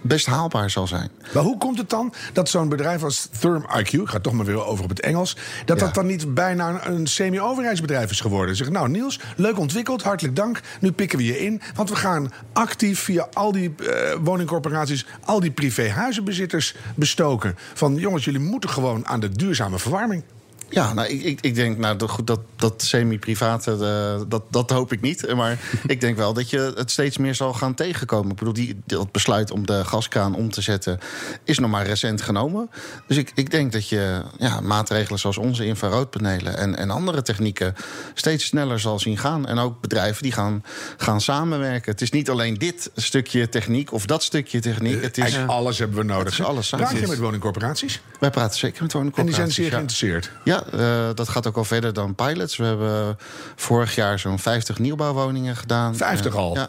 best 0.00 0.26
haalbaar 0.26 0.70
zal 0.70 0.86
zijn. 0.86 1.10
Maar 1.34 1.42
hoe 1.42 1.58
komt 1.58 1.78
het 1.78 1.90
dan 1.90 2.14
dat 2.32 2.48
zo'n 2.48 2.68
bedrijf 2.68 3.02
als 3.02 3.28
Therm 3.40 3.64
IQ, 3.78 3.90
ik 3.90 4.08
ga 4.08 4.20
toch 4.20 4.32
maar 4.32 4.46
weer 4.46 4.64
over 4.64 4.84
op 4.84 4.90
het 4.90 5.00
Engels, 5.00 5.36
dat 5.64 5.78
ja. 5.78 5.84
dat 5.84 5.94
dan 5.94 6.06
niet 6.06 6.34
bijna 6.34 6.86
een 6.86 7.06
semi-overheidsbedrijf 7.06 8.10
is 8.10 8.20
geworden? 8.20 8.56
Zeg, 8.56 8.70
nou 8.70 8.88
Niels, 8.88 9.20
leuk 9.36 9.58
ontwikkeld, 9.58 10.02
hartelijk 10.02 10.36
dank. 10.36 10.60
Nu 10.80 10.92
pikken 10.92 11.18
we 11.18 11.24
je 11.24 11.40
in, 11.40 11.60
want 11.74 11.88
we 11.88 11.96
gaan 11.96 12.32
actief 12.52 13.00
via 13.00 13.28
al 13.32 13.52
die 13.52 13.74
uh, 13.80 13.86
woningcorporaties, 14.20 15.06
al 15.24 15.40
die 15.40 15.50
privéhuizenbezitters 15.50 16.74
bestoken. 16.94 17.56
Van 17.74 17.94
jongens, 17.94 18.24
jullie 18.24 18.40
moeten 18.40 18.70
gewoon 18.70 19.06
aan 19.06 19.20
de 19.20 19.28
duurzame 19.28 19.78
verwarming. 19.78 20.22
Ja, 20.70 20.92
nou, 20.92 21.08
ik, 21.08 21.22
ik, 21.22 21.40
ik 21.40 21.54
denk, 21.54 21.78
nou, 21.78 22.08
goed, 22.08 22.26
dat, 22.26 22.40
dat 22.56 22.82
semi-private, 22.82 23.72
eh, 23.72 24.28
dat, 24.28 24.42
dat 24.50 24.70
hoop 24.70 24.92
ik 24.92 25.00
niet. 25.00 25.34
Maar 25.34 25.58
ik 25.86 26.00
denk 26.00 26.16
wel 26.16 26.32
dat 26.32 26.50
je 26.50 26.72
het 26.76 26.90
steeds 26.90 27.18
meer 27.18 27.34
zal 27.34 27.52
gaan 27.52 27.74
tegenkomen. 27.74 28.30
Ik 28.30 28.36
bedoel, 28.36 28.52
die, 28.52 28.80
dat 28.86 29.12
besluit 29.12 29.50
om 29.50 29.66
de 29.66 29.84
gaskraan 29.84 30.34
om 30.34 30.50
te 30.50 30.60
zetten 30.60 30.98
is 31.44 31.58
nog 31.58 31.70
maar 31.70 31.86
recent 31.86 32.22
genomen. 32.22 32.70
Dus 33.06 33.16
ik, 33.16 33.32
ik 33.34 33.50
denk 33.50 33.72
dat 33.72 33.88
je 33.88 34.22
ja, 34.38 34.60
maatregelen 34.60 35.18
zoals 35.18 35.38
onze 35.38 35.66
infraroodpanelen 35.66 36.56
en, 36.56 36.76
en 36.76 36.90
andere 36.90 37.22
technieken 37.22 37.74
steeds 38.14 38.44
sneller 38.44 38.80
zal 38.80 38.98
zien 38.98 39.18
gaan. 39.18 39.46
En 39.46 39.58
ook 39.58 39.80
bedrijven 39.80 40.22
die 40.22 40.32
gaan, 40.32 40.64
gaan 40.96 41.20
samenwerken. 41.20 41.92
Het 41.92 42.00
is 42.00 42.10
niet 42.10 42.30
alleen 42.30 42.54
dit 42.54 42.90
stukje 42.94 43.48
techniek 43.48 43.92
of 43.92 44.06
dat 44.06 44.22
stukje 44.22 44.60
techniek. 44.60 45.02
Het 45.02 45.18
is, 45.18 45.36
alles 45.46 45.78
hebben 45.78 45.98
we 45.98 46.04
nodig. 46.04 46.24
Het 46.24 46.32
is 46.32 46.42
alles 46.42 46.68
samen. 46.68 46.86
Praat 46.86 47.00
je 47.00 47.06
met 47.06 47.18
woningcorporaties? 47.18 48.00
wij 48.20 48.30
praten 48.30 48.58
zeker 48.58 48.82
met 48.82 48.94
En 48.94 49.00
die 49.00 49.10
woningcorporaties. 49.10 49.36
zijn 49.36 49.50
zeer 49.50 49.64
ja. 49.64 49.70
geïnteresseerd. 49.70 50.30
Ja, 50.44 50.59
eh, 50.72 51.08
dat 51.14 51.28
gaat 51.28 51.46
ook 51.46 51.56
al 51.56 51.64
verder 51.64 51.92
dan 51.92 52.14
pilots. 52.14 52.56
We 52.56 52.64
hebben 52.64 53.18
vorig 53.56 53.94
jaar 53.94 54.18
zo'n 54.18 54.38
50 54.38 54.78
nieuwbouwwoningen 54.78 55.56
gedaan. 55.56 55.96
50 55.96 56.32
Eh, 56.32 56.38
al? 56.38 56.54
Ja. 56.54 56.68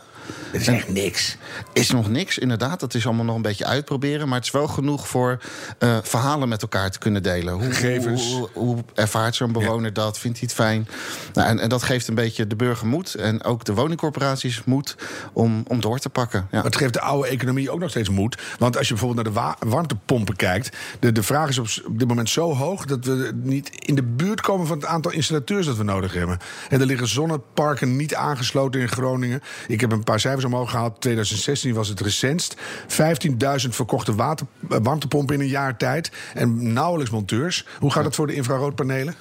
Dat 0.51 0.61
is 0.61 0.67
echt 0.67 0.89
niks. 0.89 1.37
Is 1.73 1.91
nog 1.91 2.09
niks, 2.09 2.37
inderdaad. 2.37 2.79
Dat 2.79 2.93
is 2.93 3.05
allemaal 3.05 3.25
nog 3.25 3.35
een 3.35 3.41
beetje 3.41 3.65
uitproberen. 3.65 4.27
Maar 4.27 4.37
het 4.37 4.45
is 4.45 4.51
wel 4.51 4.67
genoeg 4.67 5.07
voor 5.07 5.39
eh, 5.77 5.97
verhalen 6.03 6.49
met 6.49 6.61
elkaar 6.61 6.91
te 6.91 6.99
kunnen 6.99 7.23
delen. 7.23 7.53
Hoe, 7.53 7.63
Gegevens. 7.71 8.31
Hoe, 8.31 8.49
hoe, 8.53 8.65
hoe 8.65 8.83
ervaart 8.93 9.35
zo'n 9.35 9.51
bewoner 9.51 9.93
dat? 9.93 10.19
Vindt 10.19 10.39
hij 10.39 10.47
het 10.47 10.57
fijn? 10.57 10.87
Nou, 11.33 11.47
en, 11.47 11.59
en 11.59 11.69
dat 11.69 11.83
geeft 11.83 12.07
een 12.07 12.15
beetje 12.15 12.47
de 12.47 12.55
burger 12.55 12.87
moed. 12.87 13.15
En 13.15 13.43
ook 13.43 13.63
de 13.63 13.73
woningcorporaties 13.73 14.63
moed 14.65 14.95
om, 15.33 15.63
om 15.67 15.81
door 15.81 15.99
te 15.99 16.09
pakken. 16.09 16.39
Ja. 16.39 16.47
Maar 16.51 16.63
het 16.63 16.75
geeft 16.75 16.93
de 16.93 17.01
oude 17.01 17.27
economie 17.27 17.71
ook 17.71 17.79
nog 17.79 17.89
steeds 17.89 18.09
moed. 18.09 18.41
Want 18.57 18.77
als 18.77 18.87
je 18.87 18.93
bijvoorbeeld 18.93 19.25
naar 19.25 19.33
de 19.33 19.39
wa- 19.39 19.67
warmtepompen 19.69 20.35
kijkt... 20.35 20.77
De, 20.99 21.11
de 21.11 21.23
vraag 21.23 21.49
is 21.49 21.83
op 21.83 21.99
dit 21.99 22.07
moment 22.07 22.29
zo 22.29 22.53
hoog... 22.53 22.85
dat 22.85 23.05
we 23.05 23.31
niet 23.35 23.69
in 23.75 23.95
de 23.95 24.03
buurt 24.03 24.41
komen 24.41 24.67
van 24.67 24.77
het 24.77 24.85
aantal 24.85 25.11
installateurs 25.11 25.65
dat 25.65 25.77
we 25.77 25.83
nodig 25.83 26.13
hebben. 26.13 26.39
En 26.69 26.79
er 26.79 26.85
liggen 26.85 27.07
zonneparken 27.07 27.95
niet 27.95 28.15
aangesloten 28.15 28.81
in 28.81 28.89
Groningen. 28.89 29.41
Ik 29.67 29.81
heb 29.81 29.91
een 29.91 30.03
paar 30.03 30.10
cijfers 30.19 30.45
omhoog 30.45 30.69
gehaald. 30.69 31.01
2016 31.01 31.73
was 31.73 31.87
het 31.87 31.99
recentst. 31.99 32.55
15.000 32.87 33.69
verkochte 33.69 34.15
water, 34.15 34.47
eh, 34.69 34.77
warmtepompen 34.81 35.35
in 35.35 35.41
een 35.41 35.47
jaar 35.47 35.77
tijd. 35.77 36.11
En 36.33 36.73
nauwelijks 36.73 37.11
monteurs. 37.11 37.65
Hoe 37.79 37.91
gaat 37.91 38.05
het 38.05 38.15
voor 38.15 38.27
de 38.27 38.33
infraroodpanelen? 38.33 39.15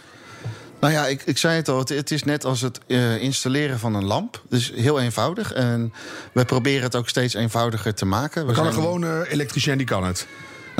Nou 0.80 0.92
ja, 0.92 1.06
ik, 1.06 1.22
ik 1.22 1.38
zei 1.38 1.56
het 1.56 1.68
al, 1.68 1.78
het, 1.78 1.88
het 1.88 2.10
is 2.10 2.24
net 2.24 2.44
als 2.44 2.60
het 2.60 2.80
eh, 2.86 3.22
installeren 3.22 3.78
van 3.78 3.94
een 3.94 4.04
lamp. 4.04 4.42
Dus 4.48 4.72
heel 4.74 5.00
eenvoudig. 5.00 5.52
En 5.52 5.92
we 6.32 6.44
proberen 6.44 6.82
het 6.82 6.96
ook 6.96 7.08
steeds 7.08 7.34
eenvoudiger 7.34 7.94
te 7.94 8.04
maken. 8.04 8.46
We 8.46 8.52
kan 8.52 8.66
een 8.66 8.72
gewone 8.72 9.26
elektricien, 9.28 9.76
die 9.76 9.86
kan 9.86 10.04
het. 10.04 10.26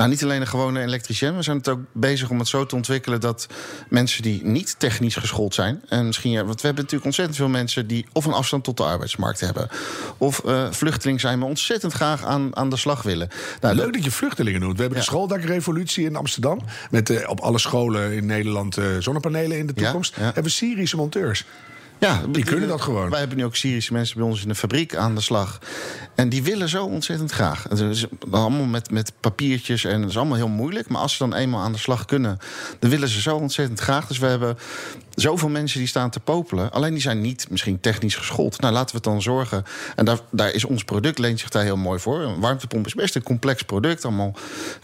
Nou, 0.01 0.13
niet 0.13 0.23
alleen 0.23 0.41
een 0.41 0.47
gewone 0.47 0.81
elektricien. 0.81 1.35
We 1.35 1.41
zijn 1.41 1.57
het 1.57 1.67
ook 1.69 1.79
bezig 1.91 2.29
om 2.29 2.39
het 2.39 2.47
zo 2.47 2.65
te 2.65 2.75
ontwikkelen 2.75 3.19
dat 3.19 3.47
mensen 3.89 4.21
die 4.23 4.45
niet 4.45 4.75
technisch 4.77 5.15
geschoold 5.15 5.53
zijn. 5.53 5.81
En 5.89 6.05
misschien, 6.05 6.31
ja, 6.31 6.45
want 6.45 6.61
we 6.61 6.65
hebben 6.65 6.83
natuurlijk 6.83 7.05
ontzettend 7.05 7.37
veel 7.37 7.49
mensen 7.49 7.87
die 7.87 8.05
of 8.13 8.25
een 8.25 8.33
afstand 8.33 8.63
tot 8.63 8.77
de 8.77 8.83
arbeidsmarkt 8.83 9.39
hebben. 9.39 9.69
Of 10.17 10.45
eh, 10.45 10.71
vluchteling 10.71 11.19
zijn, 11.19 11.39
maar 11.39 11.47
ontzettend 11.47 11.93
graag 11.93 12.23
aan, 12.25 12.55
aan 12.55 12.69
de 12.69 12.77
slag 12.77 13.03
willen. 13.03 13.29
Nou, 13.61 13.75
Leuk 13.75 13.93
dat 13.93 14.03
je 14.03 14.11
vluchtelingen 14.11 14.59
noemt. 14.59 14.75
We 14.75 14.81
hebben 14.81 14.99
de 14.99 15.05
schooldakrevolutie 15.05 16.05
in 16.05 16.15
Amsterdam. 16.15 16.61
Met 16.89 17.09
eh, 17.09 17.29
op 17.29 17.39
alle 17.39 17.59
scholen 17.59 18.13
in 18.13 18.25
Nederland 18.25 18.77
eh, 18.77 18.85
zonnepanelen 18.99 19.57
in 19.57 19.67
de 19.67 19.73
toekomst. 19.73 20.15
ja. 20.15 20.23
Hebben 20.23 20.43
we 20.43 20.49
Syrische 20.49 20.95
monteurs. 20.95 21.45
Ja, 22.01 22.21
Die 22.29 22.43
kunnen 22.43 22.67
dat 22.67 22.81
gewoon. 22.81 23.09
Wij 23.09 23.19
hebben 23.19 23.37
nu 23.37 23.45
ook 23.45 23.55
Syrische 23.55 23.93
mensen 23.93 24.17
bij 24.17 24.27
ons 24.27 24.41
in 24.41 24.47
de 24.47 24.55
fabriek 24.55 24.95
aan 24.95 25.15
de 25.15 25.21
slag. 25.21 25.59
En 26.15 26.29
die 26.29 26.43
willen 26.43 26.69
zo 26.69 26.85
ontzettend 26.85 27.31
graag. 27.31 27.63
Het 27.63 27.79
is 27.79 28.05
allemaal 28.31 28.65
met, 28.65 28.91
met 28.91 29.13
papiertjes 29.19 29.85
en 29.85 30.01
het 30.01 30.09
is 30.09 30.17
allemaal 30.17 30.37
heel 30.37 30.47
moeilijk. 30.47 30.89
Maar 30.89 31.01
als 31.01 31.11
ze 31.11 31.17
dan 31.17 31.33
eenmaal 31.33 31.61
aan 31.61 31.71
de 31.71 31.77
slag 31.77 32.05
kunnen, 32.05 32.37
dan 32.79 32.89
willen 32.89 33.07
ze 33.07 33.21
zo 33.21 33.35
ontzettend 33.35 33.79
graag. 33.79 34.07
Dus 34.07 34.17
we 34.17 34.25
hebben 34.25 34.57
zoveel 35.15 35.49
mensen 35.49 35.79
die 35.79 35.87
staan 35.87 36.09
te 36.09 36.19
popelen. 36.19 36.71
Alleen 36.71 36.91
die 36.91 37.01
zijn 37.01 37.21
niet 37.21 37.47
misschien 37.49 37.79
technisch 37.79 38.15
geschoold. 38.15 38.61
Nou, 38.61 38.73
laten 38.73 38.89
we 38.89 38.95
het 38.95 39.03
dan 39.03 39.21
zorgen. 39.21 39.63
En 39.95 40.05
daar, 40.05 40.19
daar 40.29 40.51
is 40.51 40.65
ons 40.65 40.83
product 40.83 41.19
leent 41.19 41.39
zich 41.39 41.49
daar 41.49 41.63
heel 41.63 41.77
mooi 41.77 41.99
voor. 41.99 42.19
Een 42.19 42.39
warmtepomp 42.39 42.85
is 42.85 42.93
best 42.93 43.15
een 43.15 43.23
complex 43.23 43.61
product. 43.61 44.05
Allemaal 44.05 44.33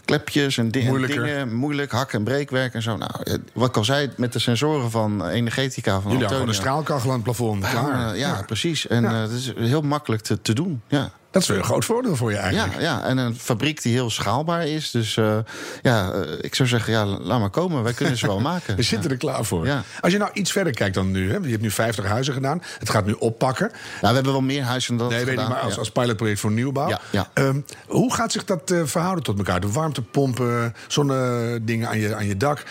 klepjes 0.04 0.58
en, 0.58 0.70
dingen. 0.70 1.54
Moeilijk, 1.54 1.92
hak- 1.92 2.12
en 2.12 2.24
breekwerk 2.24 2.74
en 2.74 2.82
zo. 2.82 2.96
Nou, 2.96 3.10
eh, 3.24 3.34
wat 3.52 3.68
ik 3.68 3.76
al 3.76 3.84
zei, 3.84 4.10
met 4.16 4.32
de 4.32 4.38
sensoren 4.38 4.90
van 4.90 5.26
Energetica 5.26 6.00
van 6.00 6.12
Jullie 6.12 6.28
gewoon 6.28 6.48
een 6.48 6.54
straalkachel 6.54 7.08
aan 7.08 7.14
het 7.14 7.24
plafond. 7.24 7.68
Klaar. 7.70 7.98
Ja, 7.98 8.12
ja, 8.12 8.42
precies. 8.46 8.86
En 8.86 9.04
eh, 9.04 9.20
het 9.20 9.30
is 9.30 9.52
heel 9.56 9.82
makkelijk 9.82 10.22
te, 10.22 10.42
te 10.42 10.52
doen. 10.52 10.82
Ja. 10.88 11.10
Dat 11.30 11.42
is 11.42 11.48
weer 11.48 11.58
een 11.58 11.64
groot 11.64 11.84
voordeel 11.84 12.16
voor 12.16 12.30
je 12.30 12.36
eigenlijk. 12.36 12.74
Ja, 12.74 12.80
ja, 12.80 13.04
en 13.04 13.18
een 13.18 13.36
fabriek 13.36 13.82
die 13.82 13.92
heel 13.92 14.10
schaalbaar 14.10 14.66
is. 14.66 14.90
Dus 14.90 15.16
eh, 15.16 15.38
ja, 15.82 16.12
eh, 16.12 16.20
ik 16.40 16.54
zou 16.54 16.68
zeggen, 16.68 16.92
ja, 16.92 17.04
laat 17.04 17.40
maar 17.40 17.50
komen. 17.50 17.82
Wij 17.82 17.92
kunnen 17.92 18.16
ze 18.16 18.26
wel 18.26 18.40
maken. 18.52 18.76
We 18.76 18.82
zitten 18.82 19.10
er 19.10 19.16
klaar 19.16 19.44
voor. 19.44 19.66
Ja. 19.66 19.82
Als 20.00 20.12
je 20.12 20.18
nou 20.18 20.30
iets 20.32 20.52
verder 20.52 20.72
kijkt 20.72 20.94
dan 20.94 21.10
nu. 21.10 21.30
Hè, 21.30 21.36
je 21.36 21.48
hebt 21.48 21.62
nu 21.62 21.70
50 21.70 22.04
huizen 22.04 22.34
gedaan. 22.34 22.62
Het 22.78 22.90
gaat 22.90 23.06
nu 23.06 23.12
oppakken. 23.12 23.68
Nou, 23.70 23.78
we 24.00 24.14
hebben 24.14 24.32
wel 24.32 24.40
meer 24.40 24.62
huizen 24.62 24.96
dan 24.96 25.08
dat 25.08 25.16
Nee, 25.16 25.24
weet 25.24 25.38
ik, 25.38 25.48
maar 25.48 25.60
als, 25.60 25.78
als 25.78 25.90
pilotproject 25.90 26.40
voor 26.40 26.50
nieuwbouw. 26.50 26.98
Ehm, 27.32 27.60
hoe 27.86 28.14
gaat 28.14 28.32
zich 28.32 28.44
dat 28.44 28.70
eh, 28.70 28.80
verhouden 28.84 29.24
tot 29.24 29.38
elkaar? 29.38 29.60
De 29.60 29.72
warmtepompen, 29.72 30.74
zonnedingen 30.86 31.88
aan 31.88 31.98
je, 31.98 32.14
aan 32.14 32.26
je 32.26 32.36
dak. 32.36 32.62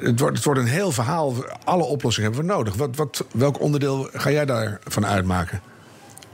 Het, 0.00 0.20
wordt, 0.20 0.36
het 0.36 0.44
wordt 0.44 0.60
een 0.60 0.66
heel 0.66 0.92
verhaal. 0.92 1.34
Alle 1.64 1.84
oplossingen 1.84 2.30
hebben 2.30 2.48
we 2.48 2.54
nodig. 2.54 2.74
Wat, 2.74 2.96
wat, 2.96 3.24
welk 3.32 3.60
onderdeel 3.60 4.08
ga 4.12 4.30
jij 4.30 4.44
daarvan 4.44 5.06
uitmaken? 5.06 5.60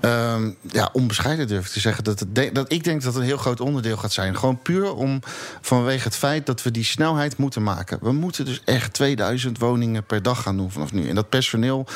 Ehm, 0.01 0.51
ja, 0.61 0.89
onbescheiden 0.93 1.49
durf 1.49 1.67
ik 1.67 1.73
te 1.73 1.81
zeggen. 1.81 2.05
Dat, 2.05 2.25
dat 2.53 2.73
ik 2.73 2.85
denk 2.85 3.03
dat 3.03 3.13
het 3.13 3.23
een 3.23 3.29
heel 3.29 3.37
groot 3.37 3.61
onderdeel 3.61 3.97
gaat 3.97 4.13
zijn. 4.13 4.37
Gewoon 4.37 4.63
puur 4.63 4.95
om 4.95 5.21
vanwege 5.61 6.05
het 6.05 6.17
feit 6.17 6.47
dat 6.47 6.63
we 6.63 6.71
die 6.71 6.85
snelheid 6.85 7.37
moeten 7.37 7.63
maken. 7.63 7.99
We 8.01 8.13
moeten 8.13 8.45
dus 8.45 8.63
echt 8.65 8.93
2000 8.93 9.59
woningen 9.59 10.05
per 10.05 10.23
dag 10.23 10.43
gaan 10.43 10.57
doen 10.57 10.71
vanaf 10.71 10.93
nu. 10.93 11.09
En 11.09 11.15
dat 11.15 11.29
personeel 11.29 11.87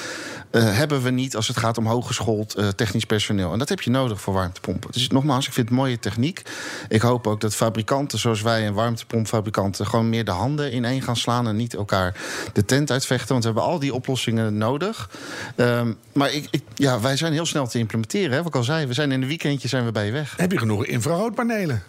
eh, 0.50 0.76
hebben 0.76 1.02
we 1.02 1.10
niet 1.10 1.36
als 1.36 1.48
het 1.48 1.56
gaat 1.56 1.78
om 1.78 1.86
hooggeschoold 1.86 2.54
eh, 2.54 2.68
technisch 2.68 3.04
personeel. 3.04 3.52
En 3.52 3.58
dat 3.58 3.68
heb 3.68 3.80
je 3.80 3.90
nodig 3.90 4.20
voor 4.20 4.34
warmtepompen. 4.34 4.92
Dus 4.92 5.08
nogmaals, 5.08 5.46
ik 5.46 5.52
vind 5.52 5.68
het 5.68 5.76
mooie 5.76 5.98
techniek. 5.98 6.42
Ik 6.88 7.00
hoop 7.00 7.26
ook 7.26 7.40
dat 7.40 7.54
fabrikanten 7.54 8.18
zoals 8.18 8.42
wij 8.42 8.66
en 8.66 8.74
warmtepompfabrikanten 8.74 9.86
gewoon 9.86 10.08
meer 10.08 10.24
de 10.24 10.30
handen 10.30 10.74
ineen 10.74 11.02
gaan 11.02 11.16
slaan 11.16 11.48
en 11.48 11.56
niet 11.56 11.74
elkaar 11.74 12.16
de 12.52 12.64
tent 12.64 12.90
uitvechten. 12.90 13.28
Want 13.28 13.40
we 13.44 13.50
hebben 13.50 13.68
al 13.68 13.78
die 13.78 13.94
oplossingen 13.94 14.58
nodig. 14.58 15.10
Ehm, 15.56 15.92
maar 16.12 16.32
ik, 16.32 16.48
ja, 16.74 17.00
wij 17.00 17.16
zijn 17.16 17.32
heel 17.32 17.46
snel 17.46 17.66
te 17.66 17.78
implementeren. 17.78 17.98
Hè? 18.12 18.36
Wat 18.36 18.46
ik 18.46 18.54
al 18.54 18.64
zei, 18.64 18.86
we 18.86 18.92
zijn 18.94 19.12
in 19.12 19.22
een 19.22 19.28
weekendje 19.28 19.68
zijn 19.68 19.84
we 19.84 19.92
bij 19.92 20.06
je 20.06 20.12
weg. 20.12 20.34
Heb 20.36 20.52
je 20.52 20.58
genoeg 20.58 20.86
infraroodpanelen? 20.86 21.82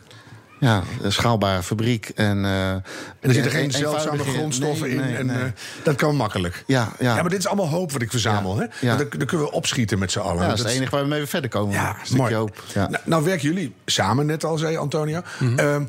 Ja, 0.60 0.84
een 1.02 1.12
schaalbare 1.12 1.64
fabriek. 1.64 2.12
En, 2.16 2.46
eh, 2.46 2.70
En 2.72 2.84
er 3.20 3.34
zitten 3.34 3.44
een- 3.52 3.58
geen 3.60 3.72
zeldzame 3.72 4.24
grondstoffen 4.24 4.88
nee, 4.88 4.96
in. 4.98 5.02
nee, 5.04 5.16
en, 5.16 5.26
nee. 5.26 5.38
eh, 5.38 5.44
dat 5.84 5.96
kan 5.96 6.16
makkelijk. 6.16 6.64
ja, 6.68 6.90
ja. 7.00 7.16
Ja, 7.16 7.22
maar 7.22 7.30
dit 7.30 7.40
is 7.40 7.48
allemaal 7.48 7.68
hoop 7.68 7.92
wat 7.92 8.02
ik 8.02 8.10
verzamel. 8.12 8.56
Ja, 8.56 8.60
Hè? 8.62 8.88
ja. 8.88 8.96
Want 8.96 9.10
Dan, 9.10 9.20
dan 9.20 9.28
kunnen 9.28 9.48
we 9.48 9.52
opschieten 9.54 10.00
met 10.00 10.12
z'n 10.12 10.20
allen. 10.20 10.42
Ja, 10.42 10.48
dat 10.48 10.58
is 10.58 10.64
het 10.64 10.74
enige 10.74 10.92
waar 10.92 11.02
we 11.04 11.08
mee 11.10 11.26
verder 11.26 11.50
komen. 11.50 11.74
Ja, 11.74 11.96
een 12.10 12.18
mooi. 12.18 12.34
hoop. 12.36 12.64
Ja. 12.74 12.88
Nou, 12.90 13.04
nou 13.06 13.24
werken 13.24 13.48
jullie 13.48 13.74
samen, 13.86 14.26
net 14.26 14.44
al 14.44 14.58
zei 14.58 14.78
Antonio. 14.78 15.22
Mhm. 15.40 15.60
Ehm, 15.60 15.84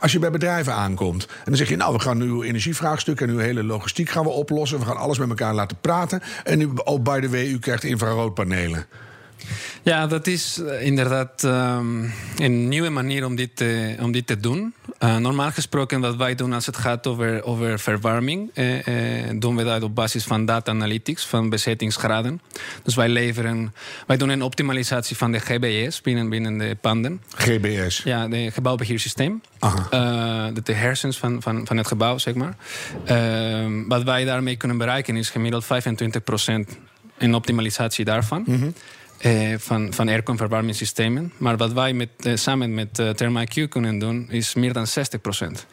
als 0.00 0.12
je 0.12 0.18
bij 0.18 0.30
bedrijven 0.30 0.72
aankomt 0.74 1.26
en 1.26 1.34
dan 1.44 1.56
zeg 1.56 1.68
je... 1.68 1.76
nou, 1.76 1.92
we 1.92 2.00
gaan 2.00 2.18
nu 2.18 2.24
uw 2.24 2.42
energievraagstuk 2.42 3.20
en 3.20 3.28
uw 3.28 3.38
hele 3.38 3.64
logistiek 3.64 4.10
gaan 4.10 4.24
we 4.24 4.30
oplossen. 4.30 4.78
We 4.78 4.84
gaan 4.84 4.96
alles 4.96 5.18
met 5.18 5.28
elkaar 5.28 5.54
laten 5.54 5.76
praten. 5.80 6.22
En 6.44 6.58
nu, 6.58 6.70
oh, 6.84 7.02
by 7.02 7.20
the 7.20 7.28
way, 7.30 7.46
u 7.46 7.58
krijgt 7.58 7.84
infraroodpanelen. 7.84 8.86
Ja, 9.82 10.06
dat 10.06 10.26
is 10.26 10.58
eh, 10.58 10.86
inderdaad 10.86 11.44
ehm, 11.44 12.04
een 12.36 12.68
nieuwe 12.68 12.88
manier 12.88 13.24
om 13.26 13.36
dit, 13.36 13.56
te- 13.56 13.96
om 14.00 14.12
dit 14.12 14.26
te 14.26 14.36
doen. 14.40 14.74
Eh, 14.98 15.16
normaal 15.16 15.50
gesproken, 15.50 16.00
wat 16.00 16.16
wij 16.16 16.34
doen 16.34 16.52
als 16.52 16.66
het 16.66 16.76
gaat 16.76 17.06
over, 17.06 17.42
over 17.44 17.78
verwarming, 17.78 18.50
eh, 18.54 18.64
doen 19.34 19.56
we 19.56 19.64
dat 19.64 19.82
op 19.82 19.94
basis 19.94 20.24
van 20.24 20.44
data 20.44 20.70
analytics, 20.72 21.26
van 21.26 21.48
bezettingsgraden. 21.48 22.40
Dus 22.82 22.94
wij 22.94 23.08
leveren, 23.08 23.74
wij 24.06 24.16
doen 24.16 24.28
een 24.28 24.42
optimalisatie 24.42 25.16
van 25.16 25.32
de 25.32 25.38
GBS 25.38 26.00
binnen, 26.00 26.28
binnen 26.28 26.58
de 26.58 26.76
panden. 26.80 27.22
GBS. 27.36 28.00
Ja, 28.04 28.28
de 28.28 28.50
gebouwbeheersysteem. 28.50 29.40
Aha. 29.58 29.86
Eh, 29.90 30.54
de, 30.64 30.72
hersens 30.72 31.18
van, 31.18 31.42
van, 31.42 31.66
van 31.66 31.76
het 31.76 31.86
gebouw, 31.86 32.18
zeg 32.18 32.34
maar. 32.34 32.56
Ehm, 33.04 33.86
wat 33.88 34.02
wij 34.02 34.24
daarmee 34.24 34.56
kunnen 34.56 34.78
bereiken 34.78 35.16
is 35.16 35.30
gemiddeld 35.30 35.64
25% 35.64 36.76
in 37.18 37.34
optimalisatie 37.34 38.04
daarvan. 38.04 38.44
Eh, 39.18 39.54
van, 39.58 39.92
van 39.92 40.08
aircon 40.08 40.36
verwarmingssystemen. 40.36 41.32
Maar 41.36 41.56
wat 41.56 41.72
wij 41.72 41.92
met, 41.92 42.08
eh, 42.16 42.36
samen 42.36 42.74
met 42.74 42.98
uh, 42.98 43.10
ThermaIQ 43.10 43.68
kunnen 43.68 43.98
doen, 43.98 44.30
is 44.30 44.54
meer 44.54 44.72
dan 44.72 44.86
60%. 44.86 45.66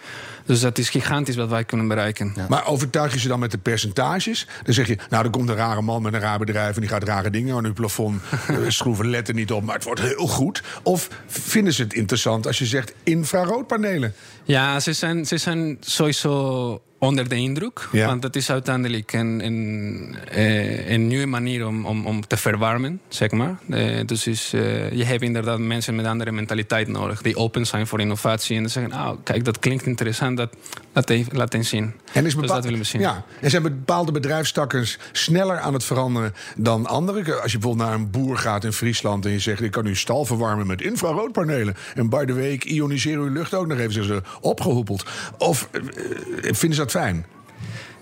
Dus 0.45 0.59
dat 0.59 0.77
is 0.77 0.89
gigantisch 0.89 1.35
wat 1.35 1.49
wij 1.49 1.63
kunnen 1.63 1.87
bereiken. 1.87 2.33
Maar 2.49 2.67
overtuig 2.67 3.13
je 3.13 3.19
ze 3.19 3.27
dan 3.27 3.39
met 3.39 3.51
de 3.51 3.57
percentages? 3.57 4.47
Dan 4.63 4.73
zeg 4.73 4.87
je, 4.87 4.97
nou, 5.09 5.25
er 5.25 5.29
komt 5.29 5.49
een 5.49 5.55
rare 5.55 5.81
man 5.81 6.01
met 6.01 6.13
een 6.13 6.19
raar 6.19 6.39
bedrijf... 6.39 6.75
en 6.75 6.81
die 6.81 6.89
gaat 6.89 7.03
rare 7.03 7.29
dingen 7.29 7.55
aan 7.55 7.65
uw 7.65 7.73
plafond 7.73 8.21
eh, 8.47 8.57
schroeven, 8.67 9.09
letten 9.09 9.35
niet 9.35 9.51
op... 9.51 9.63
maar 9.63 9.75
het 9.75 9.83
wordt 9.83 10.01
heel 10.01 10.27
goed. 10.27 10.63
Of 10.83 11.09
vinden 11.27 11.73
ze 11.73 11.83
het 11.83 11.93
interessant 11.93 12.47
als 12.47 12.57
je 12.59 12.65
zegt 12.65 12.93
infraroodpanelen? 13.03 14.13
Ja, 14.43 14.79
ze 14.79 14.93
zijn, 14.93 15.25
ze 15.25 15.37
zijn 15.37 15.77
sowieso 15.79 16.81
onder 16.97 17.29
de 17.29 17.35
indruk. 17.35 17.87
Ja. 17.91 18.05
Want 18.05 18.23
het 18.23 18.35
is 18.35 18.49
uiteindelijk 18.49 19.13
een, 19.13 19.45
een, 19.45 20.15
eh, 20.31 20.89
een 20.89 21.07
nieuwe 21.07 21.25
manier 21.25 21.67
om, 21.67 21.85
om, 21.85 22.05
om 22.05 22.27
te 22.27 22.37
verwarmen, 22.37 23.01
zeg 23.07 23.31
maar. 23.31 23.59
Eh, 23.69 24.05
dus 24.05 24.27
is, 24.27 24.53
eh, 24.53 24.91
je 24.91 25.03
hebt 25.03 25.21
inderdaad 25.23 25.59
mensen 25.59 25.95
met 25.95 26.05
andere 26.05 26.31
mentaliteit 26.31 26.87
nodig. 26.87 27.21
Die 27.21 27.35
open 27.35 27.65
zijn 27.65 27.87
voor 27.87 27.99
innovatie 27.99 28.57
en 28.57 28.69
zeggen, 28.69 28.91
nou, 28.91 29.17
kijk, 29.23 29.45
dat 29.45 29.59
klinkt 29.59 29.85
interessant, 29.85 30.37
dat, 30.37 30.55
laat, 30.93 31.09
even, 31.09 31.37
laat 31.37 31.53
eens 31.53 31.69
zien. 31.69 31.93
En, 32.15 32.25
is 32.25 32.33
Dus 32.33 32.41
bepaal- 32.41 32.55
dat 32.55 32.63
willen 32.63 32.79
we 32.79 32.85
zien. 32.85 33.01
Ja, 33.01 33.23
en 33.41 33.49
zijn 33.49 33.63
bepaalde 33.63 34.11
bedrijfstakken 34.11 34.87
sneller 35.11 35.59
aan 35.59 35.73
het 35.73 35.83
veranderen 35.83 36.33
dan 36.57 36.85
andere? 36.85 37.41
Als 37.41 37.51
je 37.51 37.57
bijvoorbeeld 37.57 37.89
naar 37.89 37.97
een 37.99 38.09
boer 38.11 38.37
gaat 38.37 38.63
in 38.63 38.73
Friesland 38.73 39.25
en 39.25 39.31
je 39.31 39.39
zegt: 39.39 39.61
Ik 39.61 39.71
kan 39.71 39.85
uw 39.85 39.95
stal 39.95 40.25
verwarmen 40.25 40.67
met 40.67 40.81
infraroodpanelen. 40.81 41.75
En 41.95 42.09
by 42.09 42.25
the 42.25 42.33
way, 42.33 42.51
ik 42.51 42.63
ioniseer 42.63 43.17
uw 43.17 43.29
lucht 43.31 43.53
ook 43.53 43.67
nog 43.67 43.77
even, 43.77 43.93
zeggen 43.93 44.15
ze 44.15 44.21
opgehoepeld. 44.41 45.05
Of 45.37 45.69
eh, 45.71 45.81
eh, 45.81 46.53
vinden 46.53 46.73
ze 46.73 46.81
dat 46.81 46.91
fijn? 46.91 47.25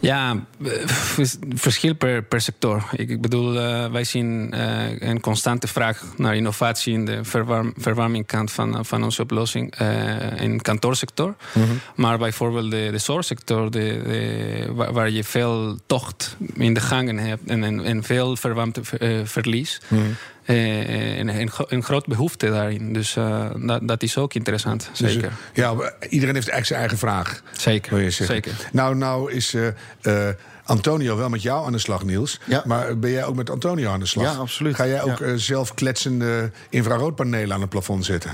Ja, 0.03 0.45
eh, 0.63 0.71
vers- 0.87 1.37
verschil 1.55 1.95
per, 1.95 2.23
per 2.23 2.41
sector. 2.41 2.83
Ik, 2.95 3.21
bedoel, 3.21 3.59
eh, 3.59 3.91
wij 3.91 4.03
zien 4.03 4.51
eh, 4.53 4.99
een 5.09 5.19
constante 5.19 5.67
vraag 5.67 6.03
naar 6.17 6.35
innovatie 6.35 6.93
in 6.93 7.05
de 7.05 7.23
verwarm, 7.23 7.73
verwarmingkant 7.77 8.51
van, 8.51 8.85
van 8.85 9.03
onze 9.03 9.21
oplossing 9.21 9.75
eh, 9.75 10.41
in 10.41 10.61
kantoorsector. 10.61 11.35
Maar 11.95 12.17
bijvoorbeeld 12.17 12.71
de, 12.71 12.87
de 12.91 12.97
zorgsector, 12.97 13.71
de, 13.71 14.01
de, 14.05 14.73
waar, 14.73 14.93
waar 14.93 15.09
je 15.09 15.23
veel 15.23 15.77
tocht 15.85 16.35
in 16.53 16.73
de 16.73 16.79
gangen 16.81 17.17
hebt 17.17 17.49
en, 17.49 17.63
en, 17.63 17.83
en 17.83 18.03
veel 18.03 18.35
verwarmteverlies. 18.35 19.81
Eh, 19.89 19.97
en 19.97 20.07
een, 20.45 21.49
gro- 21.51 21.65
een 21.67 21.83
grote 21.83 22.09
behoefte 22.09 22.49
daarin. 22.49 22.93
Dus 22.93 23.15
eh, 23.15 23.49
dat, 23.55 23.87
dat 23.87 24.03
is 24.03 24.17
ook 24.17 24.33
interessant, 24.33 24.89
Dus, 24.97 25.11
zeker. 25.13 25.27
eh, 25.27 25.33
ja, 25.53 25.73
maar 25.73 25.93
iedereen 26.09 26.35
heeft 26.35 26.49
eigenlijk 26.49 26.65
zijn 26.65 26.79
eigen 26.79 26.97
vraag. 26.97 27.41
Zeker, 27.51 27.93
wil 27.93 27.99
je 28.03 28.09
zeggen. 28.09 28.35
zeker. 28.35 28.51
Nou, 28.71 28.95
nou 28.95 29.31
is 29.31 29.53
eh, 29.53 29.67
eh, 30.27 30.35
Antonio 30.65 31.17
wel 31.17 31.29
met 31.29 31.41
jou 31.41 31.65
aan 31.65 31.71
de 31.71 31.77
slag, 31.77 32.03
Niels. 32.03 32.39
Ja. 32.45 32.63
Maar 32.65 32.99
ben 32.99 33.11
jij 33.11 33.25
ook 33.25 33.35
met 33.35 33.49
Antonio 33.49 33.91
aan 33.91 33.99
de 33.99 34.05
slag? 34.05 34.33
Ja, 34.33 34.39
absoluut. 34.39 34.75
Ga 34.75 34.87
jij 34.87 35.01
ook 35.01 35.19
Ja. 35.19 35.25
eh, 35.25 35.33
zelf 35.35 35.73
kletsende 35.73 36.51
infraroodpanelen 36.69 37.53
aan 37.55 37.61
het 37.61 37.69
plafond 37.69 38.05
zetten? 38.05 38.31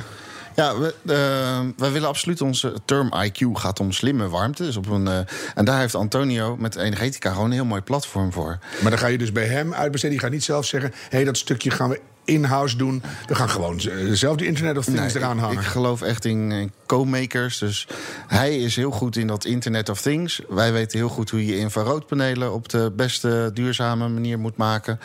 Ja, 0.60 0.80
we, 0.80 0.95
eh, 1.05 1.60
wij 1.78 1.91
willen 1.91 2.07
absoluut 2.07 2.41
onze 2.41 2.74
term 2.86 3.14
IQ 3.24 3.45
gaat 3.53 3.80
om 3.80 3.91
slimme 3.91 4.30
warmte. 4.30 4.64
Dus 4.64 4.78
op 4.78 4.89
een, 4.89 5.07
eh, 5.07 5.20
en 5.55 5.66
daar 5.66 5.80
heeft 5.80 5.95
Antonio 5.95 6.57
met 6.57 6.76
Energetica 6.76 7.32
gewoon 7.32 7.45
een 7.45 7.51
heel 7.51 7.66
mooi 7.66 7.82
platform 7.82 8.32
voor. 8.32 8.60
Maar 8.82 8.89
dan 8.89 8.99
ga 8.99 9.07
je 9.07 9.18
dus 9.18 9.32
bij 9.32 9.45
hem 9.45 9.74
uitbesteden. 9.74 10.16
Die 10.16 10.26
gaat 10.26 10.34
niet 10.34 10.43
zelf 10.43 10.66
zeggen: 10.66 10.91
hé, 10.93 11.07
hey, 11.10 11.24
dat 11.24 11.38
stukje 11.38 11.72
gaan 11.72 11.89
we 11.89 11.99
in-house 12.30 12.78
doen. 12.78 13.04
We 13.28 13.36
gaan 13.36 13.50
gewoon 13.50 13.82
z- 13.82 13.90
zelf 14.12 14.36
de 14.38 14.46
Internet 14.46 14.78
of 14.78 14.84
Things 14.86 15.00
Nee, 15.14 15.24
eraan 15.24 15.40
hangen. 15.40 15.58
ik 15.60 15.66
geloof 15.66 16.02
echt 16.02 16.26
in, 16.26 16.52
in 16.52 16.72
co-makers. 16.86 17.58
Dus 17.58 17.88
hij 18.28 18.58
is 18.60 18.76
heel 18.76 18.92
goed 18.92 19.16
in 19.16 19.28
dat 19.28 19.46
Internet 19.46 19.90
of 19.90 20.02
Things. 20.02 20.42
Wij 20.50 20.72
weten 20.74 20.98
heel 20.98 21.10
goed 21.10 21.30
hoe 21.30 21.46
je 21.46 21.58
infraroodpanelen 21.58 22.54
op 22.54 22.70
de 22.70 22.92
beste 22.96 23.52
duurzame 23.54 24.08
manier 24.10 24.40
moet 24.40 24.58
maken. 24.58 25.00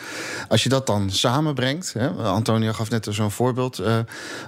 Als 0.49 0.63
je 0.63 0.69
dat 0.69 0.87
dan 0.87 1.11
samenbrengt. 1.11 1.93
Hè, 1.93 2.07
Antonio 2.09 2.73
gaf 2.73 2.89
net 2.89 3.07
zo'n 3.09 3.31
voorbeeld. 3.31 3.79
eh, 3.79 3.97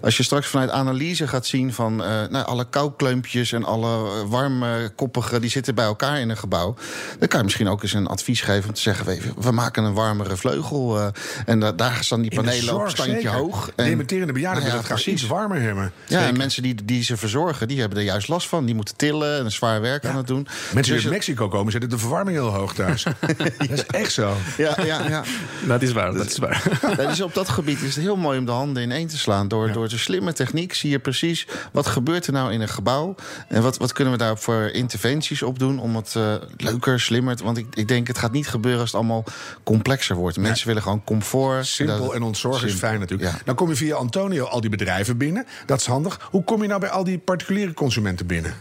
als 0.01 0.17
je 0.17 0.23
straks 0.23 0.47
vanuit 0.47 0.69
analyse 0.69 1.27
gaat 1.27 1.45
zien 1.45 1.73
van 1.73 2.03
eh, 2.03 2.09
nou, 2.29 2.45
alle 2.45 2.65
koukleumpjes 2.69 3.51
en 3.51 3.63
alle 3.63 3.87
eh, 3.87 4.29
warme 4.29 4.91
koppigen 4.95 5.41
die 5.41 5.49
zitten 5.49 5.75
bij 5.75 5.85
elkaar 5.85 6.19
in 6.19 6.29
een 6.29 6.37
gebouw. 6.37 6.75
Dan 7.19 7.27
kan 7.27 7.37
je 7.39 7.43
misschien 7.45 7.67
ook 7.67 7.83
eens 7.83 7.93
een 7.93 8.07
advies 8.07 8.41
geven 8.41 8.67
om 8.69 8.73
te 8.75 8.81
zeggen: 8.81 9.05
we, 9.05 9.19
we 9.37 9.51
maken 9.51 9.83
een 9.83 9.93
warmere 9.93 10.37
vleugel. 10.37 10.99
eh, 10.99 11.07
en 11.45 11.59
da- 11.59 11.71
daar 11.71 12.03
staan 12.03 12.21
die 12.21 12.35
panelen 12.35 12.66
standje 12.89 13.13
zeker. 13.15 13.31
hoog. 13.31 13.71
En- 13.75 13.85
Dementerende 13.85 14.33
bejaarden 14.33 14.63
Nou 14.63 14.75
ja, 14.75 14.77
willen 14.77 14.77
het 14.77 14.85
graag 14.85 15.03
precies. 15.03 15.21
iets 15.21 15.31
warmer 15.31 15.61
hebben. 15.61 15.83
ja, 15.83 15.91
Zeker. 16.15 16.27
en 16.27 16.37
mensen 16.37 16.63
die, 16.63 16.75
die 16.85 17.03
ze 17.03 17.17
verzorgen, 17.17 17.67
die 17.67 17.79
hebben 17.79 17.97
er 17.97 18.03
juist 18.03 18.27
last 18.27 18.47
van. 18.47 18.65
Die 18.65 18.75
moeten 18.75 18.95
tillen 18.95 19.39
en 19.43 19.51
zwaar 19.51 19.81
werk 19.81 20.05
aan 20.05 20.15
het 20.17 20.27
doen. 20.27 20.43
Mensen 20.43 20.73
die 20.83 20.93
Dus 20.93 21.03
uit 21.03 21.13
Mexico 21.13 21.47
komen, 21.47 21.71
zetten 21.71 21.89
de 21.89 21.97
verwarming 21.97 22.37
heel 22.37 22.53
hoog 22.53 22.73
thuis. 22.73 23.03
Dat 23.37 23.69
is 23.69 23.85
echt 23.85 24.11
zo. 24.11 24.33
Ja, 24.57 24.77
ja, 24.85 25.07
ja. 25.09 25.23
Dat 25.67 25.81
is 25.81 25.91
waar, 25.91 26.13
dat 26.13 26.25
is 26.25 26.37
waar. 26.37 26.63
Dus 27.07 27.21
op 27.21 27.33
dat 27.33 27.49
gebied 27.49 27.81
is 27.81 27.95
het 27.95 28.03
heel 28.03 28.15
mooi 28.15 28.39
om 28.39 28.45
de 28.45 28.51
handen 28.51 28.83
ineen 28.83 29.07
te 29.07 29.17
slaan. 29.17 29.47
Door, 29.47 29.71
door 29.71 29.89
de 29.89 29.97
slimme 29.97 30.33
techniek 30.33 30.73
zie 30.73 30.89
je 30.89 30.99
precies 30.99 31.47
wat 31.71 31.87
gebeurt 31.87 32.27
er 32.27 32.33
nou 32.33 32.53
in 32.53 32.61
een 32.61 32.67
gebouw. 32.69 33.15
En 33.47 33.61
wat, 33.61 33.77
wat 33.77 33.93
kunnen 33.93 34.13
we 34.13 34.19
daar 34.19 34.37
voor 34.37 34.69
interventies 34.73 35.41
op 35.43 35.59
doen 35.59 35.79
om 35.79 35.95
het 35.95 36.13
eh, 36.15 36.33
leuker, 36.57 36.99
slimmer. 36.99 37.35
te- 37.35 37.43
Want 37.43 37.57
ik, 37.57 37.65
ik 37.73 37.87
denk 37.87 38.07
het 38.07 38.17
gaat 38.17 38.31
niet 38.31 38.47
gebeuren 38.47 38.81
als 38.81 38.91
het 38.91 38.99
allemaal 38.99 39.23
complexer 39.63 40.15
wordt. 40.15 40.37
Mensen 40.37 40.67
willen 40.67 40.81
gewoon 40.81 41.03
comfort. 41.03 41.65
Simpel 41.67 42.05
Dat- 42.05 42.13
en 42.13 42.23
ontzorg 42.63 42.73
is 42.73 42.79
fijn 42.89 42.99
natuurlijk. 42.99 43.31
ja. 43.31 43.39
Dan 43.45 43.55
kom 43.55 43.69
je 43.69 43.75
via 43.75 43.95
Antonio 43.95 44.45
al 44.45 44.61
die 44.61 44.69
bedrijven 44.69 45.17
binnen. 45.17 45.45
Dat 45.65 45.79
is 45.79 45.85
handig. 45.85 46.27
Hoe 46.31 46.43
kom 46.43 46.61
je 46.61 46.67
nou 46.67 46.79
bij 46.79 46.89
al 46.89 47.03
die 47.03 47.17
particuliere 47.17 47.73
consumenten 47.73 48.25
binnen? 48.25 48.53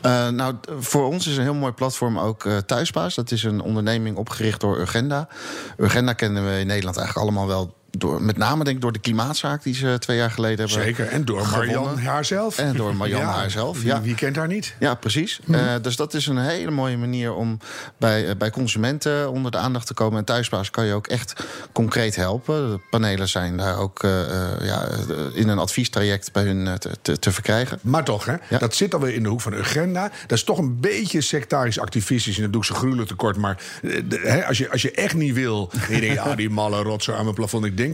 Eh, 0.00 0.28
nou, 0.28 0.54
voor 0.78 1.06
ons 1.06 1.26
is 1.26 1.36
een 1.36 1.42
heel 1.42 1.54
mooi 1.54 1.72
platform 1.72 2.18
ook 2.18 2.44
eh, 2.44 2.56
Thuisbaas. 2.56 3.14
Dat 3.14 3.30
is 3.30 3.42
een 3.42 3.60
onderneming 3.60 4.16
opgericht 4.16 4.60
door 4.60 4.78
Urgenda. 4.78 5.28
Urgenda 5.78 6.12
kennen 6.12 6.44
we 6.44 6.58
in 6.58 6.66
Nederland 6.66 6.96
eigenlijk 6.96 7.28
allemaal 7.28 7.46
wel. 7.46 7.74
Door, 7.98 8.22
met 8.22 8.36
name 8.36 8.64
denk 8.64 8.76
ik 8.76 8.82
door 8.82 8.92
de 8.92 8.98
klimaatzaak 8.98 9.62
die 9.62 9.74
ze 9.74 9.96
twee 9.98 10.16
jaar 10.16 10.30
geleden 10.30 10.58
hebben 10.58 10.84
Zeker. 10.84 11.08
En 11.08 11.24
door 11.24 11.46
Marianne 11.46 11.72
gewonnen. 11.72 12.04
haarzelf. 12.04 12.58
En 12.58 12.76
door 12.76 12.96
Marianne 12.96 13.26
haarzelf, 13.32 13.78
Wie, 13.78 13.86
ja. 13.86 14.00
wie 14.00 14.14
kent 14.14 14.36
haar 14.36 14.46
niet? 14.46 14.74
Ja, 14.78 14.94
precies. 14.94 15.40
Eh, 15.50 15.74
dus 15.82 15.96
dat 15.96 16.14
is 16.14 16.26
een 16.26 16.38
hele 16.38 16.70
mooie 16.70 16.96
manier 16.96 17.34
om 17.34 17.58
bij, 17.98 18.28
eh, 18.28 18.36
bij 18.36 18.50
consumenten 18.50 19.30
onder 19.30 19.50
de 19.50 19.58
aandacht 19.58 19.86
te 19.86 19.94
komen. 19.94 20.18
En 20.18 20.24
thuisbaas 20.24 20.70
kan 20.70 20.86
je 20.86 20.92
ook 20.94 21.06
echt 21.06 21.44
concreet 21.72 22.16
helpen. 22.16 22.70
De 22.70 22.80
panelen 22.90 23.28
zijn 23.28 23.56
daar 23.56 23.78
ook 23.78 24.02
eh, 24.02 24.10
ja, 24.62 24.88
in 25.34 25.48
een 25.48 25.58
adviestraject 25.58 26.32
bij 26.32 26.42
hun 26.42 26.78
te, 27.02 27.18
te, 27.18 27.32
verkrijgen. 27.32 27.78
Maar 27.82 28.04
toch, 28.04 28.24
hè? 28.24 28.34
Ja. 28.48 28.58
dat 28.58 28.74
zit 28.74 28.94
alweer 28.94 29.14
in 29.14 29.22
de 29.22 29.28
hoek 29.28 29.40
van 29.40 29.54
agenda. 29.54 30.10
Dat 30.26 30.38
is 30.38 30.44
toch 30.44 30.58
een 30.58 30.80
beetje 30.80 31.20
sectarisch 31.20 31.78
activistisch. 31.80 32.36
En 32.36 32.42
dat 32.42 32.52
doe 32.52 32.60
ik 32.60 32.66
ze 32.66 32.74
gruwelijk 32.74 33.08
tekort. 33.08 33.36
Maar 33.36 33.62
de- 33.82 34.20
hè, 34.22 34.46
als, 34.46 34.58
je, 34.58 34.70
als 34.70 34.82
je 34.82 34.90
echt 34.90 35.14
niet 35.14 35.34
wil... 35.34 35.70
en 35.88 35.94
je 35.94 36.00
denkt, 36.00 36.14
ja, 36.14 36.34
die 36.34 36.50
malle 36.50 36.82
rotzooi 36.82 37.16
aan 37.18 37.24
mijn 37.24 37.34
plafond... 37.36 37.64
ik 37.64 37.76
denk 37.76 37.85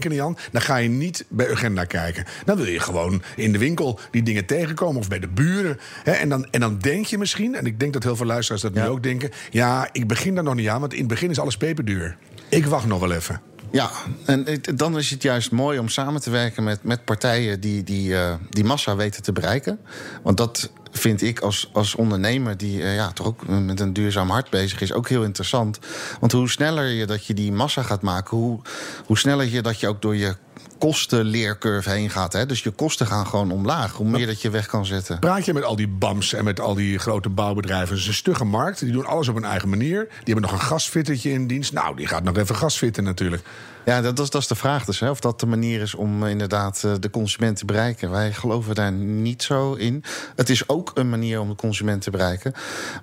dan 0.51 0.61
ga 0.61 0.75
je 0.77 0.89
niet 0.89 1.25
bij 1.29 1.51
agenda 1.51 1.85
kijken. 1.85 2.25
Dan 2.45 2.57
wil 2.57 2.65
je 2.65 2.79
gewoon 2.79 3.21
in 3.35 3.51
de 3.51 3.57
winkel 3.57 3.99
die 4.11 4.23
dingen 4.23 4.45
tegenkomen... 4.45 4.99
of 5.01 5.07
bij 5.07 5.19
de 5.19 5.27
buren. 5.27 5.79
Hè? 6.03 6.11
En, 6.11 6.29
dan, 6.29 6.47
en 6.51 6.59
dan 6.59 6.77
denk 6.77 7.05
je 7.05 7.17
misschien... 7.17 7.55
en 7.55 7.65
ik 7.65 7.79
denk 7.79 7.93
dat 7.93 8.03
heel 8.03 8.15
veel 8.15 8.25
luisteraars 8.25 8.61
dat 8.61 8.73
nu 8.73 8.81
Ja. 8.81 8.87
ook 8.87 9.03
denken... 9.03 9.29
ja, 9.49 9.89
ik 9.91 10.07
begin 10.07 10.35
daar 10.35 10.43
nog 10.43 10.55
niet 10.55 10.67
aan... 10.67 10.79
want 10.79 10.93
in 10.93 10.99
het 10.99 11.07
begin 11.07 11.29
is 11.29 11.39
alles 11.39 11.57
peperduur. 11.57 12.17
Ik 12.49 12.65
wacht 12.65 12.85
nog 12.85 12.99
wel 12.99 13.11
even. 13.11 13.41
Ja, 13.73 13.91
en 14.25 14.45
dan 14.75 14.97
is 14.97 15.09
het 15.09 15.23
juist 15.23 15.51
mooi 15.51 15.79
om 15.79 15.89
samen 15.89 16.21
te 16.21 16.29
werken 16.29 16.63
met, 16.63 16.83
met 16.83 17.05
partijen 17.05 17.59
die 17.59 17.83
die, 17.83 18.15
eh, 18.15 18.33
die 18.49 18.63
massa 18.63 18.95
weten 18.95 19.23
te 19.23 19.31
bereiken. 19.31 19.79
Want 20.23 20.37
dat 20.37 20.71
vind 20.91 21.21
ik 21.21 21.39
als, 21.39 21.69
als 21.71 21.95
ondernemer 21.95 22.57
die 22.57 22.83
eh, 22.83 22.95
ja, 22.95 23.11
toch 23.11 23.27
ook 23.27 23.47
met 23.47 23.79
een 23.79 23.93
duurzaam 23.93 24.29
hart 24.29 24.49
bezig 24.49 24.81
is, 24.81 24.93
ook 24.93 25.09
heel 25.09 25.23
interessant. 25.23 25.79
Want 26.19 26.31
hoe 26.31 26.49
sneller 26.49 26.87
je 26.87 27.05
dat 27.05 27.25
je 27.25 27.33
die 27.33 27.51
massa 27.51 27.81
gaat 27.81 28.01
maken, 28.01 28.37
hoe, 28.37 28.59
hoe 29.05 29.17
sneller 29.17 29.45
je 29.45 29.61
dat 29.61 29.79
je 29.79 29.87
ook 29.87 30.01
door 30.01 30.15
je 30.15 30.35
kostenleercurve 30.83 31.89
heen 31.89 32.09
gaat. 32.09 32.33
Hè? 32.33 32.45
Dus 32.45 32.63
je 32.63 32.71
kosten 32.71 33.07
gaan 33.07 33.27
gewoon 33.27 33.51
omlaag, 33.51 33.93
hoe 33.93 34.07
meer 34.07 34.25
dat 34.25 34.41
je 34.41 34.49
weg 34.49 34.65
kan 34.65 34.85
zetten. 34.85 35.19
Praat 35.19 35.45
je 35.45 35.53
met 35.53 35.63
al 35.63 35.75
die 35.75 35.87
BAM's 35.87 36.33
en 36.33 36.43
met 36.43 36.59
al 36.59 36.73
die 36.73 36.97
grote 36.97 37.29
bouwbedrijven. 37.29 37.89
Het 37.89 37.99
is 37.99 38.07
een 38.07 38.13
stugge 38.13 38.45
markt. 38.45 38.79
Die 38.79 38.91
doen 38.91 39.05
alles 39.05 39.27
op 39.27 39.35
hun 39.35 39.45
eigen 39.45 39.69
manier. 39.69 40.07
Die 40.07 40.33
hebben 40.33 40.41
nog 40.41 40.51
een 40.51 40.67
gasfittertje 40.67 41.31
in 41.31 41.47
dienst. 41.47 41.73
Nou, 41.73 41.95
die 41.95 42.07
gaat 42.07 42.23
nog 42.23 42.37
even 42.37 42.55
gasfitten 42.55 43.03
natuurlijk. 43.03 43.43
Ja, 43.85 44.01
dat, 44.01 44.15
dat, 44.15 44.25
is, 44.25 44.31
dat 44.31 44.41
is 44.41 44.47
de 44.47 44.55
vraag 44.55 44.85
dus. 44.85 44.99
Hè, 44.99 45.09
of 45.09 45.19
dat 45.19 45.39
de 45.39 45.45
manier 45.45 45.81
is 45.81 45.95
om 45.95 46.23
eh, 46.23 46.29
inderdaad 46.29 46.83
eh, 46.83 46.91
de 46.99 47.09
consument 47.09 47.57
te 47.57 47.65
bereiken. 47.65 48.11
Wij 48.11 48.33
geloven 48.33 48.75
daar 48.75 48.91
niet 48.91 49.43
zo 49.43 49.73
in. 49.73 50.03
Het 50.35 50.49
is 50.49 50.69
ook 50.69 50.91
een 50.93 51.09
manier 51.09 51.39
om 51.39 51.49
de 51.49 51.55
consument 51.55 52.01
te 52.01 52.11
bereiken. 52.11 52.53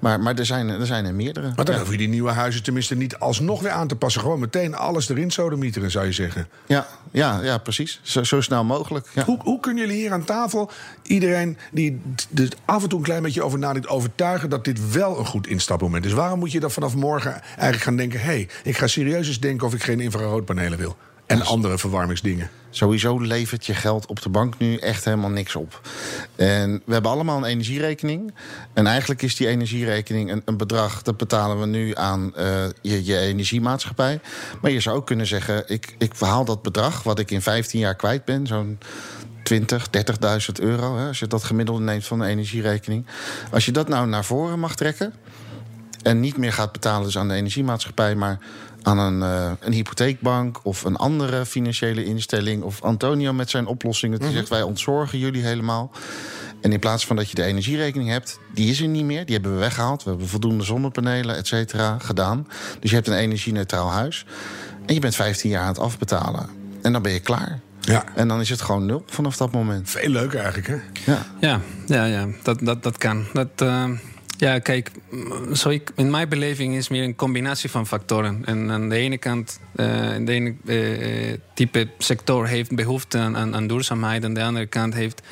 Maar, 0.01 0.21
maar 0.21 0.35
er, 0.35 0.47
zijn, 0.47 0.69
er 0.69 0.87
zijn 0.87 1.05
er 1.05 1.15
meerdere. 1.15 1.53
Maar 1.57 1.65
dan 1.65 1.75
ja. 1.75 1.81
hoef 1.81 1.91
je 1.91 1.97
die 1.97 2.09
nieuwe 2.09 2.31
huizen 2.31 2.63
tenminste 2.63 2.97
niet 2.97 3.17
alsnog 3.17 3.61
weer 3.61 3.71
aan 3.71 3.89
te 3.89 3.97
passen. 3.97 4.21
Gewoon 4.21 4.41
meteen 4.41 4.75
alles 4.75 5.09
erin 5.09 5.31
sodemieteren, 5.31 5.91
zou 5.91 6.07
je 6.07 6.13
zeggen. 6.13 6.49
Ja, 6.67 6.87
ja, 7.11 7.41
ja, 7.43 7.59
precies. 7.59 8.01
Zo, 8.03 8.23
zo 8.23 8.41
snel 8.41 8.65
mogelijk. 8.65 9.07
Ja. 9.15 9.25
Hoe, 9.25 9.39
hoe 9.43 9.61
kunnen 9.61 9.87
jullie 9.87 10.01
hier 10.01 10.13
aan 10.13 10.25
tafel 10.25 10.71
iedereen 11.03 11.57
die 11.73 12.01
er 12.35 12.49
af 12.65 12.83
en 12.83 12.89
toe 12.89 12.99
een 12.99 13.05
klein 13.05 13.23
beetje 13.23 13.43
over 13.43 13.59
nadenkt... 13.59 13.89
overtuigen 13.89 14.51
dat 14.51 14.65
dit 14.65 14.93
wel 14.93 15.19
een 15.19 15.27
goed 15.27 15.47
instapmoment 15.47 16.05
is? 16.05 16.13
Waarom 16.13 16.39
moet 16.39 16.53
je 16.53 16.61
dan 16.61 16.71
vanaf 16.71 16.95
morgen 16.95 17.43
eigenlijk 17.43 17.83
gaan 17.83 17.97
denken... 17.97 18.21
hé, 18.21 18.27
hey, 18.27 18.49
ik 18.63 18.77
ga 18.77 18.87
serieus 18.87 19.27
eens 19.27 19.41
denken 19.41 19.67
of 19.67 19.75
ik 19.75 19.83
geen 19.83 20.01
wil? 20.79 20.97
En 21.27 21.43
andere 21.43 21.79
verwarmingsdingen. 21.79 22.51
Sowieso 22.71 23.19
levert 23.19 23.67
je 23.67 23.75
geld 23.75 24.07
op 24.07 24.23
de 24.23 24.29
bank 24.29 24.59
nu 24.59 24.77
echt 24.77 25.05
helemaal 25.05 25.31
niks 25.31 25.57
op. 25.57 25.81
En 26.37 26.83
we 26.85 26.93
hebben 26.93 27.11
allemaal 27.11 27.37
een 27.37 27.45
energierekening. 27.45 28.35
En 28.73 28.87
eigenlijk 28.87 29.23
is 29.23 29.37
die 29.37 29.47
energierekening 29.47 30.31
een, 30.31 30.43
een 30.45 30.57
bedrag... 30.57 31.03
dat 31.03 31.17
betalen 31.17 31.61
we 31.61 31.67
nu 31.67 31.95
aan 31.95 32.37
eh, 32.37 32.65
je, 32.83 33.05
je 33.05 33.19
energiemaatschappij. 33.19 34.21
Maar 34.61 34.71
je 34.71 34.81
zou 34.81 34.97
ook 34.97 35.07
kunnen 35.07 35.27
zeggen... 35.27 35.65
Ik, 35.67 35.95
ik 35.99 36.15
verhaal 36.15 36.45
dat 36.45 36.63
bedrag 36.63 37.03
wat 37.03 37.19
ik 37.19 37.31
in 37.31 37.43
15 37.43 37.81
jaar 37.81 37.97
kwijt 37.97 38.25
ben... 38.25 38.47
zo'n 38.47 38.79
20, 39.43 39.87
30.000 39.87 40.63
euro, 40.63 40.97
hè, 40.97 41.07
als 41.07 41.19
je 41.19 41.27
dat 41.27 41.45
gemiddelde 41.45 41.83
neemt 41.83 42.07
van 42.07 42.19
de 42.19 42.27
energierekening. 42.27 43.07
Als 43.51 43.65
je 43.65 43.73
dat 43.73 43.89
nou 43.89 44.09
naar 44.09 44.25
voren 44.25 44.59
mag 44.59 44.77
trekken... 44.77 45.13
en 46.03 46.21
niet 46.21 46.37
meer 46.37 46.53
gaat 46.53 46.73
betalen 46.73 47.05
dus 47.05 47.19
aan 47.19 47.29
de 47.29 47.35
energiemaatschappij... 47.35 48.15
maar 48.15 48.39
aan 48.83 48.99
een, 48.99 49.23
eh, 49.23 49.53
een 49.61 49.73
hypotheekbank 49.73 50.61
of 50.63 50.85
een 50.85 50.97
andere 50.97 51.47
financiële 51.47 52.05
instelling... 52.05 52.63
of 52.63 52.83
Antonio 52.83 53.33
met 53.33 53.51
zijn 53.51 53.67
oplossingen, 53.67 54.19
die 54.19 54.31
zegt... 54.31 54.49
wij 54.49 54.63
ontzorgen 54.63 55.19
jullie 55.19 55.43
helemaal. 55.43 55.91
En 56.61 56.73
in 56.73 56.79
plaats 56.79 57.07
van 57.07 57.17
dat 57.17 57.29
je 57.29 57.35
de 57.35 57.45
energierekening 57.45 58.11
hebt... 58.11 58.39
die 58.55 58.71
is 58.71 58.81
er 58.81 58.89
niet 58.89 59.05
meer, 59.05 59.25
die 59.25 59.35
hebben 59.35 59.53
we 59.53 59.59
weggehaald. 59.59 60.03
We 60.03 60.11
hebben 60.11 60.29
voldoende 60.29 60.65
zonnepanelen, 60.65 61.37
et 61.37 61.47
cetera, 61.47 61.99
gedaan. 61.99 62.47
Dus 62.81 62.91
je 62.91 62.97
hebt 62.97 63.09
een 63.09 63.17
energie-neutraal 63.17 63.91
huis. 63.91 64.27
En 64.87 64.95
je 64.95 65.01
bent 65.01 65.15
15 65.15 65.51
jaar 65.51 65.63
aan 65.63 65.69
het 65.69 65.79
afbetalen. 65.79 66.49
En 66.83 66.93
dan 66.93 67.03
ben 67.03 67.13
je 67.13 67.21
klaar. 67.21 67.61
Ja. 67.81 68.05
En 68.15 68.29
dan 68.29 68.41
is 68.41 68.49
het 68.49 68.61
gewoon 68.61 68.87
nul 68.87 69.03
vanaf 69.07 69.37
dat 69.37 69.53
moment. 69.53 69.91
Veel 69.91 70.09
leuker 70.09 70.39
eigenlijk, 70.39 70.69
hè? 70.69 71.13
Ja. 71.13 71.27
Ja, 71.41 71.61
ja, 71.87 72.05
ja 72.05 72.29
dat, 72.43 72.59
dat, 72.63 72.83
dat 72.83 72.99
kan. 72.99 73.27
Dat, 73.33 73.49
eh, 73.57 73.91
Ja, 74.41 74.59
kijk, 74.59 74.91
zo 75.53 75.69
ik, 75.69 75.91
in 75.97 76.11
mijn 76.11 76.29
beleving 76.29 76.75
is 76.75 76.89
meer 76.89 77.03
een 77.03 77.17
combinatie 77.17 77.71
van 77.71 77.87
factoren. 77.87 78.43
En 78.45 78.71
aan 78.71 78.89
de 78.89 78.97
ene 78.97 79.19
kant, 79.19 79.61
uh, 79.77 79.87
de 80.21 80.33
ene 80.33 80.55
uh, 80.65 81.37
type 81.55 81.89
sector 81.99 82.47
heeft 82.47 82.75
behoefte 82.75 83.19
aan, 83.19 83.55
aan, 83.55 83.67
duurzaamheid. 83.67 84.25
Aan 84.25 84.35
de 84.35 84.43
andere 84.43 84.67
kant 84.67 84.95
heeft 84.95 85.23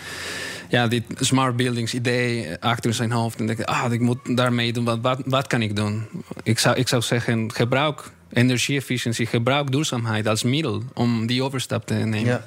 ja, 0.69 0.89
dit 0.89 1.03
smart 1.21 1.57
buildings 1.57 1.95
idee 1.95 2.57
achter 2.61 2.95
zijn 2.95 3.11
hoofd. 3.11 3.41
En 3.41 3.47
denkt, 3.47 3.67
ah, 3.67 3.93
ik 3.93 4.01
moet 4.01 4.37
daarmee 4.37 4.73
doen. 4.73 4.85
Wat, 4.85 4.99
wat, 5.03 5.23
wat 5.25 5.47
kan 5.47 5.63
ik 5.63 5.77
doen? 5.77 6.07
Ik 6.43 6.59
zou, 6.59 6.77
ik 6.77 6.89
zou 6.89 7.03
zeggen, 7.03 7.53
gebruik 7.53 8.11
energieefficiëntie, 8.33 9.27
gebruik 9.27 9.71
duurzaamheid 9.71 10.27
als 10.27 10.43
middel 10.43 10.83
om 10.95 11.27
die 11.27 11.43
overstap 11.43 11.87
te 11.87 11.95
nemen. 11.95 12.25
Ja. 12.25 12.45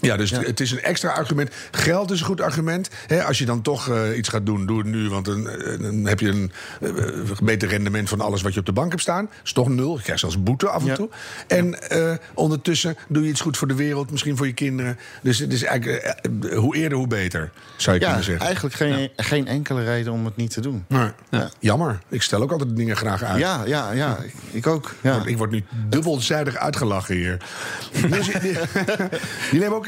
Ja, 0.00 0.16
dus 0.16 0.30
het 0.30 0.60
is 0.60 0.70
een 0.70 0.82
extra 0.82 1.10
argument. 1.10 1.50
Geld 1.70 2.10
is 2.10 2.20
een 2.20 2.26
goed 2.26 2.40
argument. 2.40 2.90
als 3.26 3.38
je 3.38 3.44
dan 3.44 3.62
toch 3.62 3.88
uh, 3.88 4.16
iets 4.16 4.28
gaat 4.28 4.46
doen, 4.46 4.66
doe 4.66 4.78
het 4.78 4.86
nu. 4.86 5.08
Want 5.08 5.24
dan, 5.24 5.44
dan 5.80 6.06
heb 6.06 6.20
je 6.20 6.28
een 6.28 6.52
uh, 6.80 7.38
beter 7.42 7.68
rendement 7.68 8.08
van 8.08 8.20
alles 8.20 8.42
wat 8.42 8.54
je 8.54 8.60
op 8.60 8.66
de 8.66 8.72
bank 8.72 8.90
hebt 8.90 9.02
staan. 9.02 9.30
is 9.44 9.52
toch 9.52 9.68
nul. 9.68 9.96
Je 9.96 10.02
krijgt 10.02 10.20
zelfs 10.20 10.42
boete 10.42 10.68
af 10.68 10.86
en 10.86 10.94
toe. 10.94 11.08
En 11.46 11.78
ondertussen 12.34 12.96
doe 13.08 13.22
je 13.22 13.28
iets 13.28 13.40
goed 13.40 13.56
voor 13.56 13.68
de 13.68 13.74
wereld. 13.74 14.10
Misschien 14.10 14.36
voor 14.36 14.46
je 14.46 14.52
kinderen. 14.52 14.98
Dus 15.22 15.38
het 15.38 15.52
is 15.52 15.64
eigenlijk 15.64 16.16
hoe 16.54 16.76
eerder, 16.76 16.98
hoe 16.98 17.06
beter. 17.06 17.50
Zou 17.76 17.96
je 17.96 18.02
ja, 18.02 18.08
kunnen 18.08 18.24
zeggen. 18.24 18.46
Eigenlijk 18.46 18.74
geen, 18.74 19.10
geen 19.16 19.46
enkele 19.46 19.84
reden 19.84 20.12
om 20.12 20.24
het 20.24 20.36
niet 20.36 20.50
te 20.50 20.60
doen. 20.60 20.84
Nee. 20.88 21.10
Jammer. 21.58 21.98
Ik 22.08 22.22
stel 22.22 22.42
ook 22.42 22.52
altijd 22.52 22.76
dingen 22.76 22.96
graag 22.96 23.22
uit. 23.22 23.38
Ja, 23.38 23.62
ja, 23.66 23.90
ja. 23.92 24.18
Ik 24.50 24.66
ook. 24.66 24.94
Ja. 25.00 25.22
Ik 25.24 25.38
word 25.38 25.50
nu 25.50 25.64
dubbelzijdig 25.88 26.56
uitgelachen 26.56 27.14
hier. 27.14 27.36
dus, 28.10 28.26
jullie 28.26 28.56
hebben 29.50 29.74
ook 29.74 29.86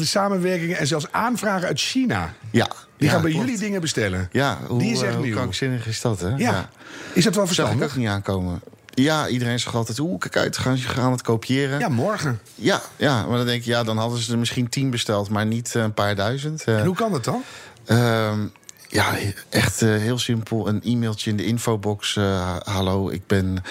samenwerkingen 0.00 0.76
en 0.76 0.86
zelfs 0.86 1.06
aanvragen 1.10 1.68
uit 1.68 1.80
China. 1.80 2.32
Ja. 2.50 2.68
Die 2.96 3.06
ja, 3.06 3.12
gaan 3.12 3.22
bij 3.22 3.30
klopt. 3.30 3.46
jullie 3.46 3.60
dingen 3.60 3.80
bestellen. 3.80 4.28
Ja, 4.32 4.58
hoe, 4.66 4.78
Die 4.78 4.92
is 4.92 5.02
echt 5.02 5.12
uh, 5.12 5.18
hoe 5.18 5.30
krankzinnig 5.30 5.86
is 5.86 6.00
dat, 6.00 6.20
hè? 6.20 6.28
Ja. 6.36 6.68
Is 7.12 7.24
dat 7.24 7.34
wel 7.34 7.46
Zag 7.46 7.56
ik 7.56 7.62
verstandig? 7.64 7.90
ook 7.90 7.96
niet 7.96 8.08
aankomen. 8.08 8.60
Ja, 8.94 9.28
iedereen 9.28 9.58
zegt 9.60 9.74
altijd, 9.74 9.98
oeh, 9.98 10.18
kijk 10.18 10.36
uit, 10.36 10.56
gaan 10.58 10.76
ze 10.76 10.88
gaan 10.88 11.12
het 11.12 11.22
kopiëren. 11.22 11.78
Ja, 11.78 11.88
morgen. 11.88 12.40
Ja, 12.54 12.82
ja, 12.96 13.26
maar 13.26 13.36
dan 13.36 13.46
denk 13.46 13.62
je, 13.62 13.70
ja, 13.70 13.82
dan 13.82 13.98
hadden 13.98 14.18
ze 14.18 14.32
er 14.32 14.38
misschien 14.38 14.68
tien 14.68 14.90
besteld, 14.90 15.28
maar 15.28 15.46
niet 15.46 15.74
uh, 15.76 15.82
een 15.82 15.94
paar 15.94 16.14
duizend. 16.14 16.64
En 16.64 16.84
hoe 16.84 16.94
kan 16.94 17.12
dat 17.12 17.24
dan? 17.24 17.42
Ehm, 17.84 18.46
ja, 18.90 19.14
echt 19.48 19.82
uh, 19.82 19.96
heel 19.96 20.18
simpel. 20.18 20.68
Een 20.68 20.80
e-mailtje 20.84 21.30
in 21.30 21.36
de 21.36 21.44
infobox. 21.44 22.16
Uh, 22.16 22.56
hallo, 22.62 23.08
ik 23.10 23.26
ben 23.26 23.62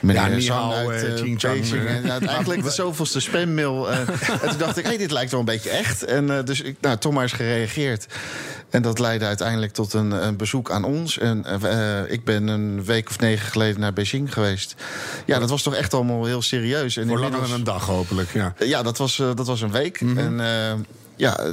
meneer 0.00 0.40
Ja, 0.40 0.54
hao, 0.54 0.72
uit 0.72 1.02
eh, 1.02 1.26
uh, 1.26 1.38
Beijing. 1.38 1.72
eh. 1.72 1.96
En 1.96 2.10
uiteindelijk 2.10 2.62
de 2.68 2.70
zoveelste 2.70 3.20
spammail. 3.20 3.90
en 3.90 4.06
toen 4.48 4.58
dacht 4.58 4.76
ik, 4.76 4.82
hé, 4.82 4.88
hey, 4.88 4.98
dit 4.98 5.10
lijkt 5.10 5.30
wel 5.30 5.40
een 5.40 5.46
beetje 5.46 5.70
echt. 5.70 6.04
En 6.04 6.44
dus 6.44 6.60
ik, 6.60 6.76
nou, 6.80 6.96
toch 6.96 7.12
maar 7.12 7.28
gereageerd. 7.28 8.06
En 8.70 8.82
dat 8.82 8.98
leidde 8.98 9.26
uiteindelijk 9.26 9.72
tot 9.72 9.92
een, 9.92 10.10
een 10.10 10.36
bezoek 10.36 10.70
aan 10.70 10.84
ons. 10.84 11.18
En 11.18 11.44
ik 12.08 12.24
ben 12.24 12.46
een 12.46 12.84
week 12.84 13.08
of 13.08 13.18
negen 13.18 13.50
geleden 13.50 13.80
naar 13.80 13.92
Beijing 13.92 14.32
geweest. 14.32 14.74
Ja, 15.26 15.38
dat 15.38 15.50
was 15.50 15.62
toch 15.62 15.74
echt 15.74 15.94
allemaal 15.94 16.24
heel 16.24 16.42
serieus. 16.42 16.96
En 16.96 17.08
Voor 17.08 17.18
langer 17.18 17.40
dan 17.40 17.52
een 17.52 17.64
dag, 17.64 17.86
hopelijk. 17.86 18.32
Ja, 18.32 18.54
ja 18.58 18.82
dat, 18.82 18.98
was, 18.98 19.16
dat 19.16 19.46
was 19.46 19.60
een 19.60 19.72
week. 19.72 20.00
Mm 20.00 20.16
-hmm. 20.16 20.40
En 20.40 20.86
ja, 21.18 21.52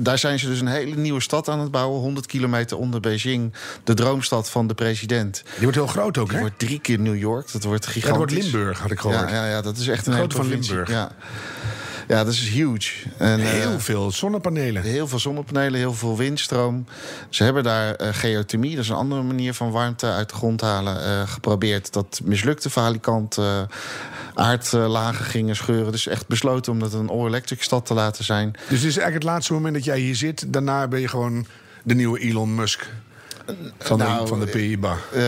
daar 0.00 0.18
zijn 0.18 0.38
ze 0.38 0.46
dus 0.46 0.60
een 0.60 0.66
hele 0.66 0.96
nieuwe 0.96 1.20
stad 1.20 1.48
aan 1.48 1.60
het 1.60 1.70
bouwen. 1.70 2.00
100 2.00 2.26
kilometer 2.26 2.76
onder 2.76 3.00
Beijing. 3.00 3.52
De 3.84 3.94
droomstad 3.94 4.50
van 4.50 4.66
de 4.66 4.74
president. 4.74 5.42
Die 5.44 5.62
wordt 5.62 5.76
heel 5.76 5.86
groot 5.86 6.18
ook, 6.18 6.26
Die 6.26 6.34
hè? 6.34 6.40
wordt 6.40 6.58
drie 6.58 6.80
keer 6.80 6.98
New 6.98 7.16
York. 7.16 7.52
Dat 7.52 7.64
wordt 7.64 7.86
gigantisch. 7.86 8.04
Ja, 8.04 8.08
dat 8.08 8.16
wordt 8.16 8.52
Limburg, 8.52 8.78
had 8.78 8.90
ik 8.90 9.00
gehoord. 9.00 9.30
Ja, 9.30 9.44
ja, 9.44 9.48
ja 9.50 9.62
dat 9.62 9.76
is 9.76 9.88
echt 9.88 10.06
een 10.06 10.12
Grote 10.12 10.36
van. 10.36 10.48
Limburg. 10.48 10.90
Ja. 10.90 11.10
Ja, 12.08 12.24
dat 12.24 12.32
is 12.32 12.48
huge. 12.48 12.92
En, 13.18 13.40
heel 13.40 13.72
uh, 13.72 13.78
veel 13.78 14.10
zonnepanelen. 14.10 14.82
Heel 14.82 15.08
veel 15.08 15.18
zonnepanelen, 15.18 15.80
heel 15.80 15.94
veel 15.94 16.16
windstroom. 16.16 16.86
Ze 17.28 17.44
hebben 17.44 17.62
daar 17.62 18.00
uh, 18.00 18.08
geothermie, 18.12 18.74
dat 18.74 18.84
is 18.84 18.90
een 18.90 18.96
andere 18.96 19.22
manier 19.22 19.54
van 19.54 19.70
warmte 19.70 20.06
uit 20.06 20.28
de 20.28 20.34
grond 20.34 20.60
halen, 20.60 20.96
uh, 20.96 21.28
geprobeerd. 21.28 21.92
Dat 21.92 22.20
mislukte 22.24 22.70
valikant. 22.70 23.38
aardlagen 24.34 25.24
gingen 25.24 25.56
scheuren. 25.56 25.92
Dus 25.92 26.06
echt 26.06 26.26
besloten 26.26 26.72
om 26.72 26.78
dat 26.78 26.92
een 26.92 27.08
all-electric 27.08 27.62
stad 27.62 27.86
te 27.86 27.94
laten 27.94 28.24
zijn. 28.24 28.50
Dus 28.52 28.60
dit 28.68 28.78
is 28.78 28.82
eigenlijk 28.82 29.14
het 29.14 29.22
laatste 29.22 29.52
moment 29.52 29.74
dat 29.74 29.84
jij 29.84 29.98
hier 29.98 30.16
zit. 30.16 30.52
Daarna 30.52 30.88
ben 30.88 31.00
je 31.00 31.08
gewoon 31.08 31.46
de 31.82 31.94
nieuwe 31.94 32.18
Elon 32.18 32.54
Musk. 32.54 32.86
Van, 33.78 33.98
nou, 33.98 34.20
de, 34.20 34.26
van 34.26 34.40
de 34.40 34.46
PIBA. 34.46 34.96
Uh, 35.14 35.24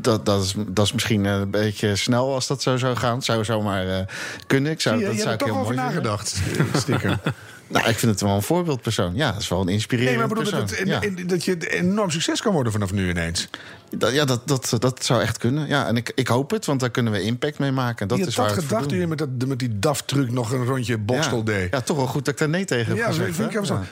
dat, 0.00 0.26
dat, 0.26 0.42
is, 0.42 0.54
dat 0.66 0.84
is 0.84 0.92
misschien 0.92 1.24
een 1.24 1.50
beetje 1.50 1.96
snel 1.96 2.34
als 2.34 2.46
dat 2.46 2.62
zo 2.62 2.76
zou 2.76 2.96
gaan. 2.96 3.22
Zou 3.22 3.44
zomaar 3.44 3.86
uh, 3.86 3.98
kunnen. 4.46 4.72
Ik 4.72 4.80
zou, 4.80 4.98
je, 4.98 5.04
dat 5.04 5.14
je 5.14 5.20
zou 5.20 5.32
ik 5.32 5.38
toch 5.38 5.48
heel 5.48 5.58
over 5.58 5.74
mooi 5.74 5.86
nagedacht, 5.86 6.40
stiekem. 6.74 7.20
Nou, 7.72 7.88
ik 7.88 7.98
vind 7.98 8.12
het 8.12 8.20
wel 8.20 8.34
een 8.34 8.42
voorbeeldpersoon. 8.42 9.14
Ja, 9.14 9.32
dat 9.32 9.40
is 9.40 9.48
wel 9.48 9.60
een 9.60 9.68
inspirerend 9.68 10.10
nee, 10.10 10.18
maar 10.18 10.28
bedoel, 10.28 10.60
persoon. 10.60 10.86
Dat, 10.86 10.88
ja. 10.88 11.00
dat, 11.00 11.28
dat 11.28 11.44
je 11.44 11.68
enorm 11.68 12.10
succes 12.10 12.42
kan 12.42 12.52
worden 12.52 12.72
vanaf 12.72 12.92
nu 12.92 13.08
ineens. 13.08 13.48
Dat, 13.90 14.12
ja, 14.12 14.24
dat, 14.24 14.48
dat, 14.48 14.76
dat 14.78 15.04
zou 15.04 15.20
echt 15.20 15.38
kunnen. 15.38 15.68
Ja, 15.68 15.86
en 15.86 15.96
ik, 15.96 16.12
ik 16.14 16.28
hoop 16.28 16.50
het, 16.50 16.66
want 16.66 16.80
daar 16.80 16.90
kunnen 16.90 17.12
we 17.12 17.22
impact 17.22 17.58
mee 17.58 17.72
maken. 17.72 18.08
Dat 18.08 18.18
je 18.18 18.26
is 18.26 18.36
had 18.36 18.46
waar 18.46 18.54
dat 18.54 18.64
gedacht 18.64 18.88
toen 18.88 18.98
je 18.98 19.06
met, 19.06 19.18
dat, 19.18 19.28
met 19.46 19.58
die 19.58 19.78
DAF-truc 19.78 20.30
nog 20.30 20.52
een 20.52 20.64
rondje 20.64 20.98
bokstel 20.98 21.38
ja. 21.38 21.44
deed. 21.44 21.70
Ja, 21.70 21.80
toch 21.80 21.96
wel 21.96 22.06
goed 22.06 22.24
dat 22.24 22.34
ik 22.34 22.40
daar 22.40 22.48
nee 22.48 22.64
tegen 22.64 22.86
heb 22.86 22.96
ja, 22.96 23.06
gezegd. 23.06 23.34
vind 23.34 23.54
ik 23.54 23.64
ja. 23.64 23.82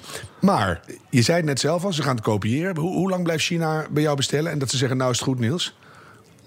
Maar 0.41 0.81
je 1.11 1.23
zei 1.23 1.37
het 1.37 1.47
net 1.47 1.61
zelf 1.61 1.85
al, 1.85 1.93
ze 1.93 2.03
gaan 2.03 2.15
het 2.15 2.25
kopiëren. 2.25 2.77
Hoe, 2.77 2.95
hoe 2.95 3.11
lang 3.11 3.23
blijft 3.23 3.45
China 3.45 3.87
bij 3.91 4.03
jou 4.03 4.17
bestellen? 4.17 4.53
En 4.53 4.59
dat 4.59 4.71
ze 4.71 4.77
zeggen, 4.77 4.97
nou 4.97 5.11
is 5.11 5.19
het 5.19 5.27
goed, 5.29 5.39
Niels? 5.39 5.75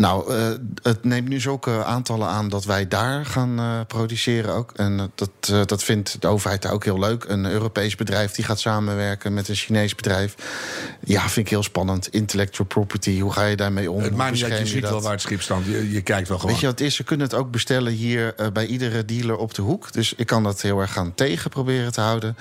Nou, 0.04 0.34
uh, 0.34 0.48
het 0.82 1.04
neemt 1.04 1.28
nu 1.28 1.40
zulke 1.40 1.84
aantallen 1.84 2.28
aan 2.28 2.50
dat 2.50 2.66
wij 2.66 2.88
daar 2.88 3.26
gaan 3.26 3.60
uh, 3.60 3.80
produceren 3.88 4.54
ook. 4.54 4.72
En 4.76 4.98
uh, 4.98 5.04
dat, 5.16 5.68
dat 5.68 5.84
vindt 5.84 6.22
de 6.22 6.28
overheid 6.28 6.62
daar 6.62 6.72
ook 6.72 6.84
heel 6.84 7.00
leuk. 7.00 7.24
Een 7.28 7.46
Europees 7.46 7.96
bedrijf 7.96 8.32
die 8.32 8.46
gaat 8.46 8.60
samenwerken 8.60 9.34
met 9.34 9.50
een 9.50 9.56
Chinees 9.56 9.96
bedrijf. 9.96 10.36
Ja, 11.04 11.22
vind 11.22 11.46
ik 11.46 11.50
heel 11.50 11.64
spannend. 11.64 12.08
Intellectual 12.08 12.68
property, 12.68 13.20
hoe 13.20 13.32
ga 13.32 13.46
je 13.46 13.56
daarmee 13.56 13.92
om? 13.92 14.02
Het 14.02 14.16
maakt 14.16 14.34
niet 14.34 14.44
uit, 14.44 14.60
je 14.60 14.66
ziet 14.66 14.90
wel 14.90 15.02
waar 15.02 15.12
het 15.12 15.22
schip 15.22 15.42
staat. 15.42 15.66
Je, 15.66 15.92
je, 15.92 16.02
kijkt 16.02 16.28
wel 16.28 16.38
gewoon. 16.38 16.52
Weet 16.52 16.62
je 16.62 16.68
wat 16.68 16.80
het 16.80 16.88
is? 16.88 16.96
Ze 16.96 17.04
kunnen 17.04 17.28
het 17.28 17.36
ook 17.36 17.52
bestellen 17.52 17.94
hier 17.94 18.36
bij 18.54 18.66
iedere 18.66 19.06
dealer 19.06 19.38
op 19.38 19.54
de 19.54 19.62
hoek. 19.62 19.92
Dus 19.92 20.14
ik 20.14 20.28
kan 20.28 20.44
dat 20.44 20.62
heel 20.62 20.80
erg 20.80 20.94
gaan 20.94 21.14
tegen 21.16 21.50
proberen 21.50 21.92
te 21.92 22.02
houden. 22.02 22.38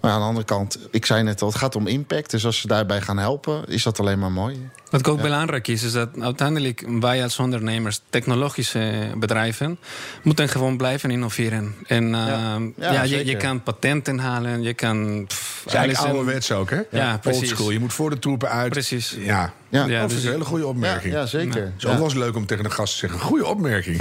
Maar 0.00 0.10
aan 0.10 0.20
de 0.20 0.26
andere 0.26 0.46
kant, 0.46 0.78
ik 0.90 1.06
zei 1.06 1.22
net 1.22 1.42
al, 1.42 1.48
het 1.48 1.56
gaat 1.56 1.76
om 1.76 1.86
impact. 1.86 2.30
Dus 2.30 2.46
als 2.46 2.60
ze 2.60 2.66
daarbij 2.66 3.00
gaan 3.00 3.18
helpen, 3.18 3.64
is 3.66 3.82
dat 3.82 4.00
alleen 4.00 4.18
maar 4.18 4.32
mooi. 4.32 4.70
Wat 4.92 5.08
ook 5.08 5.16
ja. 5.16 5.22
belangrijk 5.22 5.68
is, 5.68 5.82
is 5.82 5.92
dat 5.92 6.08
uiteindelijk 6.20 6.84
wij 7.00 7.22
als 7.22 7.38
ondernemers, 7.38 8.00
technologische 8.10 9.12
bedrijven, 9.16 9.78
moeten 10.22 10.48
gewoon 10.48 10.76
blijven 10.76 11.10
innoveren. 11.10 11.74
En 11.86 12.04
uh, 12.04 12.10
ja. 12.12 12.58
Ja, 12.76 12.92
ja 12.92 13.02
je, 13.02 13.26
je, 13.26 13.36
kan 13.36 13.62
patenten 13.62 14.18
halen, 14.18 14.62
je 14.62 14.74
kan. 14.74 15.24
Pff, 15.26 15.66
alles 15.76 15.96
ouderwets 15.98 16.52
ook, 16.52 16.70
hè? 16.70 16.80
Ja, 16.90 17.18
precies. 17.18 17.40
Oldschool. 17.40 17.70
Je 17.70 17.78
moet 17.78 17.92
voor 17.92 18.10
de 18.10 18.18
troepen 18.18 18.50
uit. 18.50 18.70
Precies. 18.70 19.16
Ja. 19.18 19.52
Ja, 19.72 19.86
ja, 19.86 20.00
dat 20.00 20.10
is 20.10 20.16
dus 20.16 20.24
een 20.24 20.30
hele 20.30 20.44
goede 20.44 20.66
opmerking. 20.66 21.12
Ja, 21.12 21.20
ja 21.20 21.26
zeker. 21.26 21.62
Het 21.62 21.72
is 21.78 21.86
ook 21.86 21.94
wel 21.94 22.04
eens 22.04 22.14
leuk 22.14 22.36
om 22.36 22.46
tegen 22.46 22.64
een 22.64 22.72
gast 22.72 22.92
te 22.92 22.98
zeggen: 22.98 23.20
goede 23.20 23.46
opmerking. 23.46 23.96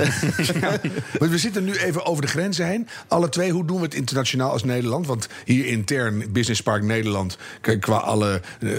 ja. 0.62 0.80
Maar 1.20 1.30
we 1.30 1.38
zitten 1.38 1.64
nu 1.64 1.74
even 1.74 2.06
over 2.06 2.22
de 2.22 2.28
grenzen 2.28 2.66
heen. 2.66 2.88
Alle 3.08 3.30
twee, 3.30 3.52
hoe 3.52 3.66
doen 3.66 3.78
we 3.78 3.84
het 3.84 3.94
internationaal 3.94 4.52
als 4.52 4.64
Nederland? 4.64 5.08
Want 5.08 5.28
hier 5.46 5.66
intern, 5.66 6.32
Business 6.32 6.62
Park 6.62 6.84
Nederland, 6.84 7.38
qua 7.80 7.96
alle 7.96 8.42
uh, 8.60 8.72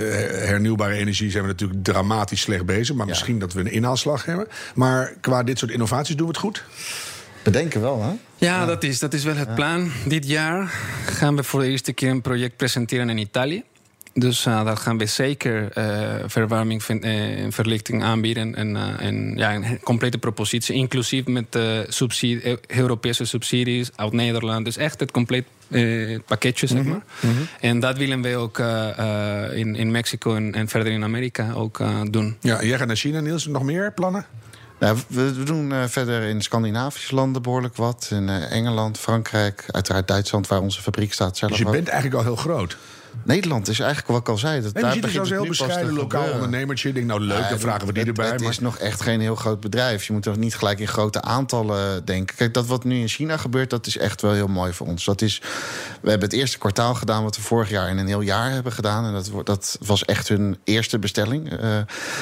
hernieuwbare 0.47 0.95
energie 0.95 1.31
zijn 1.31 1.43
we 1.43 1.49
natuurlijk 1.49 1.85
dramatisch 2.07 2.41
slecht 2.41 2.67
bezig. 2.67 2.97
Maar 2.97 3.07
misschien 3.07 3.39
dat 3.39 3.53
we 3.53 3.61
een 3.61 3.73
inhaalslag 3.73 4.25
hebben. 4.25 4.49
Maar 4.75 5.15
qua 5.21 5.43
dit 5.43 5.59
soort 5.59 5.71
innovaties 5.71 6.17
doen 6.17 6.27
we 6.27 6.33
het 6.33 6.43
goed? 6.43 6.65
Bedenken 7.43 7.81
wel, 7.81 8.03
hè? 8.03 8.09
Ja, 8.09 8.17
ja. 8.37 8.67
Dat, 8.67 8.83
is, 8.83 8.99
dat 8.99 9.15
is 9.15 9.25
wel 9.25 9.37
het 9.37 9.55
plan. 9.55 9.91
Dit 10.07 10.27
jaar 10.27 10.67
gaan 11.07 11.37
we 11.37 11.43
voor 11.43 11.61
de 11.61 11.67
eerste 11.67 11.93
keer 11.93 12.11
een 12.11 12.21
project 12.21 12.57
presenteren 12.57 13.11
in 13.11 13.19
Italië. 13.19 13.63
Dus 14.15 14.47
uh, 14.47 14.65
daar 14.65 14.77
gaan 14.77 14.99
we 14.99 15.07
zeker 15.07 15.79
uh, 15.79 16.25
verwarming 16.27 16.83
en 16.83 17.07
uh, 17.07 17.47
verlichting 17.51 18.03
aanbieden. 18.03 18.55
En, 18.55 18.77
en 18.99 19.33
ja, 19.37 19.55
een 19.55 19.81
complete 19.83 20.19
propositie, 20.19 20.75
inclusief 20.75 21.27
met 21.27 21.59
subsidie, 21.89 22.59
Europese 22.67 23.25
subsidies 23.25 23.91
uit 23.97 24.13
Nederland. 24.13 24.65
Dus 24.65 24.77
echt 24.77 25.01
het 25.01 25.11
compleet 25.11 25.45
pakketje, 26.27 26.67
zeg 26.67 26.85
maar. 26.85 27.03
Mm 27.21 27.31
-hmm. 27.31 27.47
En 27.61 27.81
dat 27.81 27.97
willen 27.97 28.23
we 28.23 28.37
ook 28.37 28.59
in, 29.55 29.77
in 29.77 29.91
Mexico 29.91 30.35
en, 30.35 30.55
en, 30.55 30.69
verder 30.69 30.93
in 30.93 31.05
Amerika 31.05 31.53
ook 31.53 31.81
doen. 32.11 32.37
Ja, 32.41 32.65
jij 32.65 32.79
gaat 32.79 32.87
naar 32.87 32.97
China, 32.97 33.21
Niels. 33.21 33.47
Nog 33.47 33.63
meer 33.63 33.93
plannen? 33.93 34.27
Nou, 34.83 34.99
we, 35.07 35.35
we, 35.35 35.43
doen 35.43 35.71
uh, 35.71 35.85
verder 35.87 36.23
in 36.23 36.41
Scandinavische 36.41 37.15
landen 37.15 37.43
behoorlijk 37.43 37.77
wat. 37.77 38.09
In 38.11 38.29
uh, 38.29 38.53
Engeland, 38.53 38.99
Frankrijk, 38.99 39.65
uiteraard 39.67 40.09
Duitsland, 40.09 40.47
waar 40.47 40.61
onze 40.61 40.83
fabriek 40.83 41.13
staat 41.13 41.37
zelf. 41.37 41.51
Dus 41.51 41.61
je 41.61 41.67
ook. 41.67 41.73
bent 41.73 41.89
eigenlijk 41.89 42.19
al 42.19 42.35
heel 42.35 42.37
groot. 42.37 42.77
Nederland 43.25 43.68
is 43.68 43.79
eigenlijk 43.79 44.09
wat 44.09 44.20
ik 44.20 44.29
al 44.29 44.39
zei. 44.39 44.62
Dat 44.62 44.73
nee, 44.73 45.01
daar 45.01 45.11
zo'n 45.11 45.27
heel 45.27 45.47
bescheiden 45.47 45.93
lokaal 45.93 46.33
ondernemertje. 46.33 46.89
Ik 46.89 46.95
denk, 46.95 47.07
nou 47.07 47.20
leuk, 47.20 47.39
ja, 47.39 47.49
dan 47.49 47.59
vragen 47.59 47.87
we 47.87 47.93
die 47.93 48.03
het, 48.03 48.18
erbij. 48.18 48.33
Het 48.33 48.41
maar... 48.41 48.51
is 48.51 48.59
nog 48.59 48.79
echt 48.79 49.01
geen 49.01 49.20
heel 49.20 49.35
groot 49.35 49.61
bedrijf. 49.61 50.05
Je 50.05 50.12
moet 50.12 50.27
er 50.27 50.39
niet 50.39 50.55
gelijk 50.55 50.79
in 50.79 50.89
grote 50.89 51.23
aantallen 51.23 52.05
denken. 52.05 52.37
Kijk, 52.37 52.55
dat 52.55 52.66
wat 52.66 52.85
nu 52.85 53.01
in 53.01 53.09
China 53.09 53.37
gebeurt, 53.37 53.70
dat 53.70 53.87
is 53.87 53.97
echt 53.97 54.23
wel 54.23 54.33
heel 54.33 54.47
mooi 54.47 54.73
voor 54.73 54.87
ons. 54.87 55.05
Dat 55.05 55.23
is, 55.23 55.43
we 56.01 56.11
hebben 56.11 56.29
het 56.29 56.39
eerste 56.39 56.59
kwartaal 56.59 56.95
gedaan 56.95 57.23
wat 57.23 57.37
we 57.37 57.43
vorig 57.43 57.70
jaar 57.70 57.89
in 57.89 57.99
een 57.99 58.07
heel 58.07 58.20
jaar 58.20 58.51
hebben 58.51 58.73
gedaan. 58.73 59.05
En 59.05 59.12
dat, 59.12 59.47
dat 59.47 59.79
was 59.81 60.05
echt 60.05 60.29
hun 60.29 60.59
eerste 60.64 60.99
bestelling. 60.99 61.53
Uh, 61.53 61.79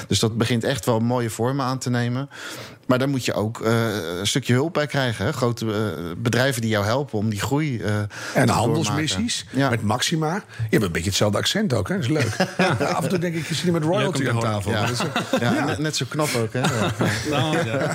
dus 0.08 0.18
dat 0.18 0.36
begint 0.36 0.64
echt 0.64 0.84
wel 0.84 1.00
mooie 1.00 1.30
vormen 1.30 1.64
aan 1.64 1.78
te 1.78 1.90
nemen. 1.90 2.28
Maar 2.90 2.98
daar 2.98 3.08
moet 3.08 3.24
je 3.24 3.32
ook 3.32 3.60
uh, 3.60 4.18
een 4.18 4.26
stukje 4.26 4.52
hulp 4.52 4.72
bij 4.72 4.86
krijgen. 4.86 5.24
Hè? 5.24 5.32
Grote 5.32 5.64
uh, 5.64 5.72
bedrijven 6.16 6.60
die 6.60 6.70
jou 6.70 6.84
helpen 6.84 7.18
om 7.18 7.30
die 7.30 7.40
groei. 7.40 7.76
Uh, 7.76 7.96
en 8.34 8.48
handelsmissies 8.48 9.46
ja. 9.50 9.70
met 9.70 9.82
Maxima. 9.82 10.34
Je 10.34 10.42
hebt 10.70 10.84
een 10.84 10.92
beetje 10.92 11.08
hetzelfde 11.08 11.38
accent 11.38 11.72
ook, 11.72 11.88
hè? 11.88 11.94
Dat 11.94 12.04
is 12.04 12.10
leuk. 12.10 12.36
Ja, 12.58 12.86
af 12.86 13.02
en 13.02 13.08
toe 13.08 13.18
denk 13.18 13.34
ik, 13.34 13.46
je 13.46 13.54
zit 13.54 13.62
hier 13.62 13.72
met 13.72 13.82
royalty 13.82 14.28
aan 14.28 14.40
tafel. 14.40 14.70
Ja. 14.70 15.64
Net, 15.64 15.78
net 15.78 15.96
zo 15.96 16.06
knap 16.08 16.34
ook, 16.34 16.52
hè? 16.52 16.60
Ja. 16.70 16.92
Nou, 17.30 17.56
ja. 17.66 17.94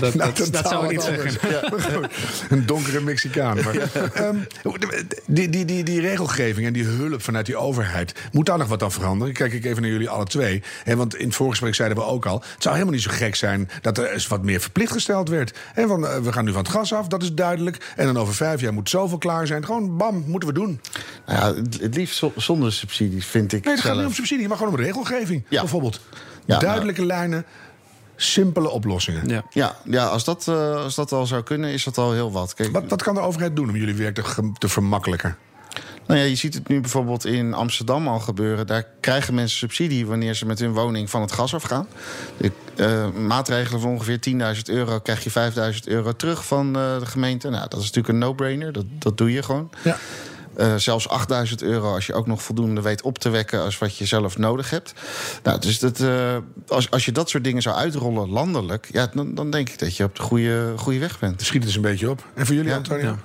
dat, 0.00 0.14
Nou, 0.14 0.32
dat, 0.34 0.52
dat 0.52 0.68
zou 0.68 0.84
ik 0.84 0.90
niet 0.90 1.02
zeggen. 1.02 2.10
Een 2.48 2.66
donkere 2.66 3.00
Mexicaan. 3.00 3.58
Maar, 3.64 3.76
ehm, 4.12 4.36
die, 5.26 5.48
die, 5.48 5.64
die, 5.64 5.84
die 5.84 6.00
regelgeving 6.00 6.66
en 6.66 6.72
die 6.72 6.84
hulp 6.84 7.22
vanuit 7.22 7.46
die 7.46 7.56
overheid... 7.56 8.14
moet 8.32 8.46
daar 8.46 8.58
nog 8.58 8.68
wat 8.68 8.82
aan 8.82 8.92
veranderen? 8.92 9.34
Kijk 9.34 9.52
ik 9.52 9.64
even 9.64 9.82
naar 9.82 9.90
jullie 9.90 10.08
alle 10.08 10.24
twee. 10.24 10.62
Hè, 10.84 10.96
want 10.96 11.14
in 11.14 11.26
het 11.26 11.36
voorgesprek 11.36 11.74
zeiden 11.74 11.98
we 11.98 12.04
ook 12.04 12.26
al... 12.26 12.42
het 12.54 12.62
zou 12.62 12.74
helemaal 12.74 12.94
niet 12.94 13.04
zo 13.04 13.10
gek 13.12 13.34
zijn 13.34 13.61
dat 13.80 13.98
er 13.98 14.10
eens 14.12 14.26
wat 14.26 14.42
meer 14.42 14.60
verplicht 14.60 14.92
gesteld 14.92 15.28
werd. 15.28 15.58
Hè, 15.72 15.86
van, 15.86 16.06
eh, 16.06 16.16
we 16.18 16.32
gaan 16.32 16.44
nu 16.44 16.52
van 16.52 16.62
het 16.62 16.70
gas 16.72 16.94
af, 16.94 17.06
dat 17.08 17.22
is 17.22 17.32
duidelijk. 17.34 17.92
En 17.96 18.06
dan 18.06 18.16
over 18.18 18.34
vijf 18.34 18.60
jaar 18.60 18.72
moet 18.72 18.88
zoveel 18.90 19.18
klaar 19.18 19.46
zijn. 19.46 19.64
Gewoon 19.64 19.96
bam, 19.96 20.24
moeten 20.26 20.48
we 20.48 20.54
doen. 20.54 20.80
Nou 21.26 21.38
ja, 21.38 21.62
het- 21.80 21.94
liefst 21.96 22.16
zo- 22.16 22.32
zonder 22.36 22.72
subsidies, 22.72 23.26
vind 23.26 23.52
ik 23.52 23.64
Nee, 23.64 23.74
het 23.74 23.82
gaat 23.82 23.96
niet 23.96 24.06
om 24.06 24.12
subsidie, 24.12 24.48
maar 24.48 24.56
gewoon 24.56 24.72
om 24.74 24.80
regelgeving. 24.80 25.44
Ja. 25.48 25.60
Bijvoorbeeld. 25.60 26.00
Ja, 26.46 26.58
Duidelijke 26.58 27.06
lijnen, 27.06 27.44
simpele 28.16 28.68
oplossingen. 28.70 29.28
Ja. 29.28 29.42
Ja, 29.50 29.76
ja 29.84 30.06
als, 30.06 30.24
dat, 30.24 30.48
eh, 30.48 30.74
als 30.74 30.94
dat 30.94 31.12
al 31.12 31.26
zou 31.26 31.42
kunnen, 31.42 31.70
is 31.70 31.84
dat 31.84 31.98
al 31.98 32.12
heel 32.12 32.32
wat. 32.32 32.54
Kijk, 32.54 32.72
Wat, 32.72 32.84
wat 32.88 33.02
kan 33.02 33.14
de 33.14 33.20
overheid 33.20 33.56
doen 33.56 33.68
om 33.68 33.76
jullie 33.76 33.94
werk 33.94 34.14
te, 34.14 34.50
te 34.58 34.68
vermakkelijken? 34.68 35.36
Nou 36.06 36.20
ja, 36.20 36.26
je 36.26 36.34
ziet 36.34 36.54
het 36.54 36.68
nu 36.68 36.80
bijvoorbeeld 36.80 37.24
in 37.24 37.54
Amsterdam 37.54 38.08
al 38.08 38.20
gebeuren. 38.20 38.66
Daar 38.66 38.86
krijgen 39.00 39.34
mensen 39.34 39.58
subsidie 39.58 40.06
wanneer 40.06 40.34
ze 40.34 40.46
met 40.46 40.58
hun 40.58 40.72
woning 40.72 41.10
van 41.10 41.20
het 41.20 41.32
gas 41.32 41.54
afgaan. 41.54 41.86
De 42.36 42.52
eh, 42.76 43.10
maatregelen 43.10 43.80
van 43.80 43.90
ongeveer 43.90 44.18
10.000 44.56 44.62
euro 44.64 44.98
krijg 44.98 45.24
je 45.24 45.52
5.000 45.74 45.78
euro 45.84 46.12
terug 46.12 46.46
van 46.46 46.76
eh, 46.76 46.98
de 46.98 47.06
gemeente. 47.06 47.48
Nou, 47.48 47.68
dat 47.68 47.80
is 47.80 47.86
natuurlijk 47.86 48.08
een 48.08 48.18
no-brainer. 48.18 48.72
Dat, 48.72 48.84
dat 48.98 49.18
doe 49.18 49.32
je 49.32 49.42
gewoon. 49.42 49.70
Ja. 49.84 49.98
Eh, 50.56 50.74
zelfs 50.76 51.08
8000 51.08 51.62
euro 51.62 51.94
als 51.94 52.06
je 52.06 52.14
ook 52.14 52.26
nog 52.26 52.42
voldoende 52.42 52.80
weet 52.80 53.02
op 53.02 53.18
te 53.18 53.28
wekken 53.28 53.62
als 53.62 53.78
wat 53.78 53.96
je 53.96 54.04
zelf 54.06 54.38
nodig 54.38 54.70
hebt. 54.70 54.92
Nou, 55.42 55.58
dus 55.60 55.78
dat, 55.78 56.00
eh, 56.00 56.36
als, 56.68 56.90
als 56.90 57.04
je 57.04 57.12
dat 57.12 57.30
soort 57.30 57.44
dingen 57.44 57.62
zou 57.62 57.76
uitrollen 57.76 58.28
landelijk, 58.28 58.88
ja, 58.92 59.10
dan, 59.14 59.34
dan 59.34 59.50
denk 59.50 59.68
ik 59.68 59.78
dat 59.78 59.96
je 59.96 60.04
op 60.04 60.16
de 60.16 60.22
goede, 60.22 60.72
goede 60.76 60.98
weg 60.98 61.18
bent. 61.18 61.42
Schiet 61.42 61.54
het 61.54 61.64
eens 61.64 61.74
een 61.76 61.82
beetje 61.82 62.10
op. 62.10 62.26
En 62.34 62.46
voor 62.46 62.54
jullie, 62.54 62.70
Ja, 62.70 62.76
Antonio? 62.76 63.04
Ja, 63.04 63.18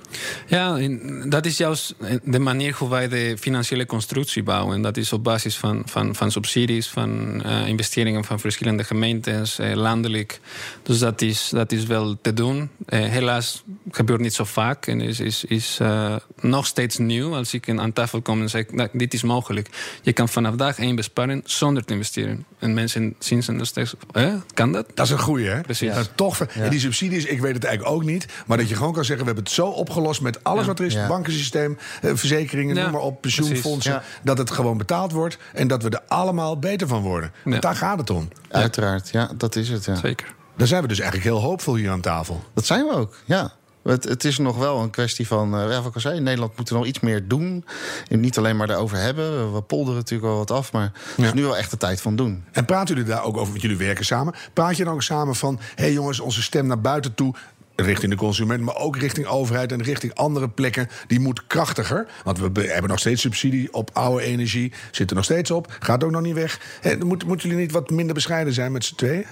ja 0.46 0.76
in- 0.76 1.26
dat 1.30 1.46
is 1.46 1.56
juist 1.56 1.94
de 2.24 2.38
manier 2.38 2.74
hoe 2.78 2.88
wij 2.88 3.08
de 3.08 3.36
financiële 3.38 3.86
constructie 3.86 4.42
bouwen. 4.42 4.82
Dat 4.82 4.96
is 4.96 5.12
op 5.12 5.24
basis 5.24 5.56
van, 5.56 5.82
van, 5.86 6.14
van 6.14 6.30
subsidies, 6.30 6.88
van 6.88 7.42
eh, 7.44 7.66
investeringen 7.66 8.24
van 8.24 8.40
verschillende 8.40 8.84
gemeentes, 8.84 9.58
eh, 9.58 9.74
landelijk. 9.74 10.40
Dus 10.82 10.98
dat 10.98 11.20
is, 11.22 11.48
dat 11.52 11.72
is 11.72 11.84
wel 11.84 12.16
te 12.22 12.32
doen. 12.32 12.70
Eh, 12.86 13.00
helaas 13.00 13.62
gebeurt 13.90 14.20
niet 14.20 14.34
zo 14.34 14.44
vaak 14.44 14.86
en 14.86 15.00
is, 15.00 15.20
is, 15.20 15.44
is 15.44 15.76
eh, 15.80 16.16
nog 16.40 16.66
steeds 16.66 16.96
nieuw. 16.98 17.17
Als 17.24 17.54
ik 17.54 17.68
aan 17.78 17.92
tafel 17.92 18.22
kom 18.22 18.40
en 18.40 18.50
zeg, 18.50 18.70
nou, 18.72 18.88
dit 18.92 19.14
is 19.14 19.22
mogelijk. 19.22 19.68
Je 20.02 20.12
kan 20.12 20.28
vanaf 20.28 20.54
dag 20.54 20.78
één 20.78 20.96
besparen 20.96 21.40
zonder 21.44 21.84
te 21.84 21.92
investeren. 21.92 22.44
En 22.58 22.74
mensen 22.74 23.14
zien 23.18 23.42
ze 23.42 23.52
nog 23.52 23.66
steeds, 23.66 23.94
hè, 24.12 24.32
kan 24.54 24.72
dat? 24.72 24.86
Dat 24.94 25.06
is 25.06 25.12
een 25.12 25.18
goeie, 25.18 25.48
hè? 25.48 25.60
Precies. 25.60 25.88
Dat 25.94 25.98
is 26.00 26.10
toch, 26.14 26.40
en 26.40 26.70
die 26.70 26.80
subsidies, 26.80 27.24
ik 27.24 27.40
weet 27.40 27.54
het 27.54 27.64
eigenlijk 27.64 27.96
ook 27.96 28.04
niet. 28.04 28.26
Maar 28.46 28.56
dat 28.56 28.68
je 28.68 28.74
gewoon 28.74 28.92
kan 28.92 29.04
zeggen, 29.04 29.24
we 29.26 29.32
hebben 29.32 29.44
het 29.44 29.52
zo 29.60 29.66
opgelost 29.66 30.20
met 30.20 30.44
alles 30.44 30.60
Ja. 30.60 30.66
wat 30.66 30.78
er 30.78 30.84
is. 30.84 30.92
Ja. 30.92 30.98
Het 30.98 31.08
bankensysteem, 31.08 31.78
eh, 32.02 32.10
verzekeringen, 32.14 32.74
Ja, 32.76 32.82
noem 32.82 32.92
maar 32.92 33.00
op, 33.00 33.20
pensioenfondsen. 33.20 34.02
Dat 34.22 34.38
het 34.38 34.50
gewoon 34.50 34.78
betaald 34.78 35.12
wordt 35.12 35.38
en 35.54 35.68
dat 35.68 35.82
we 35.82 35.88
er 35.90 36.02
allemaal 36.08 36.58
beter 36.58 36.88
van 36.88 37.02
worden. 37.02 37.32
Want 37.42 37.54
Ja. 37.54 37.60
daar 37.60 37.76
gaat 37.76 37.98
het 37.98 38.10
om. 38.10 38.28
Uiteraard, 38.50 39.08
ja, 39.10 39.30
dat 39.36 39.56
is 39.56 39.68
het. 39.68 39.84
Ja. 39.84 39.94
Zeker. 39.94 40.34
Daar 40.56 40.66
zijn 40.66 40.82
we 40.82 40.88
dus 40.88 40.98
eigenlijk 41.00 41.30
heel 41.30 41.40
hoopvol 41.42 41.74
hier 41.74 41.90
aan 41.90 42.00
tafel. 42.00 42.44
Dat 42.54 42.66
zijn 42.66 42.84
we 42.86 42.92
ook, 42.92 43.14
ja. 43.24 43.52
Het, 43.82 44.04
het 44.04 44.24
is 44.24 44.38
nog 44.38 44.56
wel 44.56 44.80
een 44.80 44.90
kwestie 44.90 45.26
van, 45.26 45.54
eh, 45.54 45.70
ja, 45.70 45.76
wat 45.76 45.86
ik 45.86 45.94
al 45.94 46.00
zei, 46.00 46.20
Nederland 46.20 46.56
moeten 46.56 46.74
we 46.74 46.80
nog 46.80 46.88
iets 46.88 47.00
meer 47.00 47.28
doen. 47.28 47.64
En 48.08 48.20
niet 48.20 48.38
alleen 48.38 48.56
maar 48.56 48.66
daarover 48.66 48.96
hebben. 48.98 49.54
We 49.54 49.62
polderen 49.62 49.98
natuurlijk 49.98 50.30
al 50.30 50.38
wat 50.38 50.50
af, 50.50 50.72
maar 50.72 50.92
het 51.16 51.24
is 51.24 51.32
nu 51.32 51.42
wel 51.42 51.56
echt 51.56 51.70
de 51.70 51.76
tijd 51.76 52.00
van 52.00 52.16
doen. 52.16 52.44
En 52.52 52.64
praten 52.64 52.94
jullie 52.94 53.10
daar 53.10 53.24
ook 53.24 53.36
over, 53.36 53.48
want 53.48 53.62
jullie 53.62 53.76
werken 53.76 54.04
samen. 54.04 54.34
Praat 54.52 54.76
je 54.76 54.84
dan 54.84 54.94
ook 54.94 55.02
samen 55.02 55.34
van, 55.34 55.58
hé 55.74 55.84
hey 55.84 55.92
jongens, 55.92 56.20
onze 56.20 56.42
stem 56.42 56.66
naar 56.66 56.80
buiten 56.80 57.14
toe... 57.14 57.34
richting 57.76 58.12
de 58.12 58.18
consument, 58.18 58.60
maar 58.62 58.76
ook 58.76 58.96
richting 58.96 59.26
overheid... 59.26 59.72
en 59.72 59.82
richting 59.82 60.14
andere 60.14 60.48
plekken, 60.48 60.88
die 61.06 61.20
moet 61.20 61.46
krachtiger. 61.46 62.06
Want 62.24 62.38
we 62.38 62.50
be- 62.50 62.66
hebben 62.66 62.90
nog 62.90 62.98
steeds 62.98 63.20
subsidie 63.20 63.72
op 63.72 63.90
oude 63.92 64.24
energie. 64.24 64.72
Zit 64.90 65.10
er 65.10 65.16
nog 65.16 65.24
steeds 65.24 65.50
op, 65.50 65.76
gaat 65.80 66.04
ook 66.04 66.10
nog 66.10 66.22
niet 66.22 66.34
weg. 66.34 66.60
Hé, 66.80 66.98
dan 66.98 67.08
moet, 67.08 67.26
moeten 67.26 67.48
jullie 67.48 67.64
niet 67.64 67.72
wat 67.72 67.90
minder 67.90 68.14
bescheiden 68.14 68.52
zijn 68.52 68.72
met 68.72 68.84
z'n 68.84 68.94
tweeën? 68.94 69.26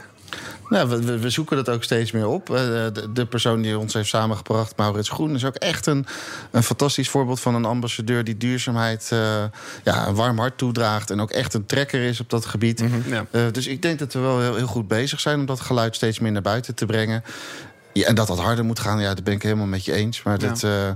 Nou, 0.69 0.89
we, 0.89 1.19
we, 1.19 1.31
zoeken 1.31 1.57
dat 1.57 1.69
ook 1.69 1.83
steeds 1.83 2.11
meer 2.11 2.27
op. 2.27 2.51
Eh, 2.51 2.57
De, 2.93 3.13
de 3.13 3.27
persoon 3.27 3.63
die 3.63 3.79
ons 3.79 3.95
heeft 3.95 4.09
samengebracht, 4.09 4.77
Maurits 4.77 5.09
Groen, 5.09 5.35
is 5.35 5.45
ook 5.45 5.55
echt 5.55 5.87
een, 5.87 6.07
een 6.51 6.63
fantastisch 6.63 7.09
voorbeeld 7.09 7.41
van 7.41 7.55
een 7.55 7.65
ambassadeur 7.65 8.25
die 8.25 8.37
duurzaamheid 8.37 9.09
eh, 9.13 9.45
ja, 9.85 10.07
een 10.07 10.15
warm 10.15 10.39
hart 10.39 10.59
toedraagt. 10.59 11.11
En 11.11 11.21
ook 11.21 11.31
echt 11.31 11.55
een 11.55 11.67
trekker 11.67 12.03
is 12.03 12.21
op 12.21 12.31
dat 12.31 12.47
gebied. 12.47 12.85
Ja. 13.07 13.27
Eh, 13.31 13.43
dus 13.53 13.67
ik 13.67 13.83
denk 13.83 13.99
dat 13.99 14.13
we 14.13 14.21
wel 14.21 14.41
heel, 14.41 14.57
heel 14.57 14.67
goed 14.67 14.89
bezig 14.89 15.21
zijn 15.21 15.39
om 15.39 15.47
dat 15.47 15.61
geluid 15.61 15.95
steeds 15.95 16.19
meer 16.19 16.33
naar 16.33 16.43
buiten 16.43 16.75
te 16.75 16.87
brengen. 16.87 17.23
Ja, 17.97 18.07
en 18.07 18.15
dat 18.15 18.27
dat 18.27 18.39
harder 18.39 18.65
moet 18.65 18.79
gaan, 18.79 19.01
ja, 19.01 19.15
dat 19.15 19.25
ben 19.25 19.35
ik 19.35 19.43
helemaal 19.43 19.67
met 19.67 19.85
je 19.85 19.93
eens. 19.93 20.23
Maar 20.23 20.39
dat, 20.39 20.63
eh, 20.63 20.91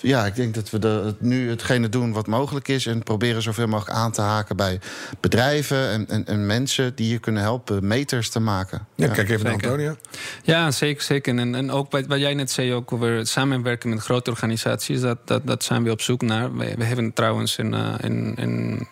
ja, 0.00 0.26
ik 0.26 0.34
denk 0.34 0.54
dat 0.54 0.70
we 0.70 0.78
de, 0.78 1.14
nu 1.18 1.50
hetgene 1.50 1.88
doen 1.88 2.12
wat 2.12 2.26
mogelijk 2.26 2.68
is... 2.68 2.86
en 2.86 3.02
proberen 3.02 3.42
zoveel 3.42 3.66
mogelijk 3.66 3.96
aan 3.96 4.12
te 4.12 4.20
haken 4.20 4.56
bij 4.56 4.80
bedrijven 5.20 5.88
en, 5.88 6.08
en, 6.08 6.26
en 6.26 6.46
mensen... 6.46 6.94
die 6.94 7.08
je 7.08 7.18
kunnen 7.18 7.42
helpen 7.42 7.86
meters 7.86 8.28
te 8.28 8.40
maken. 8.40 8.86
Ja, 8.94 9.08
kijk 9.08 9.30
even 9.30 9.44
naar. 9.44 9.52
Antonia. 9.52 9.96
Ja, 10.42 10.70
zeker. 10.70 11.02
zeker. 11.02 11.38
En, 11.38 11.54
en 11.54 11.70
ook 11.70 11.90
wat, 11.90 12.06
wat 12.06 12.18
jij 12.18 12.34
net 12.34 12.50
zei, 12.50 12.72
ook 12.72 12.92
over 12.92 13.16
het 13.16 13.28
samenwerken 13.28 13.88
met 13.88 14.00
grote 14.00 14.30
organisaties, 14.30 15.00
dat, 15.00 15.18
dat, 15.24 15.46
dat 15.46 15.64
zijn 15.64 15.82
we 15.82 15.90
op 15.90 16.00
zoek 16.00 16.22
naar. 16.22 16.56
We, 16.56 16.74
we 16.76 16.84
hebben 16.84 17.12
trouwens 17.12 17.58
een, 17.58 17.74
eh, 17.74 17.94
een, 17.98 18.32
een 18.36 18.88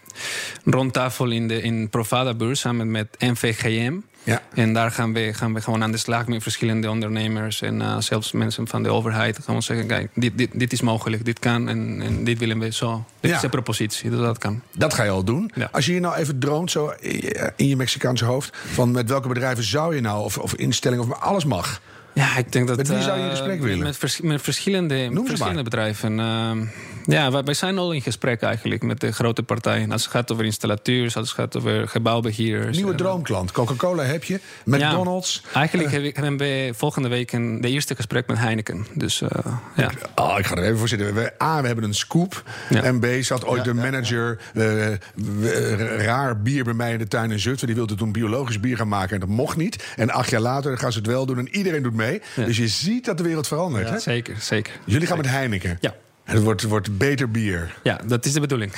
rondtafel 0.64 1.30
in 1.30 1.48
de 1.48 1.62
in 1.62 1.88
Provada-beurs 1.88 2.60
samen 2.60 2.90
met 2.90 3.16
NVGM. 3.18 3.98
Ja. 4.24 4.42
En 4.54 4.72
daar 4.72 4.90
gaan 4.90 5.12
we, 5.12 5.34
gaan 5.34 5.54
we 5.54 5.60
gewoon 5.60 5.82
aan 5.82 5.90
de 5.92 5.96
slag 5.98 6.26
met 6.26 6.42
verschillende 6.42 6.90
ondernemers 6.90 7.62
en 7.62 7.80
eh, 7.82 7.96
zelfs 7.98 8.32
mensen 8.32 8.68
van 8.68 8.82
de 8.82 8.88
overheid. 8.88 9.38
Gewoon 9.44 9.62
zeggen: 9.62 9.86
kijk, 9.86 10.10
dit, 10.14 10.38
dit, 10.38 10.50
dit 10.52 10.72
is 10.72 10.80
mogelijk, 10.80 11.24
dit 11.24 11.38
kan 11.38 11.68
en, 11.68 12.00
en 12.02 12.24
dit 12.24 12.38
willen 12.38 12.58
we 12.58 12.72
zo. 12.72 13.04
Dit 13.20 13.30
Ja. 13.30 13.36
is 13.36 13.42
de 13.42 13.48
propositie, 13.48 14.10
dus 14.10 14.18
dat 14.20 14.38
kan. 14.38 14.62
Dat 14.76 14.94
ga 14.94 15.02
je 15.02 15.10
al 15.10 15.24
doen. 15.24 15.50
Ja. 15.54 15.68
Als 15.72 15.86
je 15.86 15.92
hier 15.92 16.00
nou 16.00 16.14
even 16.16 16.38
droomt, 16.38 16.70
zo 16.70 16.92
in 17.00 17.16
je- 17.16 17.52
in 17.56 17.68
je 17.68 17.76
Mexicaanse 17.76 18.24
hoofd... 18.24 18.56
van 18.72 18.90
met 18.90 19.08
welke 19.08 19.28
bedrijven 19.28 19.64
zou 19.64 19.94
je 19.94 20.00
nou, 20.00 20.24
of, 20.24 20.38
of 20.38 20.54
instellingen, 20.54 21.04
of 21.04 21.10
maar 21.10 21.18
alles 21.18 21.44
mag... 21.44 21.80
Ja, 22.14 22.36
ik 22.36 22.52
denk 22.52 22.66
dat. 22.68 22.76
Met 22.76 22.88
wie 22.88 23.00
zou 23.02 23.16
je 23.16 23.22
in 23.24 23.30
eh, 23.30 23.36
gesprek 23.36 23.60
willen? 23.60 23.78
Met, 23.78 23.96
vers- 23.96 24.20
met 24.20 24.42
verschillende, 24.42 25.10
verschillende 25.24 25.62
bedrijven. 25.62 26.20
Ehm, 26.20 26.64
ja, 27.10 27.30
wij, 27.30 27.42
wij 27.42 27.54
zijn 27.54 27.78
al 27.78 27.92
in 27.92 28.02
gesprek 28.02 28.42
eigenlijk 28.42 28.82
met 28.82 29.00
de 29.00 29.12
grote 29.12 29.42
partijen. 29.42 29.92
Als 29.92 30.02
het 30.02 30.10
gaat 30.10 30.32
over 30.32 30.44
installateurs, 30.44 31.16
als 31.16 31.28
het 31.28 31.36
gaat 31.38 31.56
over 31.56 31.88
gebouwbeheerders. 31.88 32.76
Nieuwe 32.76 32.92
eh, 32.92 32.98
droomklant. 32.98 33.52
Coca-Cola 33.52 34.02
heb 34.02 34.24
je. 34.24 34.40
McDonald's. 34.64 35.42
Eigenlijk 35.54 35.90
ik- 35.92 36.16
hebben 36.16 36.36
we 36.36 36.70
volgende 36.76 37.08
week 37.08 37.32
een, 37.32 37.60
de 37.60 37.68
eerste 37.68 37.94
gesprek 37.94 38.26
met 38.26 38.38
Heineken. 38.38 38.86
Dus 38.94 39.22
eh, 39.22 39.28
ja. 39.76 39.90
Oh, 40.14 40.34
ik 40.38 40.46
ga 40.46 40.54
er 40.56 40.62
even 40.64 40.78
voor 40.78 40.88
zitten. 40.88 41.14
We, 41.14 41.32
A, 41.42 41.60
we 41.60 41.66
hebben 41.66 41.84
een 41.84 41.94
scoop. 41.94 42.42
Ja. 42.68 42.82
En 42.82 43.00
B, 43.00 43.06
zat 43.20 43.44
ooit 43.46 43.64
de 43.64 43.74
manager 43.74 44.38
eh, 44.54 44.94
raar 46.04 46.40
bier 46.42 46.64
bij 46.64 46.74
mij 46.74 46.92
in 46.92 46.98
de 46.98 47.08
tuin 47.08 47.30
in 47.30 47.38
Zutphen. 47.40 47.66
Die 47.66 47.76
wilde 47.76 47.94
toen 47.94 48.12
biologisch 48.12 48.60
bier 48.60 48.76
gaan 48.76 48.88
maken 48.88 49.14
en 49.14 49.20
dat 49.20 49.28
mocht 49.28 49.56
niet. 49.56 49.84
En 49.96 50.10
acht 50.10 50.30
jaar 50.30 50.40
later 50.40 50.78
gaan 50.78 50.92
ze 50.92 50.98
het 50.98 51.06
wel 51.06 51.26
doen 51.26 51.38
en 51.38 51.48
iedereen 51.48 51.82
doet 51.82 51.94
mee. 51.94 52.22
Ja. 52.36 52.44
Dus 52.44 52.56
je 52.56 52.68
ziet 52.68 53.04
dat 53.04 53.16
de 53.16 53.22
wereld 53.22 53.46
verandert. 53.48 53.88
Hè? 53.90 53.98
Zeker, 53.98 54.36
zeker. 54.40 54.72
Jullie 54.84 55.06
gaan 55.06 55.16
met 55.16 55.28
Heineken. 55.28 55.78
Ja. 55.80 55.94
Het 56.30 56.42
wordt, 56.42 56.62
wordt 56.62 56.98
beter 56.98 57.30
bier. 57.30 57.74
Ja, 57.82 58.00
dat 58.06 58.24
is 58.24 58.32
de 58.32 58.40
bedoeling. 58.40 58.72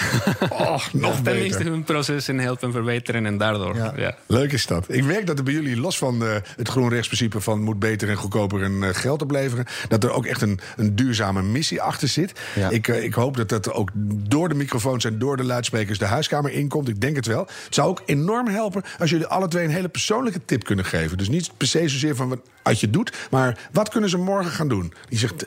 Oh, 0.48 0.86
nog 0.92 1.20
Tenminste, 1.22 1.58
beter. 1.58 1.72
hun 1.72 1.84
proces 1.84 2.28
en 2.28 2.38
helpen 2.38 2.72
verbeteren 2.72 3.26
en 3.26 3.38
daardoor. 3.38 3.76
Ja. 3.76 3.92
Ja. 3.96 4.16
Leuk 4.26 4.52
is 4.52 4.66
dat. 4.66 4.84
Ik 4.88 5.04
merk 5.04 5.26
dat 5.26 5.38
er 5.38 5.44
bij 5.44 5.52
jullie, 5.52 5.80
los 5.80 5.98
van 5.98 6.24
eh, 6.24 6.34
het 6.56 6.68
groenrechtsprincipe 6.68 7.40
van 7.40 7.62
moet 7.62 7.78
beter 7.78 8.08
en 8.08 8.16
goedkoper 8.16 8.62
en 8.62 8.82
eh, 8.82 8.88
geld 8.92 9.22
opleveren, 9.22 9.64
dat 9.88 10.04
er 10.04 10.10
ook 10.10 10.26
echt 10.26 10.42
een, 10.42 10.60
een 10.76 10.96
duurzame 10.96 11.42
missie 11.42 11.82
achter 11.82 12.08
zit. 12.08 12.40
Ja. 12.54 12.70
Ik, 12.70 12.88
eh, 12.88 13.02
ik 13.02 13.14
hoop 13.14 13.36
dat 13.36 13.48
dat 13.48 13.72
ook 13.72 13.90
door 14.28 14.48
de 14.48 14.54
microfoons 14.54 15.04
en 15.04 15.18
door 15.18 15.36
de 15.36 15.44
luidsprekers 15.44 15.98
de 15.98 16.04
huiskamer 16.04 16.52
inkomt. 16.52 16.88
Ik 16.88 17.00
denk 17.00 17.16
het 17.16 17.26
wel. 17.26 17.46
Het 17.64 17.74
zou 17.74 17.88
ook 17.88 18.02
enorm 18.06 18.48
helpen 18.48 18.82
als 18.98 19.10
jullie 19.10 19.26
alle 19.26 19.48
twee 19.48 19.64
een 19.64 19.70
hele 19.70 19.88
persoonlijke 19.88 20.40
tip 20.44 20.64
kunnen 20.64 20.84
geven. 20.84 21.18
Dus 21.18 21.28
niet 21.28 21.50
per 21.56 21.66
se 21.66 21.88
zozeer 21.88 22.16
van 22.16 22.40
wat 22.62 22.80
je 22.80 22.90
doet, 22.90 23.12
maar 23.30 23.58
wat 23.72 23.88
kunnen 23.88 24.10
ze 24.10 24.18
morgen 24.18 24.52
gaan 24.52 24.68
doen? 24.68 24.92
Die 25.08 25.18
zegt, 25.18 25.46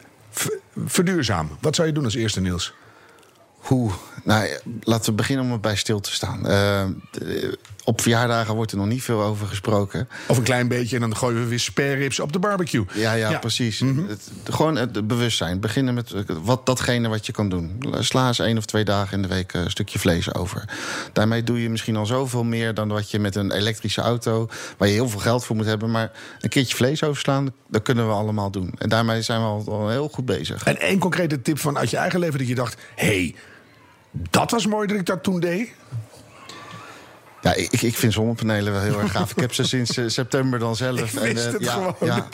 verduurzaam. 0.85 1.57
Wat 1.61 1.75
zou 1.75 1.87
je 1.87 1.93
doen 1.93 2.03
als 2.03 2.15
eerste, 2.15 2.41
Niels? 2.41 2.73
Hoe? 3.47 3.91
Nou, 4.23 4.49
laten 4.81 5.09
we 5.09 5.15
beginnen 5.15 5.45
om 5.45 5.51
erbij 5.51 5.75
stil 5.75 5.99
te 5.99 6.13
staan. 6.13 6.47
Eh, 6.47 6.83
op 7.85 8.01
verjaardagen 8.01 8.55
wordt 8.55 8.71
er 8.71 8.77
nog 8.77 8.87
niet 8.87 9.03
veel 9.03 9.21
over 9.21 9.47
gesproken. 9.47 10.07
Of 10.27 10.37
een 10.37 10.43
klein 10.43 10.67
beetje 10.67 10.95
en 10.95 11.01
dan 11.01 11.15
gooien 11.15 11.41
we 11.41 11.47
weer 11.47 11.59
spare 11.59 11.93
ribs 11.93 12.19
op 12.19 12.33
de 12.33 12.39
barbecue. 12.39 12.85
Ja, 12.93 13.13
ja, 13.13 13.37
precies. 13.37 13.79
het, 14.07 14.31
gewoon 14.43 14.75
het 14.75 15.07
bewustzijn. 15.07 15.59
Beginnen 15.59 15.93
met 15.93 16.11
eh, 16.11 16.21
wat, 16.43 16.65
datgene 16.65 17.07
wat 17.07 17.25
je 17.25 17.31
kan 17.31 17.49
doen. 17.49 17.83
Sla 17.99 18.27
eens 18.27 18.39
één 18.39 18.57
of 18.57 18.65
twee 18.65 18.83
dagen 18.83 19.15
in 19.15 19.21
de 19.21 19.27
week 19.27 19.53
een 19.53 19.69
stukje 19.69 19.99
vlees 19.99 20.33
over. 20.33 20.69
Daarmee 21.13 21.43
doe 21.43 21.61
je 21.61 21.69
misschien 21.69 21.95
al 21.95 22.05
zoveel 22.05 22.43
meer 22.43 22.73
dan 22.73 22.87
wat 22.87 23.11
je 23.11 23.19
met 23.19 23.35
een 23.35 23.51
elektrische 23.51 24.01
auto... 24.01 24.49
waar 24.77 24.87
je 24.87 24.93
heel 24.93 25.09
veel 25.09 25.19
geld 25.19 25.45
voor 25.45 25.55
moet 25.55 25.65
hebben. 25.65 25.91
Maar 25.91 26.11
een 26.39 26.49
keertje 26.49 26.75
vlees 26.75 27.03
overslaan, 27.03 27.53
dat 27.67 27.81
kunnen 27.81 28.07
we 28.07 28.13
allemaal 28.13 28.51
doen. 28.51 28.73
En 28.77 28.89
daarmee 28.89 29.21
zijn 29.21 29.39
we 29.39 29.45
al, 29.45 29.63
al 29.67 29.89
heel 29.89 30.09
goed 30.09 30.25
bezig. 30.25 30.63
En 30.63 30.79
één 30.79 30.99
concrete 30.99 31.41
tip 31.41 31.59
van 31.59 31.77
uit 31.77 31.89
je 31.89 31.97
eigen 31.97 32.19
leven 32.19 32.39
dat 32.39 32.47
je 32.47 32.55
dacht: 32.55 32.81
hé, 32.95 33.05
hey, 33.05 33.35
Dat 34.29 34.51
was 34.51 34.67
mooi 34.67 34.87
dat 34.87 34.97
ik 34.97 35.05
dat 35.05 35.23
toen 35.23 35.39
deed. 35.39 35.69
Ja, 37.45 37.53
ik, 37.53 37.81
ik 37.81 37.95
vind 37.95 38.13
zonnepanelen 38.13 38.73
wel 38.73 38.81
heel 38.81 38.99
erg 38.99 39.11
gaaf. 39.11 39.31
Ik 39.31 39.39
heb 39.39 39.53
ze 39.53 39.63
sinds 39.63 39.97
eh, 39.97 40.03
september 40.07 40.59
dan 40.59 40.75
zelf. 40.75 40.99
Ik 41.13 41.19
wist 41.33 41.45
eh, 41.45 41.53
het 41.53 41.63
ja, 41.63 41.71
gewoon. 41.71 41.95
Ja. 41.99 42.27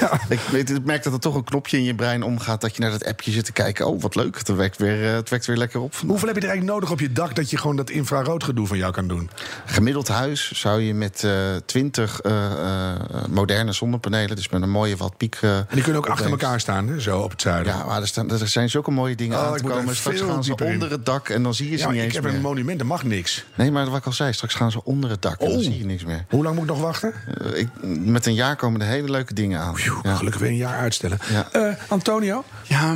Ja. 0.00 0.20
Ik, 0.28 0.40
weet, 0.50 0.70
ik 0.70 0.84
merk 0.84 1.02
dat 1.02 1.12
er 1.12 1.18
toch 1.20 1.34
een 1.34 1.44
knopje 1.44 1.76
in 1.76 1.84
je 1.84 1.94
brein 1.94 2.22
omgaat... 2.22 2.60
dat 2.60 2.76
je 2.76 2.82
naar 2.82 2.90
dat 2.90 3.04
appje 3.04 3.30
zit 3.30 3.44
te 3.44 3.52
kijken. 3.52 3.86
Oh, 3.86 4.00
wat 4.02 4.14
leuk. 4.14 4.38
Het 4.38 4.48
wekt 4.48 4.76
weer, 4.78 5.06
eh, 5.08 5.12
het 5.14 5.28
wekt 5.30 5.46
weer 5.46 5.56
lekker 5.56 5.80
op. 5.80 5.94
vandaag. 5.94 6.10
Hoeveel 6.10 6.28
heb 6.28 6.36
je 6.36 6.42
er 6.42 6.48
eigenlijk 6.48 6.78
nodig 6.80 6.94
op 6.94 7.00
je 7.00 7.12
dak 7.12 7.34
dat 7.34 7.50
je 7.50 7.56
gewoon 7.58 7.76
dat 7.76 7.90
infraroodgedoe 7.90 8.66
van 8.66 8.76
jou 8.78 8.92
kan 8.92 9.08
doen? 9.08 9.30
Gemiddeld 9.66 10.08
huis 10.08 10.52
zou 10.52 10.80
je 10.80 10.94
met 10.94 11.24
eh 11.24 11.32
20 11.66 12.20
eh, 12.20 12.44
eh, 12.52 12.96
moderne 13.28 13.72
zonnepanelen... 13.72 14.36
dus 14.36 14.48
met 14.48 14.62
een 14.62 14.70
mooie 14.70 14.96
wat 14.96 15.16
piek... 15.16 15.38
eh, 15.40 15.56
En 15.56 15.66
die 15.70 15.82
kunnen 15.82 16.02
ook 16.02 16.08
achter 16.08 16.30
elkaar 16.30 16.60
staan, 16.60 16.88
hè, 16.88 17.00
zo 17.00 17.18
op 17.20 17.30
het 17.30 17.40
zuiden. 17.40 17.72
Ja, 17.72 17.84
maar 17.84 18.00
er, 18.00 18.06
staan, 18.06 18.30
er 18.30 18.48
zijn 18.48 18.70
zulke 18.70 18.90
mooie 18.90 19.14
dingen 19.16 19.38
Oh, 19.38 19.44
aan 19.46 19.54
ik 19.54 19.62
te 19.62 19.68
er 19.68 19.74
komen. 19.74 19.96
Straks 19.96 20.20
gaan 20.20 20.44
ze 20.44 20.52
in. 20.56 20.72
onder 20.72 20.90
het 20.90 21.06
dak 21.06 21.28
en 21.28 21.42
dan 21.42 21.54
zie 21.54 21.70
je 21.70 21.76
ze 21.76 21.82
Ja, 21.82 21.88
niet 21.90 21.98
ik 21.98 22.04
eens 22.04 22.14
heb 22.14 22.24
meer. 22.24 22.34
een 22.34 22.40
monument, 22.40 22.78
dat 22.78 22.88
mag 22.88 23.02
niks. 23.04 23.44
Nee, 23.54 23.70
maar 23.70 23.90
wat 23.90 23.98
ik 23.98 24.06
al 24.06 24.12
zei, 24.12 24.32
straks 24.32 24.54
gaan 24.58 24.70
ze 24.70 24.84
onder 24.84 25.10
het 25.10 25.22
dak 25.22 25.40
en 25.40 25.46
dan 25.48 25.56
Oh. 25.56 25.62
zie 25.62 25.78
je 25.78 25.84
niks 25.84 26.04
meer. 26.04 26.24
Hoe 26.28 26.42
lang 26.42 26.54
moet 26.54 26.64
ik 26.64 26.70
nog 26.70 26.80
wachten? 26.80 27.12
Eh, 27.52 27.58
ik, 27.58 27.68
met 27.82 28.26
een 28.26 28.34
jaar 28.34 28.56
komen 28.56 28.80
er 28.80 28.86
hele 28.86 29.10
leuke 29.10 29.34
dingen 29.34 29.60
aan. 29.60 29.74
Ja. 30.02 30.14
Gelukkig 30.14 30.40
weer 30.40 30.50
een 30.50 30.56
jaar 30.56 30.78
uitstellen. 30.78 31.18
Ja. 31.30 31.48
Eh, 31.52 31.74
Antonio, 31.88 32.44
Ja, 32.62 32.94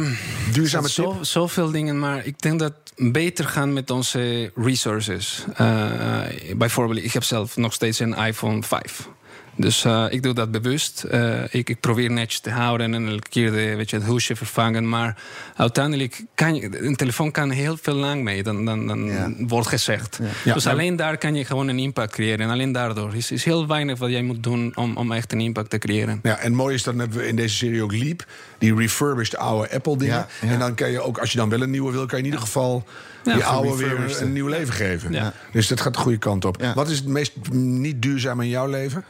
duurzame 0.53 0.89
zo, 0.89 1.19
zoveel 1.21 1.71
dingen, 1.71 1.99
maar 1.99 2.27
ik 2.27 2.41
denk 2.41 2.59
dat 2.59 2.73
beter 2.97 3.45
gaan 3.45 3.73
met 3.73 3.91
onze 3.91 4.53
resources. 4.55 5.45
Eh, 5.55 6.21
bijvoorbeeld, 6.57 7.05
ik 7.05 7.13
heb 7.13 7.25
zelf 7.25 7.57
nog 7.57 7.73
steeds 7.73 7.99
een 7.99 8.15
iPhone 8.15 8.63
5. 8.63 9.09
Dus 9.57 9.85
eh, 9.85 10.07
ik 10.11 10.23
doe 10.23 10.35
dat 10.35 10.51
bewust. 10.51 11.05
Eh, 11.05 11.43
ik, 11.51 11.69
ik 11.69 11.81
probeer 11.81 12.11
netjes 12.11 12.41
te 12.41 12.51
houden 12.51 12.95
en 12.95 13.09
elke 13.09 13.29
keer 13.29 13.51
de, 13.51 13.77
weet 13.77 13.91
je, 13.91 13.97
het 13.97 14.05
hoesje 14.07 14.37
vervangen. 14.37 14.89
Maar 14.89 15.17
uiteindelijk 15.57 16.25
kan 16.35 16.55
je, 16.55 16.85
een 16.87 16.97
telefoon 16.97 17.31
kan 17.31 17.51
heel 17.51 17.77
veel 17.83 17.95
lang 17.95 18.23
mee, 18.23 18.43
dan, 18.43 18.65
dan, 18.65 18.87
dan 18.87 19.05
Ja. 19.05 19.33
wordt 19.39 19.69
gezegd. 19.69 20.19
Ja, 20.45 20.55
dus 20.55 20.67
alleen 20.67 20.97
daar 20.97 21.19
kan 21.19 21.35
je 21.35 21.45
gewoon 21.45 21.69
een 21.69 21.79
impact 21.79 22.13
creëren. 22.13 22.41
En 22.41 22.51
alleen 22.51 22.73
daardoor 22.73 23.15
is, 23.15 23.31
is 23.31 23.45
heel 23.45 23.67
weinig 23.67 23.99
wat 23.99 24.11
jij 24.11 24.23
moet 24.23 24.43
doen 24.43 24.73
om, 24.75 24.97
om 24.97 25.13
echt 25.13 25.33
een 25.33 25.41
impact 25.41 25.71
te 25.71 25.79
creëren. 25.79 26.21
Ja, 26.23 26.37
en 26.39 26.55
mooi 26.55 26.75
is, 26.75 26.83
dan 26.83 26.99
hebben 26.99 27.19
we 27.19 27.27
in 27.27 27.37
deze 27.37 27.57
serie 27.57 27.83
ook 27.83 27.93
Leap. 27.93 28.27
Die 28.59 28.75
refurbished 28.75 29.37
oude 29.37 29.71
Apple 29.71 29.97
dingen. 29.97 30.15
Ja, 30.15 30.27
ja. 30.43 30.49
En 30.53 30.59
dan 30.59 30.75
kan 30.75 30.91
je 30.91 31.01
ook, 31.01 31.19
als 31.19 31.33
je 31.33 31.39
dan 31.39 31.49
wel 31.49 31.63
een 31.63 31.71
nieuwe 31.71 31.93
wil... 31.93 32.07
kan 32.07 32.19
je 32.19 32.25
in 32.25 32.31
ieder 32.31 32.41
geval 32.41 32.85
Ja, 33.25 33.35
die 33.35 33.45
oude 33.45 33.77
weer 33.77 34.21
een 34.23 34.33
nieuw 34.33 34.47
leven 34.49 34.75
geven. 34.75 35.13
Ja. 35.13 35.33
Dus 35.53 35.69
dat 35.69 35.81
gaat 35.81 35.95
de 35.95 35.99
goede 35.99 36.19
kant 36.19 36.45
op. 36.45 36.61
Ja. 36.61 36.75
Wat 36.75 36.91
is 36.91 36.97
het 36.97 37.07
meest 37.07 37.33
niet 37.53 38.03
duurzaam 38.03 38.41
in 38.41 38.49
jouw 38.49 38.67
leven? 38.67 39.05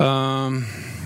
Ehm, 0.00 0.60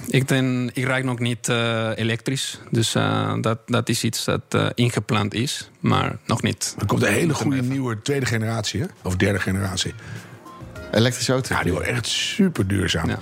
ik, 0.09 0.28
denk, 0.28 0.70
ik 0.72 0.84
rijd 0.84 1.05
nog 1.05 1.18
niet 1.18 1.49
eh, 1.49 1.90
elektrisch. 1.95 2.61
Dus 2.70 2.95
eh, 2.95 3.34
dat, 3.40 3.59
dat 3.66 3.88
is 3.88 4.05
iets 4.05 4.24
dat 4.24 4.40
eh, 4.49 4.66
ingepland 4.74 5.34
is, 5.34 5.70
maar 5.80 6.16
nog 6.26 6.42
niet. 6.42 6.74
Er 6.78 6.86
komt 6.86 7.03
een 7.03 7.12
hele 7.12 7.34
goede 7.34 7.62
nieuwe 7.62 8.03
tweede 8.03 8.26
generatie, 8.26 8.80
hè? 8.80 8.86
of 9.03 9.16
derde 9.16 9.38
generatie. 9.38 9.95
Elektrische 10.92 11.32
auto. 11.32 11.55
Ja, 11.55 11.62
die 11.62 11.72
wordt 11.72 11.86
echt 11.86 12.07
super 12.07 12.66
duurzaam. 12.66 13.09
Ja. 13.09 13.18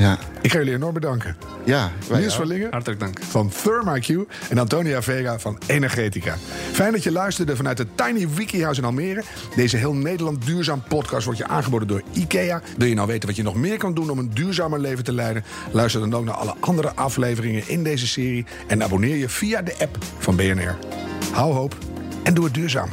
Ja, 0.00 0.18
Ik 0.40 0.50
ga 0.52 0.58
jullie 0.58 0.74
enorm 0.74 0.94
bedanken. 0.94 1.36
ja 1.64 1.90
wij 2.08 2.18
Niels 2.20 2.34
van 2.34 2.46
Lingen 2.46 2.70
Hartelijk 2.70 3.00
dank. 3.00 3.20
van 3.22 3.52
ThermaQ 3.52 4.14
en 4.48 4.58
Antonia 4.58 5.02
Vega 5.02 5.38
van 5.38 5.58
Energetica. 5.66 6.36
Fijn 6.72 6.92
dat 6.92 7.02
je 7.02 7.12
luisterde 7.12 7.56
vanuit 7.56 7.78
het 7.78 7.88
Tiny 7.96 8.28
Wiki 8.28 8.62
House 8.62 8.80
in 8.80 8.86
Almere. 8.86 9.22
Deze 9.56 9.76
heel 9.76 9.92
Nederland 9.94 10.46
duurzaam 10.46 10.82
podcast 10.88 11.24
wordt 11.24 11.38
je 11.38 11.46
aangeboden 11.46 11.88
door 11.88 12.02
IKEA. 12.12 12.62
Wil 12.76 12.86
je 12.86 12.94
nou 12.94 13.06
weten 13.06 13.28
wat 13.28 13.36
je 13.36 13.42
nog 13.42 13.54
meer 13.54 13.78
kan 13.78 13.94
doen 13.94 14.10
om 14.10 14.18
een 14.18 14.30
duurzamer 14.34 14.80
leven 14.80 15.04
te 15.04 15.12
leiden? 15.12 15.44
Luister 15.72 16.00
dan 16.00 16.14
ook 16.14 16.24
naar 16.24 16.34
alle 16.34 16.54
andere 16.60 16.94
afleveringen 16.94 17.68
in 17.68 17.82
deze 17.82 18.06
serie 18.06 18.46
en 18.66 18.82
abonneer 18.82 19.16
je 19.16 19.28
via 19.28 19.62
de 19.62 19.74
app 19.80 19.98
van 20.18 20.36
BNR. 20.36 20.76
Hou 21.32 21.52
hoop 21.52 21.76
en 22.22 22.34
doe 22.34 22.44
het 22.44 22.54
duurzaam. 22.54 22.88